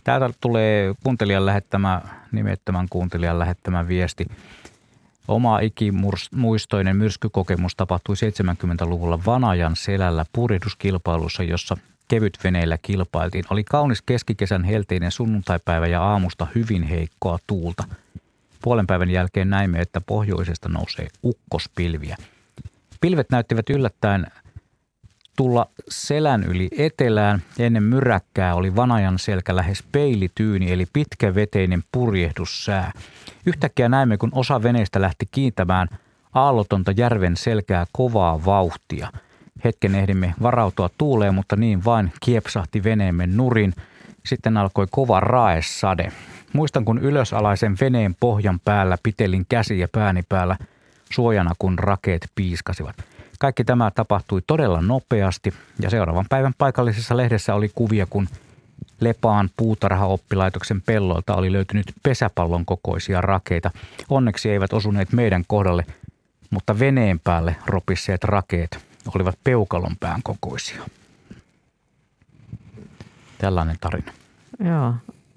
[0.04, 2.00] Täältä tulee kuuntelijan lähettämä,
[2.32, 4.26] nimettömän kuuntelijan lähettämä viesti.
[5.28, 11.76] Oma ikimuistoinen myrskykokemus tapahtui 70-luvulla Vanajan selällä purjehduskilpailussa, jossa
[12.08, 13.44] kevytveneillä kilpailtiin.
[13.50, 17.84] Oli kaunis keskikesän helteinen sunnuntaipäivä ja aamusta hyvin heikkoa tuulta–
[18.64, 22.16] Puolen päivän jälkeen näimme, että pohjoisesta nousee ukkospilviä.
[23.00, 24.26] Pilvet näyttivät yllättäen
[25.36, 27.42] tulla selän yli etelään.
[27.58, 32.92] Ennen myräkkää oli vanajan selkä lähes peilityyni eli pitkäveteinen purjehdussää.
[33.46, 35.88] Yhtäkkiä näimme, kun osa veneistä lähti kiintämään
[36.34, 39.12] aallotonta järven selkää kovaa vauhtia.
[39.64, 43.74] Hetken ehdimme varautua tuuleen, mutta niin vain kiepsahti veneemme nurin.
[44.26, 46.12] Sitten alkoi kova raesade.
[46.52, 50.56] Muistan, kun ylösalaisen veneen pohjan päällä pitelin käsi ja pääni päällä
[51.10, 52.96] suojana, kun rakeet piiskasivat.
[53.38, 58.28] Kaikki tämä tapahtui todella nopeasti ja seuraavan päivän paikallisessa lehdessä oli kuvia, kun
[59.04, 63.70] Lepaan puutarhaoppilaitoksen pellolta oli löytynyt pesäpallon kokoisia rakeita.
[64.08, 65.86] Onneksi eivät osuneet meidän kohdalle,
[66.50, 68.78] mutta veneen päälle ropisseet rakeet
[69.14, 70.82] olivat peukalon pään kokoisia.
[73.38, 74.12] Tällainen tarina.
[74.64, 74.94] Joo,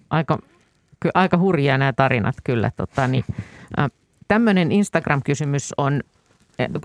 [0.09, 0.39] aika,
[0.99, 2.71] ky, aika hurjia nämä tarinat kyllä.
[2.77, 3.23] Tota, niin,
[3.79, 3.89] äh,
[4.27, 6.01] tämmöinen Instagram-kysymys on,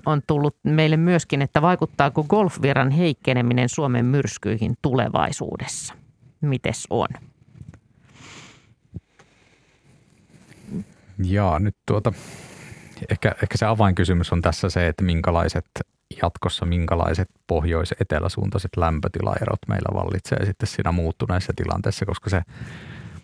[0.07, 6.02] on tullut meille myöskin, että vaikuttaako golfviran heikkeneminen Suomen myrskyihin tulevaisuudessa?
[6.43, 7.09] Mites on?
[11.25, 12.13] Jaa, nyt tuota,
[13.11, 15.67] ehkä, ehkä se avainkysymys on tässä se, että minkälaiset
[16.23, 22.43] jatkossa, minkälaiset pohjois-eteläsuuntaiset lämpötilaerot meillä vallitsee sitten siinä muuttuneessa tilanteessa, koska se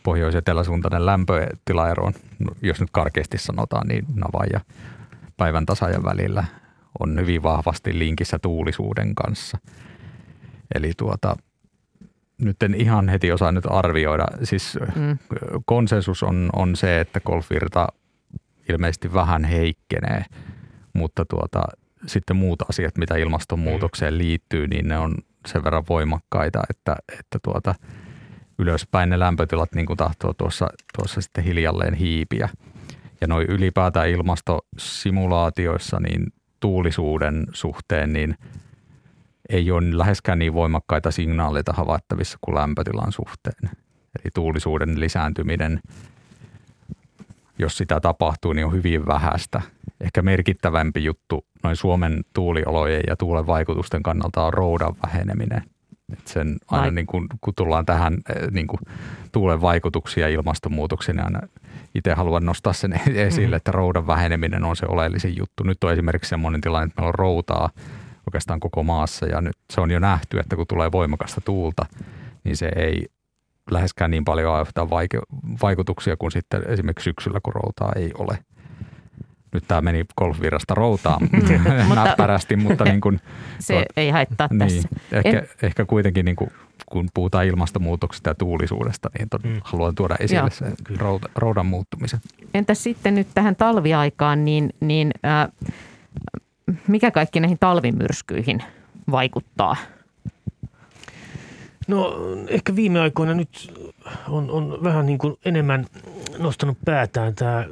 [0.02, 2.12] pohjois-eteläsuuntainen lämpötilaero on,
[2.62, 4.60] jos nyt karkeasti sanotaan, niin navan ja
[5.36, 6.44] päivän tasajan välillä
[7.00, 9.58] on hyvin vahvasti linkissä tuulisuuden kanssa.
[10.74, 11.36] Eli tuota,
[12.42, 14.26] nyt en ihan heti osaa nyt arvioida.
[14.42, 15.18] Siis mm.
[15.64, 17.88] konsensus on, on se, että golfvirta
[18.68, 20.24] ilmeisesti vähän heikkenee,
[20.92, 21.62] mutta tuota,
[22.06, 24.18] sitten muut asiat, mitä ilmastonmuutokseen mm.
[24.18, 25.14] liittyy, niin ne on
[25.46, 27.74] sen verran voimakkaita, että, että tuota,
[28.58, 32.48] ylöspäin ne lämpötilat niin kuin tahtoo tuossa, tuossa sitten hiljalleen hiipiä.
[33.20, 36.26] Ja noin ylipäätään ilmastosimulaatioissa niin
[36.60, 38.34] tuulisuuden suhteen niin
[39.48, 43.70] ei ole läheskään niin voimakkaita signaaleita havaittavissa kuin lämpötilan suhteen.
[44.18, 45.80] Eli tuulisuuden lisääntyminen,
[47.58, 49.62] jos sitä tapahtuu, niin on hyvin vähäistä.
[50.00, 55.62] Ehkä merkittävämpi juttu noin Suomen tuuliolojen ja tuulen vaikutusten kannalta on roudan väheneminen–
[56.12, 58.78] et sen aina niin kun, kun tullaan tähän eh, niin kun
[59.32, 61.40] tuulen vaikutuksia ilmastonmuutokseen, niin aina
[61.94, 63.56] itse haluan nostaa sen esille, mm.
[63.56, 65.62] että roudan väheneminen on se oleellisin juttu.
[65.62, 67.70] Nyt on esimerkiksi sellainen tilanne, että meillä on routaa
[68.28, 71.86] oikeastaan koko maassa ja nyt se on jo nähty, että kun tulee voimakasta tuulta,
[72.44, 73.06] niin se ei
[73.70, 74.90] läheskään niin paljon aiheuta
[75.62, 78.38] vaikutuksia kuin sitten esimerkiksi syksyllä, kun routaa ei ole
[79.52, 81.28] nyt tämä meni golfvirrasta routaan
[81.94, 83.20] näppärästi, mutta niin kuin,
[83.58, 84.88] se tuot, ei haittaa niin, tässä.
[85.12, 85.48] Ehkä, en...
[85.62, 86.50] ehkä kuitenkin niin kuin,
[86.92, 89.60] kun puhutaan ilmastonmuutoksesta ja tuulisuudesta, niin ton, mm.
[89.64, 90.50] haluan tuoda esille Joo.
[90.50, 92.20] sen routa, roudan muuttumisen.
[92.54, 95.48] Entäs sitten nyt tähän talviaikaan, niin, niin äh,
[96.86, 98.62] mikä kaikki näihin talvimyrskyihin
[99.10, 99.76] vaikuttaa?
[101.88, 102.16] No
[102.48, 103.74] ehkä viime aikoina nyt
[104.28, 105.86] on, on vähän niin kuin enemmän
[106.38, 107.66] nostanut päätään tämä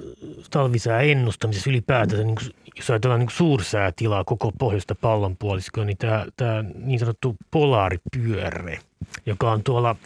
[0.51, 6.65] talvisää ennustamisessa ylipäätänsä, niin kuin, jos ajatellaan niin suursäätilaa koko pohjoista pallonpuoliskoa, niin tämä, tämä
[6.75, 8.79] niin sanottu polaaripyörre,
[9.27, 9.97] joka on tuolla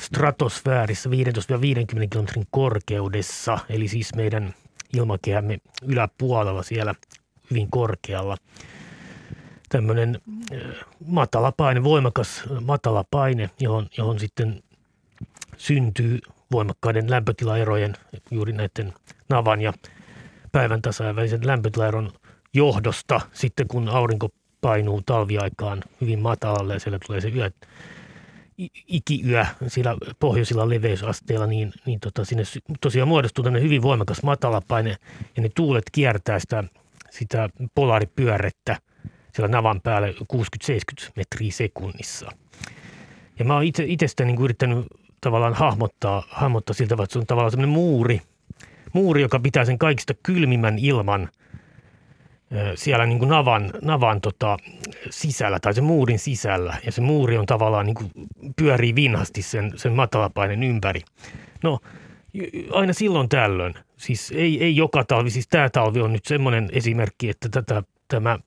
[0.00, 1.12] stratosfäärissä 15-50
[2.10, 4.54] kilometrin korkeudessa, eli siis meidän
[4.96, 6.94] ilmakehämme yläpuolella siellä
[7.50, 8.36] hyvin korkealla.
[9.68, 10.20] Tämmöinen
[11.06, 14.62] matala paine, voimakas matala paine, johon, johon sitten
[15.56, 16.18] syntyy
[16.52, 17.96] voimakkaiden lämpötilaerojen
[18.30, 18.92] juuri näiden
[19.28, 19.72] navan ja
[20.52, 22.12] päivän tasaisen lämpötilaeron
[22.54, 24.28] johdosta sitten kun aurinko
[24.60, 27.50] painuu talviaikaan hyvin matalalle ja siellä tulee se yö,
[28.86, 32.42] ikiyö siellä pohjoisilla leveysasteilla, niin, niin tota, sinne
[32.80, 34.96] tosiaan muodostuu tämmöinen hyvin voimakas matalapaine
[35.36, 36.64] ja ne tuulet kiertää sitä,
[37.10, 38.76] sitä polaaripyörrettä
[39.32, 40.12] siellä navan päällä 60-70
[41.16, 42.30] metriä sekunnissa.
[43.38, 44.86] Ja mä oon itse, itse niin yrittänyt
[45.20, 48.20] tavallaan hahmottaa, hahmottaa siltä, että se on tavallaan semmoinen muuri,
[48.92, 51.28] muuri, joka pitää sen kaikista kylmimmän ilman
[52.74, 54.56] siellä niin kuin navan, navan tota,
[55.10, 56.76] sisällä tai sen muurin sisällä.
[56.86, 58.10] Ja se muuri on tavallaan niin kuin
[58.56, 61.00] pyörii vinhasti sen, sen matalapainen ympäri.
[61.62, 61.78] No
[62.72, 67.30] aina silloin tällöin, siis ei, ei joka talvi, siis tämä talvi on nyt semmoinen esimerkki,
[67.30, 68.38] että tätä, tämä,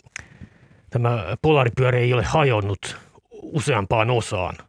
[0.90, 2.98] tämä polaripyörä ei ole hajonnut
[3.42, 4.56] useampaan osaan–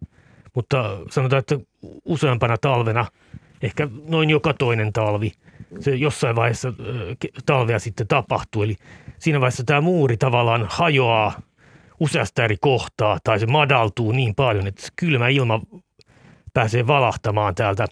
[0.54, 1.58] mutta sanotaan, että
[2.04, 3.06] useampana talvena,
[3.62, 5.32] ehkä noin joka toinen talvi,
[5.80, 6.72] se jossain vaiheessa
[7.46, 8.62] talvea sitten tapahtuu.
[8.62, 8.76] Eli
[9.18, 11.40] siinä vaiheessa tämä muuri tavallaan hajoaa
[12.00, 15.60] useasta eri kohtaa tai se madaltuu niin paljon, että kylmä ilma
[16.54, 17.86] pääsee valahtamaan täältä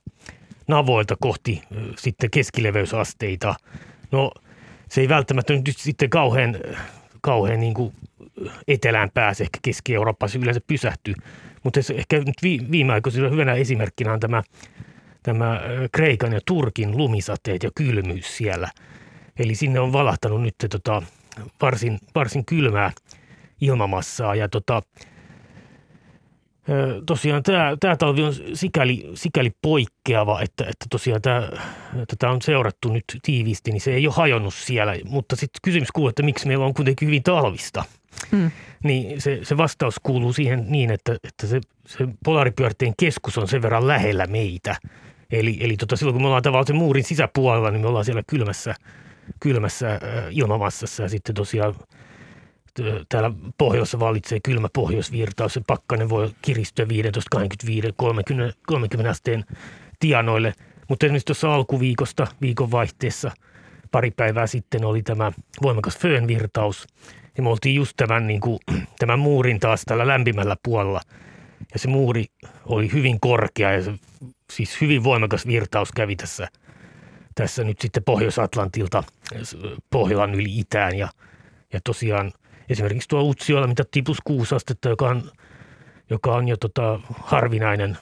[0.69, 1.63] navoilta kohti
[1.99, 3.55] sitten keskileveysasteita.
[4.13, 4.31] No
[4.89, 6.57] se ei välttämättä nyt sitten kauhean,
[7.21, 7.95] kauhean niin kuin
[8.69, 11.15] etelään pääse, ehkä Keski-Euroopassa yleensä pysähtyy.
[11.63, 14.43] Mutta ehkä nyt viime aikoina hyvänä esimerkkinä on tämä,
[15.23, 15.61] tämä
[15.93, 18.69] Kreikan ja Turkin lumisateet ja kylmyys siellä.
[19.39, 21.03] Eli sinne on valahtanut nyt tota,
[21.63, 22.93] varsin, varsin kylmää
[23.61, 24.83] ilmamassaa ja tota,
[27.07, 31.49] Tosiaan tämä, tämä talvi on sikäli, sikäli poikkeava, että, että tosiaan tämä,
[32.03, 34.97] että tämä on seurattu nyt tiiviisti, niin se ei ole hajonnut siellä.
[35.05, 37.85] Mutta sitten kysymys kuuluu, että miksi meillä on kuitenkin hyvin talvista.
[38.31, 38.51] Hmm.
[38.85, 43.63] Niin se, se vastaus kuuluu siihen niin, että, että se, se polaaripyörteen keskus on sen
[43.63, 44.77] verran lähellä meitä.
[45.31, 48.23] Eli, eli tota, silloin kun me ollaan tavallaan sen muurin sisäpuolella, niin me ollaan siellä
[48.27, 48.75] kylmässä,
[49.41, 51.75] kylmässä ilmamassassa ja sitten tosiaan–
[53.09, 55.55] täällä pohjoissa vallitsee kylmä pohjoisvirtaus.
[55.55, 59.45] Se pakkanen voi kiristyä 15, 25, 30, 30 asteen
[60.01, 60.53] tianoille.
[60.89, 63.31] Mutta esimerkiksi tuossa alkuviikosta, viikonvaihteessa,
[63.91, 65.33] pari päivää sitten oli tämä
[65.63, 66.87] voimakas föönvirtaus.
[67.37, 68.59] Ja me oltiin just tämän, niin kuin,
[68.99, 71.01] tämän muurin taas tällä lämpimällä puolella.
[71.73, 72.25] Ja se muuri
[72.67, 73.93] oli hyvin korkea ja se,
[74.53, 76.49] siis hyvin voimakas virtaus kävi tässä,
[77.35, 79.05] tässä nyt sitten Pohjois-Atlantilta
[79.91, 80.99] Pohjolan yli itään.
[80.99, 81.09] Ja,
[81.73, 82.33] ja tosiaan
[82.73, 85.31] Esimerkiksi tuo Utsiolla mitattiin plus 6 astetta, joka on,
[86.11, 87.99] joka on jo tota harvinainen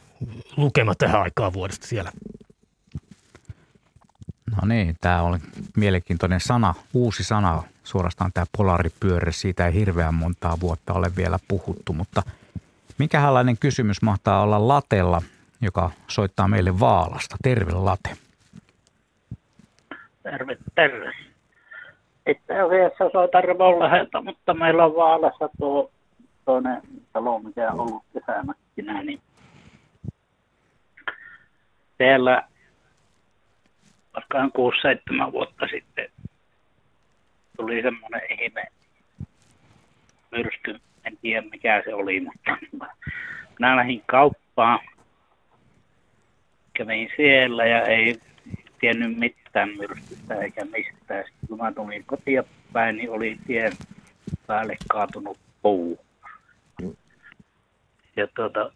[0.56, 2.12] lukema tähän aikaan vuodesta siellä.
[4.56, 5.38] No niin, tämä oli
[5.76, 9.32] mielenkiintoinen sana, uusi sana, suorastaan tämä polaripyörre.
[9.32, 12.22] Siitä ei hirveän montaa vuotta ole vielä puhuttu, mutta
[12.98, 15.22] minkälainen kysymys mahtaa olla Latella,
[15.60, 17.36] joka soittaa meille Vaalasta?
[17.42, 18.10] Terve Late.
[20.22, 21.30] Terve, terve.
[22.26, 25.90] Itse asiassa soitan Revollehelta, mutta meillä on Vaalassa tuo
[26.44, 26.82] toinen
[27.12, 29.20] talo, mikä on ollut kesämäkkinä, niin
[31.98, 32.42] siellä
[34.14, 34.52] vaikkaan
[35.28, 36.09] 6-7 vuotta sitten
[37.56, 38.64] tuli semmoinen ihme
[40.30, 42.56] myrsky, en tiedä mikä se oli, mutta
[43.59, 44.78] minä lähdin kauppaan,
[46.72, 48.20] kävin siellä ja ei
[48.80, 49.39] tiennyt mitään
[49.78, 51.24] myrskystä eikä mistään.
[51.24, 53.72] Sitten kun mä tulin kotia päin, niin oli tien
[54.47, 55.98] päälle kaatunut puu.
[58.16, 58.72] Ja tuota,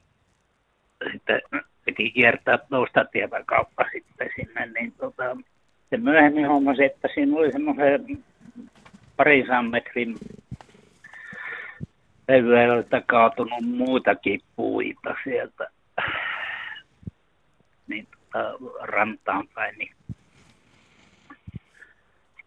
[1.12, 1.40] sitten
[1.84, 5.36] piti kiertää toista tietä kauppa sitten sinne, niin tuota,
[5.90, 8.24] se myöhemmin huomasi, että siinä oli semmoisen
[9.16, 10.16] parisan metrin
[12.28, 15.70] levyeltä kaatunut muitakin puita sieltä
[17.88, 19.94] niin tuota, rantaan päin, niin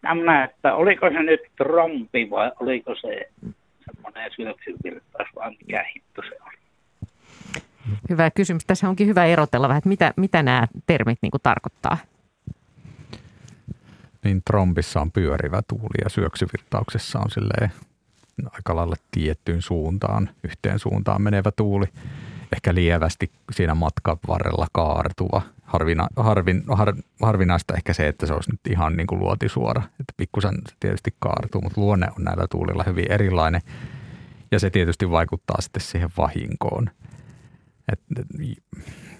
[0.02, 3.30] nämä, että oliko se nyt trompi vai oliko se
[3.84, 6.52] semmoinen syöksyvirtaus vai mikä hitto se on?
[8.10, 8.64] Hyvä kysymys.
[8.64, 11.98] Tässä onkin hyvä erotella vähän, että mitä, mitä nämä termit niin tarkoittaa.
[14.24, 17.72] Niin trombissa on pyörivä tuuli ja syöksyvirtauksessa on silleen
[18.52, 21.86] aika lailla tiettyyn suuntaan, yhteen suuntaan menevä tuuli.
[22.52, 28.50] Ehkä lievästi siinä matkan varrella kaartuva harvina, harvin, har, harvinaista ehkä se, että se olisi
[28.50, 29.82] nyt ihan niin kuin luotisuora.
[29.82, 33.60] Että pikkusen se tietysti kaartuu, mutta luonne on näillä tuulilla hyvin erilainen.
[34.50, 36.90] Ja se tietysti vaikuttaa sitten siihen vahinkoon.
[37.92, 38.00] Et,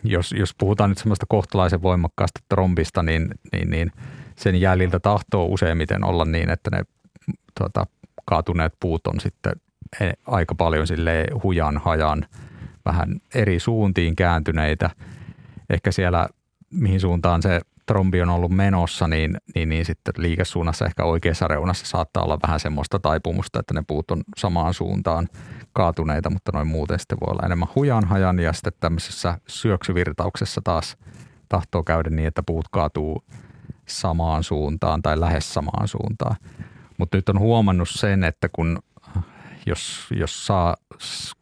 [0.05, 3.93] jos, jos puhutaan nyt semmoista kohtalaisen voimakkaasta trombista, niin, niin, niin
[4.37, 6.83] sen jäljiltä tahtoo useimmiten olla niin, että ne
[7.59, 7.87] tuota,
[8.25, 9.53] kaatuneet puut on sitten
[10.01, 12.27] e, aika paljon sille hujan hajan
[12.89, 14.91] vähän eri suuntiin kääntyneitä.
[15.71, 16.29] Ehkä siellä
[16.71, 21.87] mihin suuntaan se trombi on ollut menossa, niin, niin, niin sitten liikesuunnassa ehkä oikeassa reunassa
[21.87, 25.29] saattaa olla vähän semmoista taipumusta, että ne puut on samaan suuntaan
[25.73, 30.97] kaatuneita, mutta noin muuten sitten voi olla enemmän hujanhajan ja sitten tämmöisessä syöksyvirtauksessa taas
[31.49, 33.25] tahtoo käydä niin, että puut kaatuu
[33.87, 36.37] samaan suuntaan tai lähes samaan suuntaan.
[36.99, 38.79] Mutta nyt on huomannut sen, että kun
[39.69, 40.77] jos, jos saa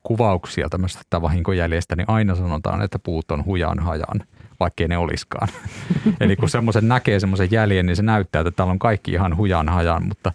[0.03, 4.23] kuvauksia tämmöistä vahinkojäljestä, niin aina sanotaan, että puut on hujan hajan–
[4.61, 5.49] vaikkei ne olisikaan.
[6.21, 9.69] Eli kun semmoisen näkee semmoisen jäljen, niin se näyttää, että täällä on kaikki ihan hujan
[9.69, 10.33] hajan, mutta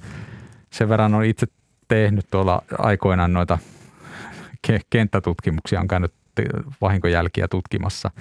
[0.69, 1.47] sen verran on itse
[1.87, 3.57] tehnyt tuolla aikoinaan noita
[4.89, 6.13] kenttätutkimuksia, on käynyt
[6.81, 8.11] vahinkojälkiä tutkimassa.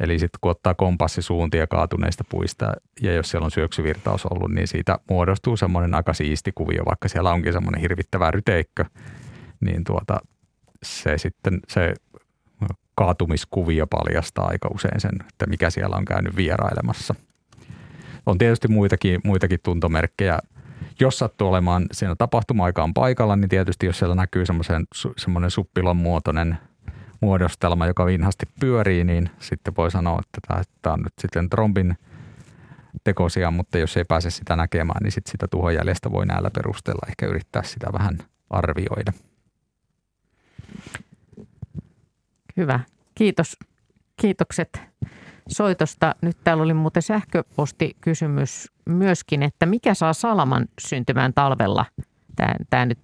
[0.00, 4.98] Eli sitten kun ottaa kompassisuuntia kaatuneista puista ja jos siellä on syöksyvirtaus ollut, niin siitä
[5.10, 8.84] muodostuu semmoinen aika siisti kuvio, vaikka siellä onkin semmoinen hirvittävä ryteikkö,
[9.60, 10.20] niin tuota,
[10.82, 11.94] se sitten se
[12.94, 17.14] kaatumiskuvio paljastaa aika usein sen, että mikä siellä on käynyt vierailemassa.
[18.26, 20.38] On tietysti muitakin, muitakin tuntomerkkejä.
[21.00, 24.44] Jos sattuu olemaan siinä tapahtuma-aikaan paikalla, niin tietysti jos siellä näkyy
[25.16, 26.58] semmoinen suppilon muotoinen
[27.22, 31.98] muodostelma, joka vinhasti pyörii, niin sitten voi sanoa, että tämä on nyt sitten trombin
[33.04, 37.26] tekosia, mutta jos ei pääse sitä näkemään, niin sitten sitä tuhojäljestä voi näillä perusteella ehkä
[37.26, 38.18] yrittää sitä vähän
[38.50, 39.12] arvioida.
[42.56, 42.80] Hyvä.
[43.14, 43.56] Kiitos.
[44.16, 44.80] Kiitokset
[45.48, 46.14] soitosta.
[46.22, 51.84] Nyt täällä oli muuten sähköpostikysymys myöskin, että mikä saa salaman syntymään talvella
[52.36, 52.98] Tämä, tämä nyt,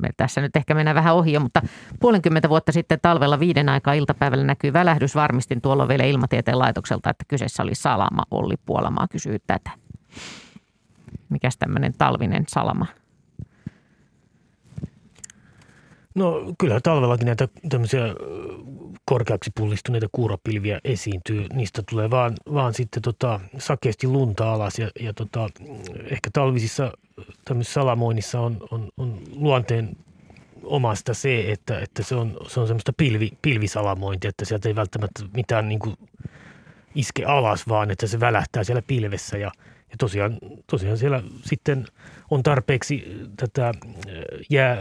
[0.00, 1.62] me tässä nyt ehkä mennään vähän ohi jo, mutta
[2.00, 5.14] puolenkymmentä vuotta sitten talvella viiden aikaa iltapäivällä näkyy välähdys.
[5.14, 8.22] Varmistin tuolla vielä ilmatieteen laitokselta, että kyseessä oli salama.
[8.30, 9.70] Olli Puolamaa kysyy tätä.
[11.28, 12.86] Mikäs tämmöinen talvinen salama?
[16.16, 18.02] No kyllä talvellakin näitä tämmöisiä
[19.04, 21.46] korkeaksi pullistuneita kuuropilviä esiintyy.
[21.52, 25.48] Niistä tulee vaan, vaan sitten tota, sakeasti lunta alas ja, ja tota,
[26.10, 26.92] ehkä talvisissa
[27.44, 29.96] tämmöisessä salamoinnissa on, on, on luonteen
[30.62, 35.22] omasta se, että, että se on, se on semmoista pilvi, pilvisalamointia, että sieltä ei välttämättä
[35.34, 35.80] mitään niin
[36.94, 39.50] iske alas, vaan että se välähtää siellä pilvessä ja,
[39.90, 41.86] ja tosiaan, tosiaan siellä sitten
[42.30, 43.72] on tarpeeksi tätä
[44.50, 44.76] jää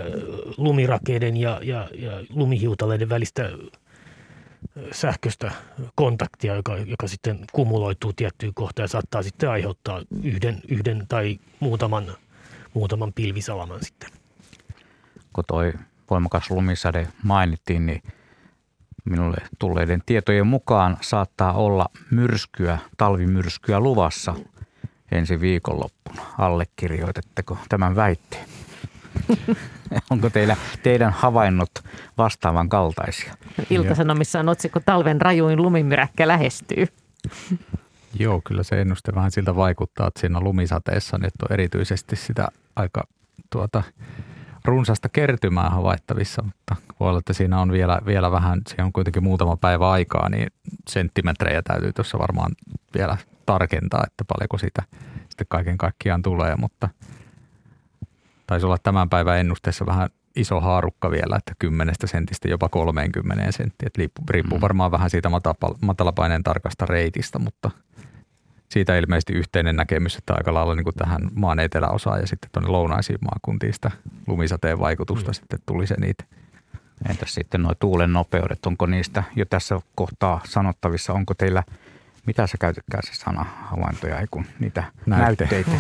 [0.58, 3.50] lumirakeiden ja, ja, ja lumihiutaleiden välistä
[4.92, 5.52] sähköistä
[5.96, 12.06] kontaktia, joka, joka sitten kumuloituu tiettyyn kohtaan ja saattaa sitten aiheuttaa yhden, yhden tai muutaman,
[12.74, 14.10] muutaman pilvisalaman sitten.
[15.34, 15.74] Kun toi
[16.10, 18.04] voimakas lumisade mainittiin, niin
[19.06, 24.36] minulle tulleiden tietojen mukaan saattaa olla myrskyä, talvimyrskyä luvassa
[25.12, 26.22] ensi viikonloppuna.
[26.38, 28.46] Allekirjoitetteko tämän väitteen?
[30.10, 31.72] Onko teillä, teidän havainnot
[32.18, 33.34] vastaavan kaltaisia?
[33.70, 36.88] Iltasanomissa on otsikko Talven rajuin lumimyräkkä lähestyy.
[38.20, 43.04] Joo, kyllä se ennuste vähän siltä vaikuttaa, että siinä lumisateessa nyt on erityisesti sitä aika
[43.50, 43.84] tuota,
[44.66, 49.24] runsasta kertymää havaittavissa, mutta voi olla, että siinä on vielä, vielä vähän, siinä on kuitenkin
[49.24, 50.48] muutama päivä aikaa, niin
[50.90, 52.52] senttimetrejä täytyy tuossa varmaan
[52.98, 54.84] vielä tarkentaa, että paljonko sitä
[55.30, 56.90] sitten kaiken kaikkiaan tulee, mutta–
[58.48, 63.88] taisi olla tämän päivän ennusteessa vähän iso haarukka vielä, että 10 sentistä jopa 30 senttiä.
[63.88, 64.62] Että riippuu mm.
[64.62, 65.30] varmaan vähän siitä
[65.82, 67.72] matalapaineen tarkasta reitistä, mutta
[68.70, 72.70] siitä ilmeisesti yhteinen näkemys, että aika lailla niin kuin tähän maan eteläosaan ja sitten tuonne
[72.70, 73.92] lounaisiin maakuntiin sitä
[74.28, 75.34] lumisateen vaikutusta mm.
[75.34, 76.24] sitten tuli se niitä.
[77.10, 81.64] Entäs sitten nuo tuulen nopeudet, onko niistä jo tässä kohtaa sanottavissa, onko teillä–
[82.26, 85.48] mitä sä käytätkään se sana havaintoja, ei kun niitä Näytte.
[85.52, 85.72] näytteitä,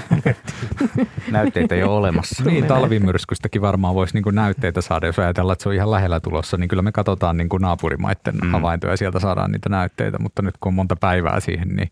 [1.32, 2.44] näytteitä ei ole olemassa.
[2.44, 6.58] Niin, talvimyrskystäkin varmaan voisi niinku näytteitä saada, jos ajatellaan, että se on ihan lähellä tulossa,
[6.58, 8.52] niin kyllä me katsotaan niinku naapurimaiden mm.
[8.52, 11.92] havaintoja ja sieltä saadaan niitä näytteitä, mutta nyt kun on monta päivää siihen, niin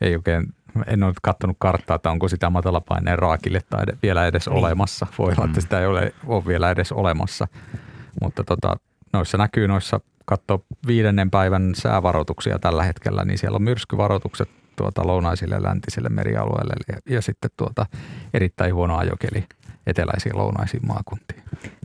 [0.00, 0.54] ei oikein,
[0.86, 4.56] en ole katsonut karttaa, että onko sitä matalapaineen raakille tai vielä edes niin.
[4.58, 5.06] olemassa.
[5.18, 5.62] Voi olla, että mm.
[5.62, 7.48] sitä ei ole, ole vielä edes olemassa,
[8.22, 8.76] mutta tota,
[9.12, 10.00] noissa näkyy noissa
[10.30, 16.74] katsoo viidennen päivän säävaroituksia tällä hetkellä, niin siellä on myrskyvaroitukset tuota lounaisille ja läntisille merialueille
[16.88, 17.86] ja, ja sitten tuota
[18.34, 19.44] erittäin huono ajokeli
[19.86, 21.42] eteläisiin lounaisiin maakuntiin.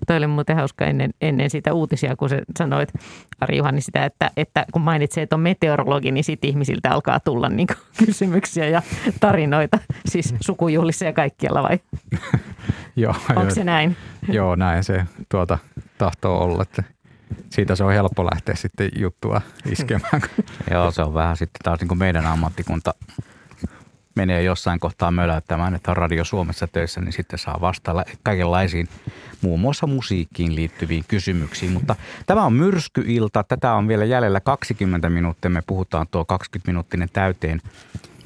[0.08, 2.94] Toi oli muuten hauska ennen, ennen sitä uutisia, kun sä sanoit,
[3.40, 7.50] Ari Juhani, sitä, että, että kun mainitset, että on meteorologi, niin sitten ihmisiltä alkaa tulla
[7.50, 7.68] niin
[8.06, 8.82] kysymyksiä ja
[9.20, 11.80] tarinoita, siis sukujuhlissa ja kaikkialla vai?
[12.96, 13.16] Joo.
[13.36, 13.98] Onko se näin?
[14.28, 15.58] Joo, näin se tuota,
[15.98, 16.84] tahtoo olla, että
[17.50, 19.42] siitä se on helppo lähteä sitten juttua
[19.72, 20.22] iskemään.
[20.72, 22.94] Joo, se on vähän sitten taas niin kuin meidän ammattikunta
[24.16, 28.90] menee jossain kohtaa möläyttämään, että on Radio Suomessa töissä, niin sitten saa vastailla kaikenlaisiin
[29.42, 31.72] muun muassa musiikkiin liittyviin kysymyksiin.
[31.72, 31.96] Mutta
[32.26, 33.44] tämä on myrskyilta.
[33.44, 35.52] Tätä on vielä jäljellä 20 minuuttia.
[35.52, 37.62] Me puhutaan tuo 20-minuuttinen täyteen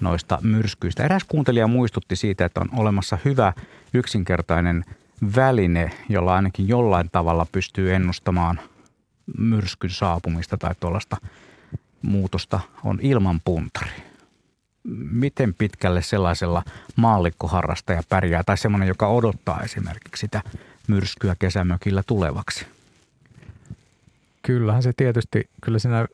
[0.02, 1.04] noista myrskyistä.
[1.04, 3.54] Eräs kuuntelija muistutti siitä, että on olemassa hyvä
[3.94, 4.86] yksinkertainen
[5.36, 8.60] väline, jolla ainakin jollain tavalla pystyy ennustamaan
[9.38, 11.18] myrskyn saapumista tai tuollaista
[12.02, 13.92] muutosta on ilmanpuntari.
[15.12, 16.64] Miten pitkälle sellaisella
[16.96, 20.42] maallikkoharrastaja pärjää tai semmoinen, joka odottaa esimerkiksi sitä
[20.88, 22.66] myrskyä kesämökillä tulevaksi?
[24.42, 26.08] Kyllähän se tietysti, kyllä siinä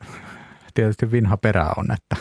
[0.74, 2.16] tietysti vinha perä on, että,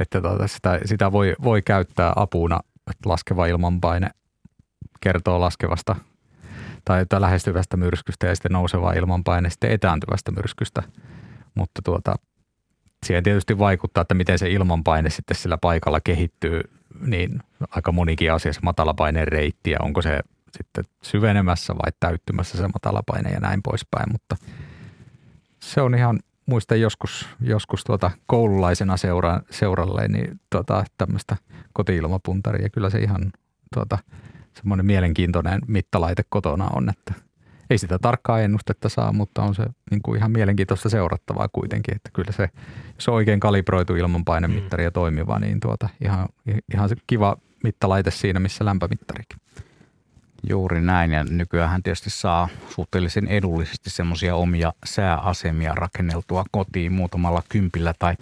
[0.00, 4.10] että tuota, sitä, sitä voi, voi käyttää apuna, että laskeva ilmanpaine
[5.00, 5.96] kertoo laskevasta
[6.86, 10.82] tai lähestyvästä myrskystä ja sitten nousevaa ilmanpaine sitten etääntyvästä myrskystä.
[11.54, 12.14] Mutta tuota,
[13.06, 16.60] siihen tietysti vaikuttaa, että miten se ilmanpaine sitten sillä paikalla kehittyy,
[17.00, 20.20] niin aika monikin asia se matalapaineen reitti ja onko se
[20.56, 24.36] sitten syvenemässä vai täyttymässä se matalapaine ja näin poispäin, mutta
[25.62, 31.36] se on ihan, muistan joskus, joskus tuota koululaisena seura, seuralle niin tuota, tämmöistä
[31.72, 33.32] kotiilmapuntaria, kyllä se ihan
[33.74, 33.98] tuota,
[34.56, 37.14] semmoinen mielenkiintoinen mittalaite kotona on, että
[37.70, 42.10] ei sitä tarkkaa ennustetta saa, mutta on se niin kuin ihan mielenkiintoista seurattavaa kuitenkin, että
[42.12, 42.50] kyllä se,
[42.94, 46.28] jos on oikein kalibroitu ilmanpainemittari ja toimiva, niin tuota, ihan,
[46.74, 49.38] ihan se kiva mittalaite siinä, missä lämpömittarikin.
[50.48, 57.94] Juuri näin ja nykyään tietysti saa suhteellisen edullisesti semmoisia omia sääasemia rakenneltua kotiin muutamalla kympillä
[57.98, 58.14] tai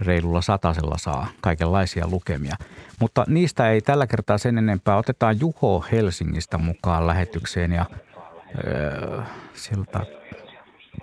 [0.00, 2.56] reilulla satasella saa kaikenlaisia lukemia.
[3.00, 4.96] Mutta niistä ei tällä kertaa sen enempää.
[4.96, 7.86] Otetaan Juho Helsingistä mukaan lähetykseen ja
[8.66, 9.22] öö,
[9.54, 10.00] siltä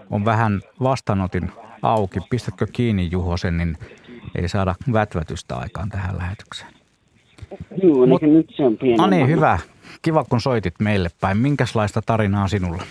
[0.10, 1.52] on vähän vastaanotin
[1.82, 2.20] auki.
[2.30, 3.78] Pistätkö kiinni Juho sen, niin
[4.36, 6.74] ei saada vätvätystä aikaan tähän lähetykseen.
[7.84, 8.98] Joo, Mut, nyt se on pieni.
[8.98, 9.60] No niin, hyvä.
[10.02, 11.38] Kiva, kun soitit meille päin.
[11.38, 12.84] Minkälaista tarinaa sinulla?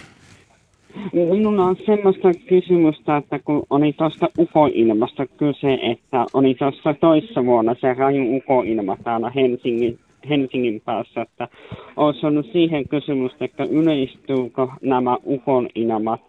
[1.12, 7.74] Minulla on semmoista kysymystä, että kun oli tuosta ukoilmasta kyse, että oli tuossa toissa vuonna
[7.80, 9.98] se raju ukoilma täällä Helsingin,
[10.28, 11.48] Helsingin päässä, että
[11.96, 16.20] olisi ollut siihen kysymystä, että yleistyykö nämä ukonilmat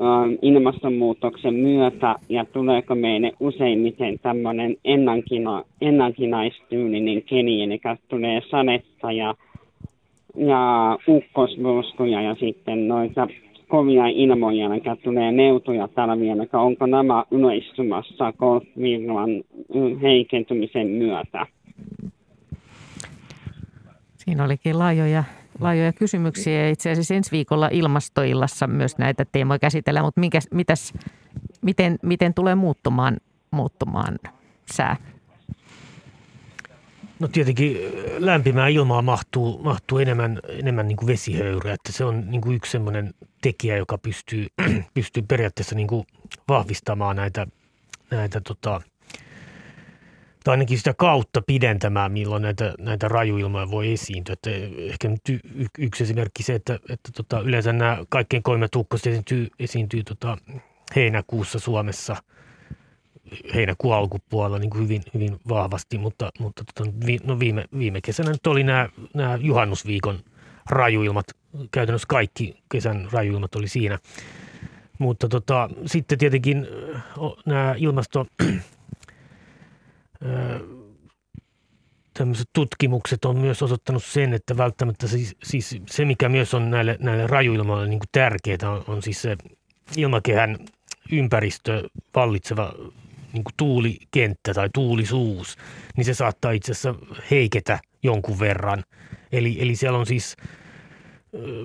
[0.00, 9.34] ähm, ilmastonmuutoksen myötä ja tuleeko meille useimmiten tämmöinen ennankina, ennankinaistyyllinen keli, eli tulee sadetta ja,
[10.36, 13.28] ja ukkosmyrskyjä ja sitten noita
[13.68, 19.30] kovia ilmoja, mikä tulee neutoja talvia, mikä onko nämä yleistymassa golfvirran
[20.02, 21.46] heikentymisen myötä?
[24.16, 25.24] Siinä olikin laajoja,
[25.60, 26.68] laajoja kysymyksiä.
[26.68, 30.92] Itse asiassa ensi viikolla ilmastoillassa myös näitä teemoja käsitellään, mutta minkä, mitäs,
[31.62, 33.16] miten, miten tulee muuttumaan,
[33.50, 34.18] muuttumaan
[34.72, 34.96] sää?
[37.18, 37.78] No tietenkin
[38.18, 43.14] lämpimää ilmaa mahtuu, mahtuu enemmän, enemmän niin vesihöyryä, että se on niin kuin yksi semmoinen
[43.42, 44.46] tekijä, joka pystyy,
[44.94, 46.06] pystyy periaatteessa niin kuin
[46.48, 47.46] vahvistamaan näitä,
[48.10, 48.80] näitä tota,
[50.44, 54.32] tai ainakin sitä kautta pidentämään, milloin näitä, näitä rajuilmoja voi esiintyä.
[54.32, 59.08] Että ehkä nyt y- yksi esimerkki se, että, että tota, yleensä nämä kaikkein kolme tukkosta
[59.08, 60.38] esiintyy, esiintyy tota,
[60.96, 62.16] heinäkuussa Suomessa–
[63.54, 68.30] heinäkuun alkupuolella niin kuin hyvin, hyvin vahvasti, mutta, mutta tota, vi, no viime, viime kesänä
[68.30, 70.18] nyt oli nämä, nämä juhannusviikon
[70.70, 71.26] rajuilmat,
[71.70, 73.98] käytännössä kaikki kesän rajuilmat oli siinä.
[74.98, 76.66] Mutta tota, sitten tietenkin
[77.46, 78.26] nämä ilmasto
[82.18, 86.96] tämmöiset tutkimukset on myös osoittanut sen, että välttämättä siis, siis se, mikä myös on näille,
[87.00, 89.36] näille rajuilmalle niin tärkeää, on, on siis se
[89.96, 90.58] ilmakehän
[91.12, 91.82] ympäristö
[92.14, 92.72] vallitseva
[93.36, 95.56] niin kuin tuulikenttä tai tuulisuus,
[95.96, 96.94] niin se saattaa itse asiassa
[97.30, 98.84] heiketä jonkun verran.
[99.32, 100.36] Eli, eli siellä on siis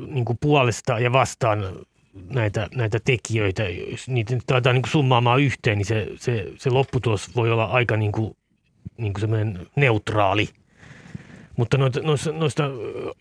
[0.08, 1.64] niin kuin puolesta ja vastaan
[2.30, 3.64] näitä, näitä tekijöitä.
[3.64, 7.66] Jos niitä nyt aletaan niin kuin summaamaan yhteen, niin se, se, se lopputulos voi olla
[7.66, 8.38] aika niin kuin,
[8.98, 10.50] niin kuin semmoinen neutraali.
[11.58, 12.64] Mutta noista, noista, noista,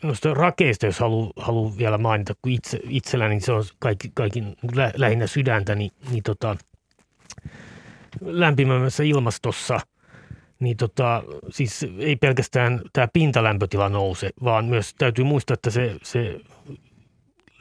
[0.02, 4.44] noista rakeista, jos haluaa halu vielä mainita, kun itse, itselläni niin se on kaikki, kaikki
[4.74, 6.56] lä, lähinnä sydäntä, niin, niin tota–
[8.20, 9.80] lämpimämmässä ilmastossa,
[10.60, 16.40] niin tota, siis ei pelkästään tämä pintalämpötila nouse, vaan myös täytyy muistaa, että se, se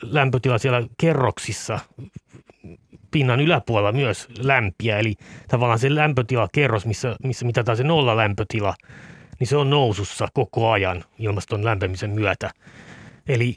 [0.01, 1.79] lämpötila siellä kerroksissa
[3.11, 4.99] pinnan yläpuolella myös lämpiä.
[4.99, 5.15] Eli
[5.47, 8.73] tavallaan se lämpötilakerros, missä, missä mitataan se nolla lämpötila,
[9.39, 12.51] niin se on nousussa koko ajan ilmaston lämpemisen myötä.
[13.27, 13.55] Eli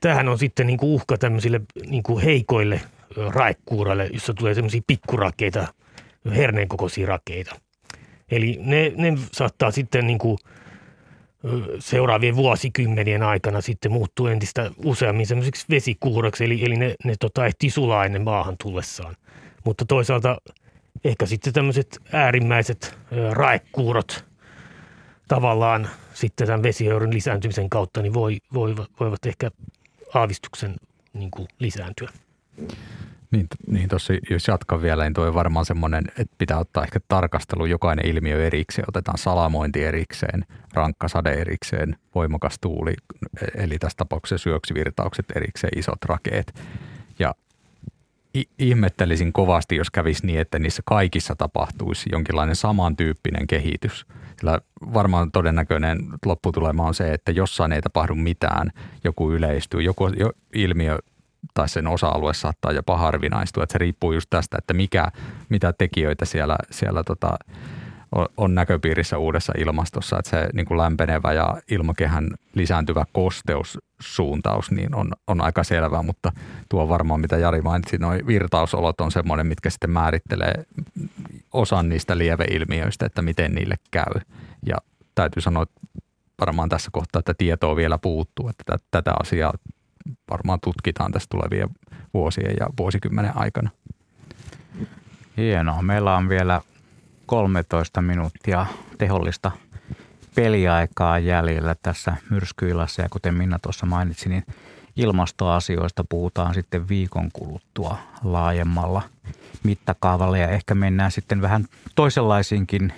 [0.00, 2.80] tämähän on sitten niin kuin uhka tämmöisille niin kuin heikoille
[3.16, 5.66] raekuuralle, jossa tulee semmoisia pikkurakeita–
[6.30, 7.56] herneen kokoisia rakeita.
[8.30, 10.38] Eli ne, ne saattaa sitten niin kuin
[11.78, 17.70] seuraavien vuosikymmenien aikana sitten muuttuu entistä useammin semmoisiksi vesikuuraksi, eli, eli ne, ne tota, ehtii
[17.70, 19.16] sulaa ennen maahan tullessaan.
[19.64, 20.36] Mutta toisaalta
[21.04, 22.98] ehkä sitten tämmöiset äärimmäiset
[23.32, 24.24] raekuurot
[25.28, 29.50] tavallaan sitten tämän vesihöyryn lisääntymisen kautta niin voi, voivat, voivat ehkä
[30.14, 30.74] aavistuksen
[31.12, 32.10] niin kuin lisääntyä.
[33.34, 37.00] Niin, niin tuossa jos jatkan vielä, niin tuo on varmaan semmoinen, että pitää ottaa ehkä
[37.08, 38.84] tarkastelu jokainen ilmiö erikseen.
[38.88, 42.94] Otetaan salamointi erikseen, rankka sade erikseen, voimakas tuuli,
[43.54, 46.60] eli tässä tapauksessa syöksyvirtaukset erikseen, isot rakeet.
[47.18, 47.34] Ja
[48.58, 54.06] ihmettelisin kovasti, jos kävisi niin, että niissä kaikissa tapahtuisi jonkinlainen samantyyppinen kehitys.
[54.40, 54.60] Sillä
[54.94, 58.70] varmaan todennäköinen lopputulema on se, että jossain ei tapahdu mitään,
[59.04, 60.10] joku yleistyy, joku
[60.54, 60.98] ilmiö
[61.54, 63.62] tai sen osa-alue saattaa jopa harvinaistua.
[63.62, 65.08] Että se riippuu just tästä, että mikä,
[65.48, 67.36] mitä tekijöitä siellä, siellä tota,
[68.36, 75.12] on näköpiirissä uudessa ilmastossa, että se niin kuin lämpenevä ja ilmakehän lisääntyvä kosteussuuntaus niin on,
[75.26, 76.32] on aika selvä, mutta
[76.68, 80.64] tuo varmaan, mitä Jari mainitsi, noin virtausolot on semmoinen, mitkä sitten määrittelee
[81.52, 84.20] osan niistä lieveilmiöistä, että miten niille käy.
[84.66, 84.76] Ja
[85.14, 85.80] täytyy sanoa, että
[86.40, 89.52] varmaan tässä kohtaa, että tietoa vielä puuttuu, että tätä asiaa
[90.30, 91.68] varmaan tutkitaan tässä tulevien
[92.14, 93.70] vuosien ja vuosikymmenen aikana.
[95.36, 95.82] Hienoa.
[95.82, 96.60] Meillä on vielä
[97.26, 98.66] 13 minuuttia
[98.98, 99.50] tehollista
[100.34, 104.44] peliaikaa jäljellä tässä myrskyilassa ja kuten Minna tuossa mainitsi, niin
[104.96, 109.02] ilmastoasioista puhutaan sitten viikon kuluttua laajemmalla
[109.62, 111.64] mittakaavalle ja ehkä mennään sitten vähän
[111.94, 112.92] toisenlaisiinkin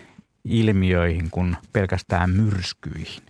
[0.45, 3.23] ilmiöihin kuin pelkästään myrskyihin.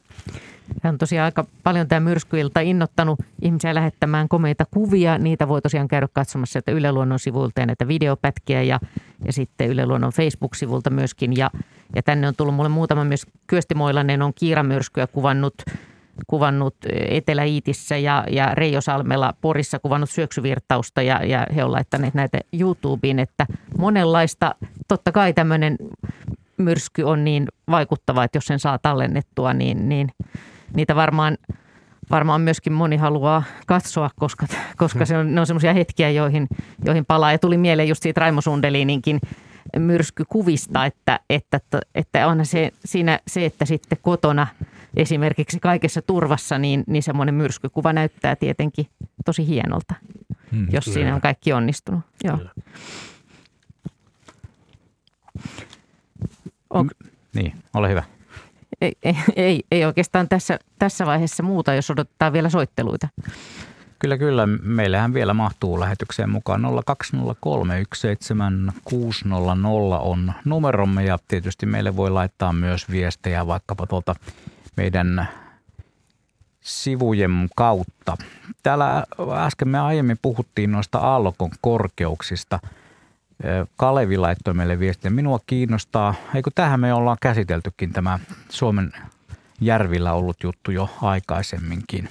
[0.82, 5.18] Tämä on tosiaan aika paljon tämä myrskyilta innottanut ihmisiä lähettämään komeita kuvia.
[5.18, 8.80] Niitä voi tosiaan käydä katsomassa sieltä Yle Luonnon sivuilta ja näitä videopätkiä ja,
[9.24, 11.36] ja sitten Yle Luonnon Facebook-sivulta myöskin.
[11.36, 11.51] Ja,
[11.97, 15.55] ja tänne on tullut mulle muutama myös Kyösti Moilanen on kiiramyrskyä kuvannut
[16.26, 16.74] kuvannut
[17.09, 23.47] Etelä-Iitissä ja, ja Reijosalmella Porissa kuvannut syöksyvirtausta ja, ja he ovat laittaneet näitä YouTubeen, että
[23.78, 24.55] monenlaista,
[24.88, 25.76] totta kai tämmöinen
[26.56, 30.10] myrsky on niin vaikuttava, että jos sen saa tallennettua, niin, niin
[30.74, 31.38] niitä varmaan,
[32.10, 36.47] varmaan myöskin moni haluaa katsoa, koska, koska se on, ne on semmoisia hetkiä, joihin,
[36.84, 37.32] joihin palaa.
[37.32, 39.20] Ja tuli mieleen just siitä Raimo Sundelininkin
[39.78, 41.60] myrskykuvista, että, että,
[41.94, 44.47] että on se, siinä se, että sitten kotona
[44.97, 48.86] esimerkiksi kaikessa turvassa, niin, niin semmoinen myrskykuva näyttää tietenkin
[49.24, 49.94] tosi hienolta,
[50.52, 50.94] hmm, jos kyllä.
[50.94, 52.01] siinä on kaikki onnistunut.
[52.24, 52.38] Joo.
[56.70, 56.90] On...
[57.34, 58.02] Niin, ole hyvä.
[58.81, 58.93] Ei,
[59.36, 63.09] ei, ei, oikeastaan tässä, tässä vaiheessa muuta, jos odottaa vielä soitteluita.
[63.98, 64.47] Kyllä, kyllä.
[64.62, 66.69] Meillähän vielä mahtuu lähetykseen mukaan 020317600
[70.01, 74.15] on numeromme ja tietysti meille voi laittaa myös viestejä vaikkapa tuolta
[74.77, 75.28] meidän
[76.61, 78.16] sivujen kautta.
[78.62, 79.05] Täällä
[79.47, 82.59] äsken me aiemmin puhuttiin noista aallokon korkeuksista–
[83.76, 85.10] Kalevi laittoi meille viestiä.
[85.10, 88.18] Minua kiinnostaa, eikö tähän me ollaan käsiteltykin tämä
[88.48, 88.92] Suomen
[89.60, 92.08] järvillä ollut juttu jo aikaisemminkin.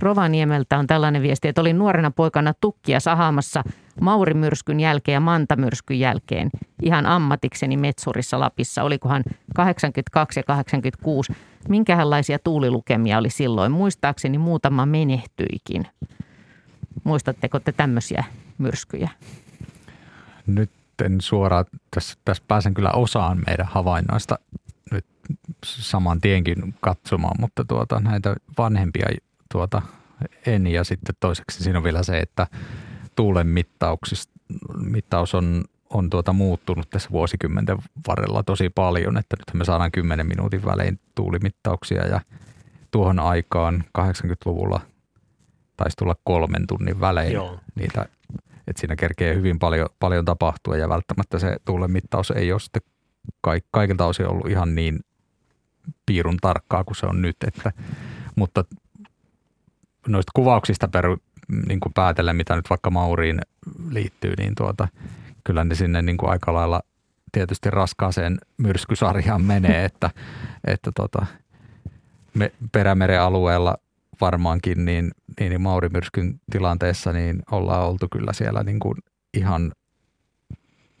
[0.00, 3.64] Rovaniemeltä on tällainen viesti, että olin nuorena poikana tukkia sahaamassa
[4.00, 6.50] Maurimyrskyn jälkeen ja Mantamyrskyn jälkeen
[6.82, 8.82] ihan ammatikseni Metsurissa Lapissa.
[8.82, 9.22] Olikohan
[9.54, 11.32] 82 ja 86.
[11.68, 13.72] Minkälaisia tuulilukemia oli silloin?
[13.72, 15.86] Muistaakseni muutama menehtyikin.
[17.04, 18.24] Muistatteko te tämmöisiä
[18.58, 19.10] myrskyjä?
[20.46, 20.70] Nyt
[21.04, 24.38] en suoraan, tässä, tässä pääsen kyllä osaan meidän havainnoista
[24.90, 25.06] nyt
[25.64, 29.06] saman tienkin katsomaan, mutta tuota, näitä vanhempia
[29.52, 29.82] tuota,
[30.46, 30.66] en.
[30.66, 32.46] Ja sitten toiseksi siinä on vielä se, että
[33.16, 33.46] tuulen
[34.76, 40.26] mittaus on, on tuota muuttunut tässä vuosikymmenten varrella tosi paljon, että nyt me saadaan 10
[40.26, 42.20] minuutin välein tuulimittauksia ja
[42.90, 44.80] tuohon aikaan 80-luvulla
[45.76, 47.58] taisi tulla kolmen tunnin välein Joo.
[47.74, 48.06] niitä
[48.66, 52.82] että siinä kerkee hyvin paljon, paljon tapahtua ja välttämättä se tuulen mittaus ei ole sitten
[53.40, 55.00] kaik, kaikilta osin ollut ihan niin
[56.06, 57.72] piirun tarkkaa kuin se on nyt, että,
[58.36, 58.64] mutta
[60.08, 61.16] noista kuvauksista peru,
[61.68, 63.40] niin kuin päätellen, mitä nyt vaikka Mauriin
[63.90, 64.88] liittyy, niin tuota,
[65.44, 66.82] kyllä ne sinne niin kuin aika lailla
[67.32, 70.10] tietysti raskaaseen myrskysarjaan menee, että,
[70.64, 71.26] että tota,
[72.34, 73.76] me Perämeren alueella
[74.20, 75.10] varmaankin, niin,
[75.40, 78.94] niin, niin Maurimyrskyn tilanteessa niin ollaan oltu kyllä siellä niin kuin
[79.34, 79.72] ihan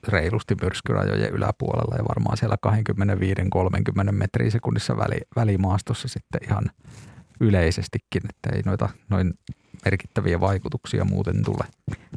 [0.08, 2.56] reilusti myrskyrajojen yläpuolella ja varmaan siellä
[4.08, 6.64] 25-30 metriä sekunnissa väli, välimaastossa sitten ihan
[7.40, 9.34] yleisestikin, että ei noita noin
[9.84, 11.64] merkittäviä vaikutuksia muuten tule.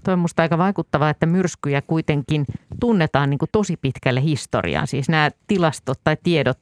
[0.03, 2.45] Tuo on musta aika vaikuttavaa, että myrskyjä kuitenkin
[2.79, 4.87] tunnetaan niin kuin tosi pitkälle historiaan.
[4.87, 6.57] Siis nämä tilastot tai tiedot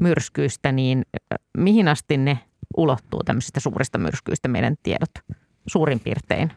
[0.00, 1.02] myrskyistä, niin
[1.58, 2.38] mihin asti ne
[2.76, 5.10] ulottuu tämmöisistä suurista myrskyistä meidän tiedot
[5.66, 6.52] suurin piirtein?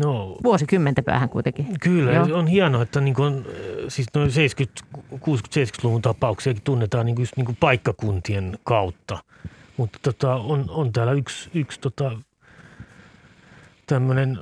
[0.00, 1.66] No, Vuosikymmenten päähän kuitenkin.
[1.80, 2.38] Kyllä, Joo.
[2.38, 3.46] on hienoa, että niin kuin,
[3.88, 9.18] siis noin 60-70-luvun tapauksiakin tunnetaan niin kuin just niin kuin paikkakuntien kautta.
[9.76, 12.18] Mutta tota, on, on täällä yksi, yksi tota,
[13.86, 14.38] tämmöinen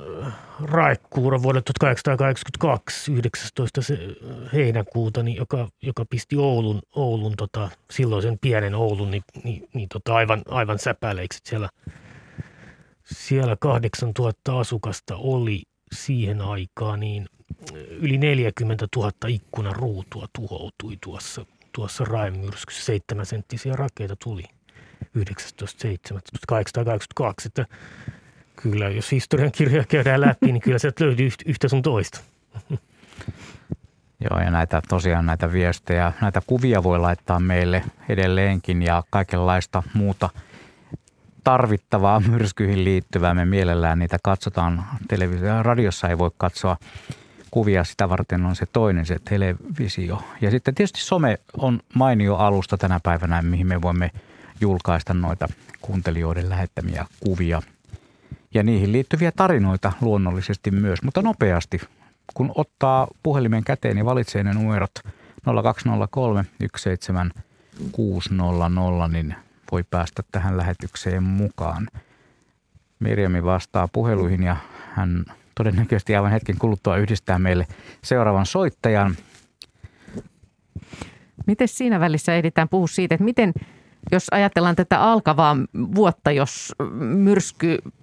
[0.61, 3.83] raekuura vuodelta 1882, 19.
[3.83, 9.69] Se äh, heinäkuuta, niin joka, joka pisti Oulun, Oulun tota, silloisen pienen Oulun niin, niin,
[9.75, 11.41] niin tota, aivan, aivan säpäleiksi.
[11.45, 11.69] Siellä,
[13.05, 15.63] siellä 8000 asukasta oli
[15.93, 17.27] siihen aikaan, niin
[17.73, 22.85] äh, yli 40 000 ikkunaruutua tuhoutui tuossa, tuossa raemyrskyssä.
[22.85, 24.45] Seitsemän senttisiä rakeita tuli
[25.19, 27.47] 19.7.1882.
[27.47, 27.67] Että
[28.57, 32.21] Kyllä, jos historian kirjoja käydään läpi, niin kyllä sieltä löytyy yhtä sun toista.
[34.31, 40.31] Joo, ja näitä tosiaan näitä viestejä, näitä kuvia voi laittaa meille edelleenkin ja kaikenlaista muuta
[41.45, 43.35] tarvittavaa myrskyihin liittyvää.
[43.35, 45.63] Me mielellään niitä katsotaan televisio.
[45.63, 46.77] Radiossa ei voi katsoa
[47.51, 50.23] kuvia, sitä varten on se toinen, se televisio.
[50.41, 54.11] Ja sitten tietysti some on mainio alusta tänä päivänä, mihin me voimme
[54.61, 55.49] julkaista noita
[55.81, 57.63] kuuntelijoiden lähettämiä kuvia
[58.55, 61.81] ja niihin liittyviä tarinoita luonnollisesti myös, mutta nopeasti.
[62.35, 64.91] Kun ottaa puhelimen käteen ja valitsee ne numerot
[65.63, 66.45] 0203
[66.77, 69.35] 17600, niin
[69.73, 71.89] voi päästä tähän lähetykseen mukaan.
[72.99, 74.57] Mirjami vastaa puheluihin ja
[74.93, 75.25] hän
[75.55, 77.67] todennäköisesti aivan hetken kuluttua yhdistää meille
[78.05, 79.17] seuraavan soittajan.
[81.47, 83.53] Miten siinä välissä ehditään puhua siitä, että miten,
[84.13, 85.57] jos ajatellaan tätä alkavaa
[85.95, 86.73] vuotta, jos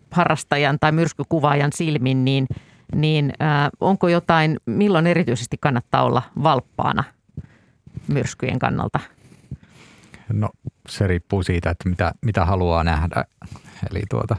[0.09, 2.47] myrskyharrastajan tai myrskykuvaajan silmin, niin,
[2.95, 7.03] niin äh, onko jotain, milloin erityisesti kannattaa olla valppaana
[8.07, 8.99] myrskyjen kannalta?
[10.33, 10.49] No
[10.89, 13.25] se riippuu siitä, että mitä, mitä haluaa nähdä.
[13.91, 14.35] Eli tuota,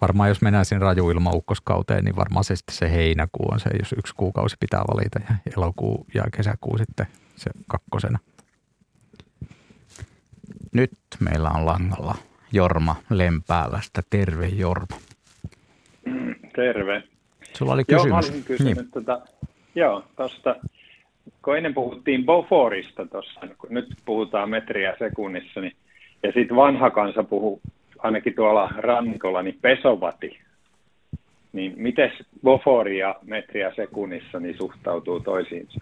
[0.00, 4.14] varmaan jos mennään sinne rajuilmaukkoskauteen, niin varmaan se sitten se heinäkuu on se, jos yksi
[4.16, 7.06] kuukausi pitää valita ja elokuu ja kesäkuu sitten
[7.36, 8.18] se kakkosena.
[10.72, 12.14] Nyt meillä on langalla
[12.52, 14.02] Jorma Lempäälästä.
[14.10, 14.96] Terve Jorma.
[16.56, 17.02] Terve.
[17.52, 18.04] Sulla oli kysymys.
[18.04, 18.90] Joo, mä olisin kysynyt, niin.
[18.90, 19.20] tota,
[19.74, 20.56] joo, tosta,
[21.44, 25.76] kun ennen puhuttiin Boforista tuossa, kun nyt puhutaan metriä sekunnissa, niin,
[26.22, 27.60] ja sitten vanha kansa puhuu
[27.98, 30.38] ainakin tuolla rannikolla, niin pesovati.
[31.52, 32.12] Niin miten
[32.42, 35.80] Bofori ja metriä sekunnissa niin suhtautuu toisiinsa?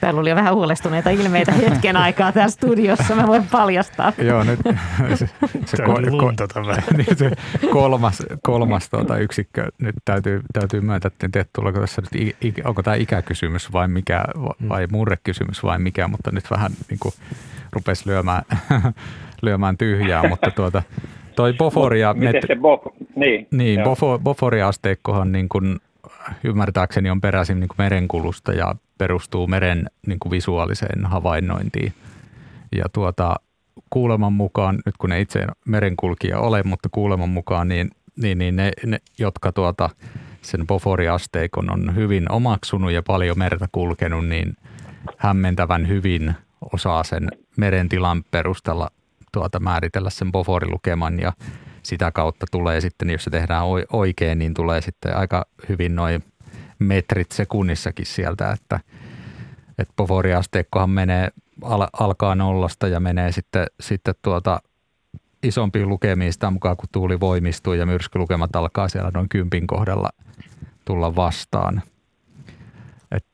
[0.00, 4.12] Täällä oli jo vähän huolestuneita ilmeitä hetken aikaa täällä studiossa, mä voin paljastaa.
[4.18, 4.60] Joo, nyt
[5.14, 5.28] se,
[5.64, 6.32] se, ko, ko,
[6.96, 7.30] niin se
[7.70, 12.94] kolmas, kolmas tuota yksikkö, nyt täytyy, täytyy myöntää, että te tuleeko tässä nyt, onko tämä
[12.94, 14.24] ikäkysymys vai mikä,
[14.68, 17.14] vai murrekysymys vai mikä, mutta nyt vähän niin kuin
[17.72, 18.42] rupesi lyömään,
[19.42, 20.82] lyömään tyhjää, mutta tuota,
[21.36, 22.14] toi Boforia...
[22.14, 22.86] Miten se Bof,
[23.16, 23.80] niin, niin
[24.24, 25.80] Boforia-asteikkohan niin kuin
[26.44, 31.92] ymmärtääkseni on peräisin niin merenkulusta ja perustuu meren niin kuin visuaaliseen havainnointiin.
[32.76, 33.36] Ja tuota,
[33.90, 38.70] kuuleman mukaan, nyt kun ne itse merenkulkija ole, mutta kuuleman mukaan, niin, niin, niin ne,
[38.86, 39.90] ne, jotka tuota,
[40.42, 44.56] sen Bofori-asteikon on hyvin omaksunut ja paljon merta kulkenut, niin
[45.16, 46.34] hämmentävän hyvin
[46.72, 48.90] osaa sen merentilan perusteella
[49.32, 51.32] tuota, määritellä sen Bofori-lukeman ja
[51.86, 56.24] sitä kautta tulee sitten, jos se tehdään oikein, niin tulee sitten aika hyvin noin
[56.78, 58.80] metrit sekunnissakin sieltä, että,
[59.78, 61.28] että Bofori-asteikkohan menee,
[61.62, 64.60] al, alkaa nollasta ja menee sitten, sitten tuota
[65.42, 70.10] isompiin lukemiin sitä mukaan, kun tuuli voimistuu ja myrskylukemat alkaa siellä noin kympin kohdalla
[70.84, 71.82] tulla vastaan.
[73.10, 73.26] Et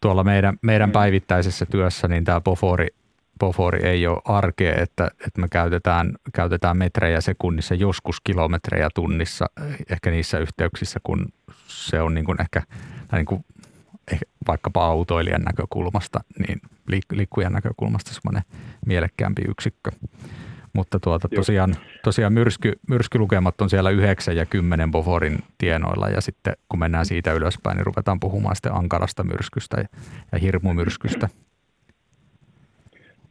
[0.00, 0.92] tuolla meidän, meidän mm.
[0.92, 2.88] päivittäisessä työssä niin tämä Bofori
[3.38, 9.46] Bofori ei ole arkea, että, että me käytetään, käytetään metrejä sekunnissa, joskus kilometrejä tunnissa,
[9.90, 11.32] ehkä niissä yhteyksissä, kun
[11.66, 12.62] se on niin kuin ehkä,
[13.12, 13.44] niin kuin
[14.12, 16.60] ehkä vaikkapa autoilijan näkökulmasta, niin
[17.12, 18.42] liikkujan näkökulmasta semmoinen
[18.86, 19.90] mielekkäämpi yksikkö.
[20.72, 26.56] Mutta tuota, tosiaan, tosiaan myrsky, myrskylukemat on siellä 9 ja 10 Boforin tienoilla ja sitten
[26.68, 29.88] kun mennään siitä ylöspäin, niin ruvetaan puhumaan sitten ankarasta myrskystä ja,
[30.32, 31.28] ja hirmumyrskystä.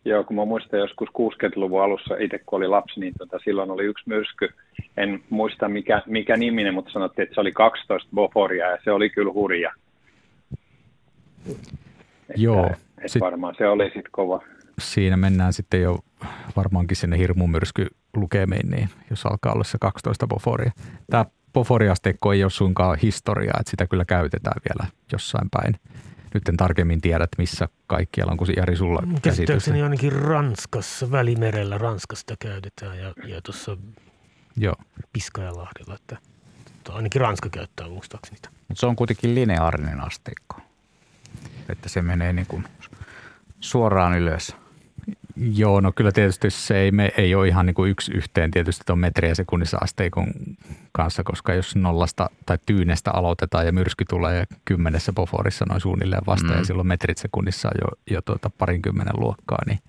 [0.06, 3.84] Joo, kun mä muistan joskus 60-luvun alussa itse kun oli lapsi, niin tota, silloin oli
[3.84, 4.50] yksi myrsky.
[4.98, 9.10] En muista mikä, mikä niminen, mutta sanottiin, että se oli 12 Boforia ja se oli
[9.10, 9.72] kyllä hurja.
[12.36, 12.66] Joo.
[12.66, 14.42] Että, että sit, varmaan se oli sitten kova.
[14.80, 16.00] Siinä mennään sitten jo
[16.56, 20.72] varmaankin sinne hirmumyrsky lukemiin, niin jos alkaa olla se 12 Boforia.
[21.10, 25.76] Tämä Boforiasteikko ei ole suinkaan historiaa, että sitä kyllä käytetään vielä jossain päin
[26.34, 31.77] nyt en tarkemmin tiedä, että missä kaikkialla on, kun Jari sulla käsitykseni ainakin Ranskassa, Välimerellä
[31.77, 33.77] Ranskasta käytetään ja, ja tuossa
[34.57, 34.76] Joo.
[35.14, 36.18] Piskajalahdella, että
[36.89, 38.49] ainakin Ranska käyttää muistaakseni niitä.
[38.68, 40.61] Mutta se on kuitenkin lineaarinen asteikko,
[41.69, 42.68] että se menee niin kuin
[43.60, 44.55] suoraan ylös.
[45.35, 48.84] Joo, no kyllä tietysti se ei, me, ei ole ihan niin kuin yksi yhteen tietysti
[48.85, 50.27] tuon metriä sekunnissa asteikon
[50.91, 56.47] kanssa, koska jos nollasta tai tyynestä aloitetaan ja myrsky tulee kymmenessä poforissa noin suunnilleen vasta
[56.47, 56.57] mm.
[56.57, 59.80] ja silloin metrit sekunnissa on jo, jo tuota parinkymmenen luokkaa, niin,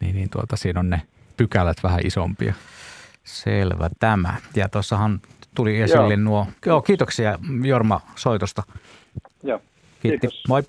[0.00, 1.02] niin, niin tuota, siinä on ne
[1.36, 2.54] pykälät vähän isompia.
[3.24, 4.36] Selvä tämä.
[4.56, 5.20] Ja tuossahan
[5.54, 6.16] tuli esille joo.
[6.16, 8.62] nuo, joo kiitoksia Jorma soitosta.
[9.42, 9.60] Joo,
[10.02, 10.20] kiitos.
[10.20, 10.28] Kiitti.
[10.48, 10.62] Moi.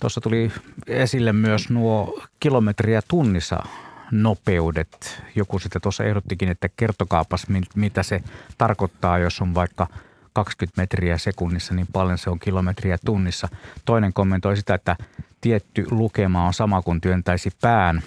[0.00, 0.52] Tuossa tuli
[0.86, 3.62] esille myös nuo kilometriä tunnissa
[4.10, 5.22] nopeudet.
[5.34, 8.22] Joku sitten tuossa ehdottikin, että kertokaapas mitä se
[8.58, 9.86] tarkoittaa, jos on vaikka
[10.32, 13.48] 20 metriä sekunnissa, niin paljon se on kilometriä tunnissa.
[13.84, 14.96] Toinen kommentoi sitä, että
[15.40, 18.02] tietty lukema on sama kuin työntäisi pään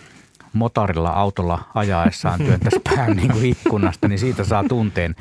[0.53, 5.15] motorilla autolla ajaessaan työntäisi pään niin kuin ikkunasta, niin siitä saa tunteen,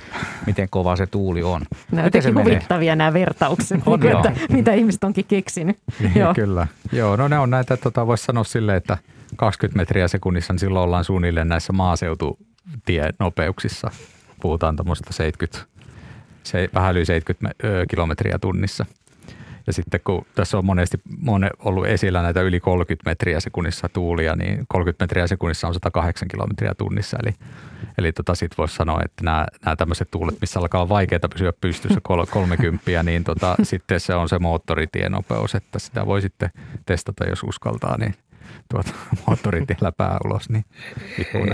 [0.46, 1.62] miten kova se tuuli on.
[1.92, 5.78] Nämä miten se huvittavia nämä vertaukset, on, niin että, mitä ihmiset onkin keksinyt.
[6.00, 6.34] Niin, joo.
[6.34, 6.66] Kyllä.
[6.92, 8.98] Joo, no ne on näitä, tota, voisi sanoa silleen, että
[9.36, 13.90] 20 metriä sekunnissa, niin silloin ollaan suunnilleen näissä maaseututie-nopeuksissa.
[14.40, 15.66] Puhutaan tuommoista 70,
[16.42, 17.58] se, vähän yli 70
[17.90, 18.86] kilometriä tunnissa.
[19.66, 24.36] Ja sitten kun tässä on monesti mone ollut esillä näitä yli 30 metriä sekunnissa tuulia,
[24.36, 27.16] niin 30 metriä sekunnissa on 108 kilometriä tunnissa.
[27.22, 27.34] Eli,
[27.98, 32.00] eli tota sit voisi sanoa, että nämä, nämä tämmöiset tuulet, missä alkaa vaikeaa pysyä pystyssä
[32.02, 36.50] 30, niin tota, sitten se on se moottoritienopeus, että sitä voi sitten
[36.86, 38.14] testata, jos uskaltaa, niin
[38.68, 38.90] tuota
[39.26, 40.64] moottoritiellä pää ulos, niin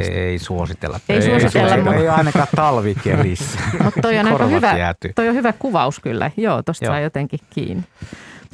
[0.01, 1.01] ei, ei suositella.
[1.09, 1.95] Ei, ei suositella.
[1.95, 3.59] Ei, ei ainakaan talvikelissä.
[3.85, 6.31] Mutta toi on aika hyvä, toi on hyvä kuvaus kyllä.
[6.37, 7.85] Joo, tuosta saa jotenkin kiinni.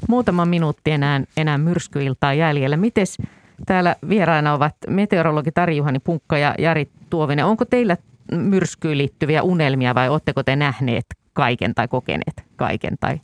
[0.09, 2.77] Muutama minuutti enää, enää myrskyiltaa jäljellä.
[2.77, 3.19] Mites
[3.67, 7.47] täällä vieraina ovat meteorologi Tari Juhani Punkka ja Jari Tuovinen.
[7.47, 7.97] Onko teillä
[8.33, 12.95] myrskyyn liittyviä unelmia vai oletteko te nähneet kaiken tai kokeneet kaiken?
[13.01, 13.21] Tai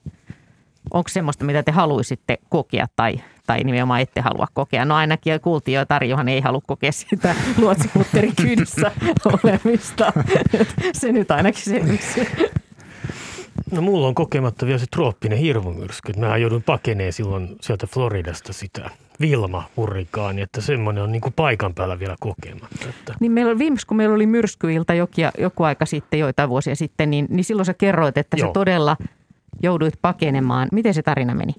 [0.90, 3.20] onko semmoista, mitä te haluaisitte kokea tai,
[3.50, 4.84] tai nimenomaan ette halua kokea?
[4.84, 8.92] No ainakin kuultiin jo, että Tarjohan ei halua kokea sitä luotsikutterin kydissä
[9.24, 10.12] olemista.
[10.92, 12.28] se nyt ainakin selvisi.
[13.70, 16.12] No mulla on kokematta vielä se trooppinen hirmumyrsky.
[16.12, 18.90] Mä joudun pakeneen silloin sieltä Floridasta sitä
[19.20, 22.88] Vilma-hurrikaani, että semmoinen on niin kuin paikan päällä vielä kokematta.
[22.88, 23.14] Että.
[23.20, 27.26] Niin meillä, viimeksi kun meillä oli myrskyilta joku, joku aika sitten, joitain vuosia sitten, niin,
[27.30, 28.48] niin silloin sä kerroit, että Joo.
[28.48, 28.96] se todella–
[29.62, 30.68] jouduit pakenemaan.
[30.72, 31.52] Miten se tarina meni?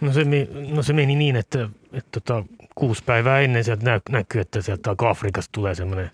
[0.00, 0.24] No se,
[0.68, 4.94] no se meni niin, että, että tota, kuusi päivää ennen sieltä nä, näkyy, että sieltä
[4.98, 6.10] Afrikasta tulee semmoinen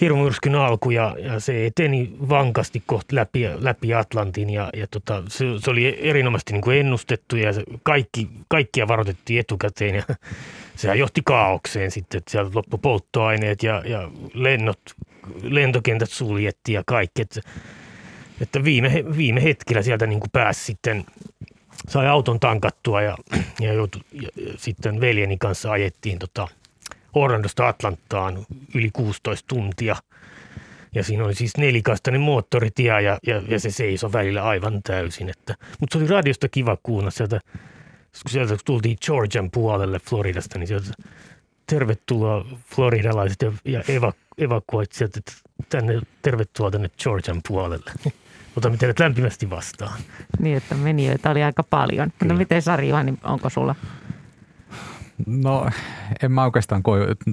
[0.00, 5.44] hirmumyrskyn alku ja, ja se eteni vankasti kohti läpi, läpi Atlantin ja, ja tota, se,
[5.58, 10.02] se, oli erinomaisesti niin kuin ennustettu ja se kaikki, kaikkia varoitettiin etukäteen ja
[10.76, 14.80] sehän johti kaaukseen sitten, että sieltä loppui polttoaineet ja, ja lennot,
[15.42, 17.22] lentokentät suljettiin ja kaikki.
[17.22, 17.40] Että
[18.42, 21.04] että viime, viime hetkellä sieltä niin kuin pääsi sitten,
[21.88, 23.16] sai auton tankattua ja,
[23.60, 26.48] ja, joutu, ja, ja sitten veljeni kanssa ajettiin tota
[27.14, 29.96] Orlandosta Atlanttaan yli 16 tuntia.
[30.94, 35.28] Ja siinä oli siis nelikastainen moottoritie ja, ja, ja se seisoi välillä aivan täysin.
[35.28, 37.40] Että, mutta se oli radiosta kiva kuunnella sieltä,
[38.22, 40.90] kun sieltä tultiin Georgian puolelle Floridasta, niin sieltä
[41.66, 45.32] tervetuloa floridalaiset ja, ja eva, evakuoitsijat, että
[45.68, 47.90] tänne, tervetuloa tänne Georgian puolelle.
[48.56, 49.98] Otamme teidät lämpimästi vastaan.
[50.38, 52.08] Niin, että menijöitä oli aika paljon.
[52.08, 52.32] No Kyllä.
[52.32, 53.74] No miten Sari niin onko sulla?
[55.26, 55.70] No
[56.22, 56.82] en mä oikeastaan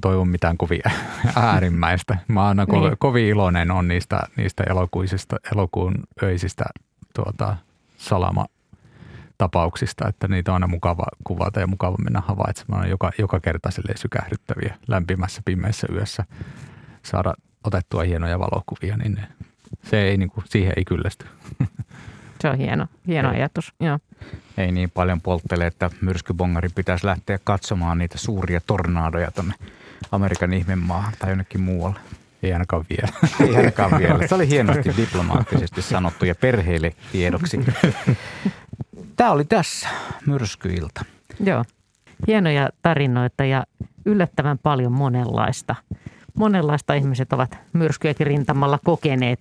[0.02, 0.82] toivo mitään kovin
[1.36, 2.18] äärimmäistä.
[2.28, 2.98] Mä aina ko- niin.
[3.00, 6.66] kovin iloinen on niistä, niistä elokuisista, elokuun öisistä
[7.14, 7.58] tuota,
[7.98, 8.46] salama
[9.38, 14.76] tapauksista, että niitä on aina mukava kuvata ja mukava mennä havaitsemaan joka, joka kerta sykähdyttäviä
[14.88, 16.26] lämpimässä pimeässä yössä
[17.04, 17.34] saada
[17.64, 19.28] otettua hienoja valokuvia, niin ne
[19.84, 21.26] se ei, niin kuin, siihen ei kyllästy.
[22.42, 23.36] Se on hieno, hieno ei.
[23.36, 23.74] ajatus.
[23.80, 24.00] Joo.
[24.58, 29.54] Ei niin paljon polttele, että myrskybongari pitäisi lähteä katsomaan niitä suuria tornaadoja tuonne
[30.12, 32.00] Amerikan ihmemaahan tai jonnekin muualle.
[32.44, 33.14] Ei ainakaan vielä.
[33.50, 34.28] Ei ainakaan vielä.
[34.28, 37.60] Se oli hienosti diplomaattisesti sanottu ja perheille tiedoksi.
[39.16, 39.90] Tämä oli tässä
[40.26, 41.06] myrskyilta.
[41.40, 41.64] Joo.
[42.28, 43.64] Hienoja tarinoita ja
[44.06, 45.76] yllättävän paljon monenlaista
[46.40, 49.40] monenlaista ihmiset ovat myrskyjäkin rintamalla kokeneet.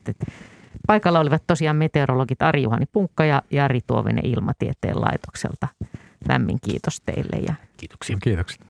[0.87, 5.69] Paikalla olivat tosiaan meteorologit Ari-Juhani Punkka ja Jari Tuovinen Ilmatieteen laitokselta.
[6.29, 7.37] Lämmin kiitos teille.
[7.47, 8.16] Ja Kiitoksia.
[8.23, 8.68] Kiitoksia.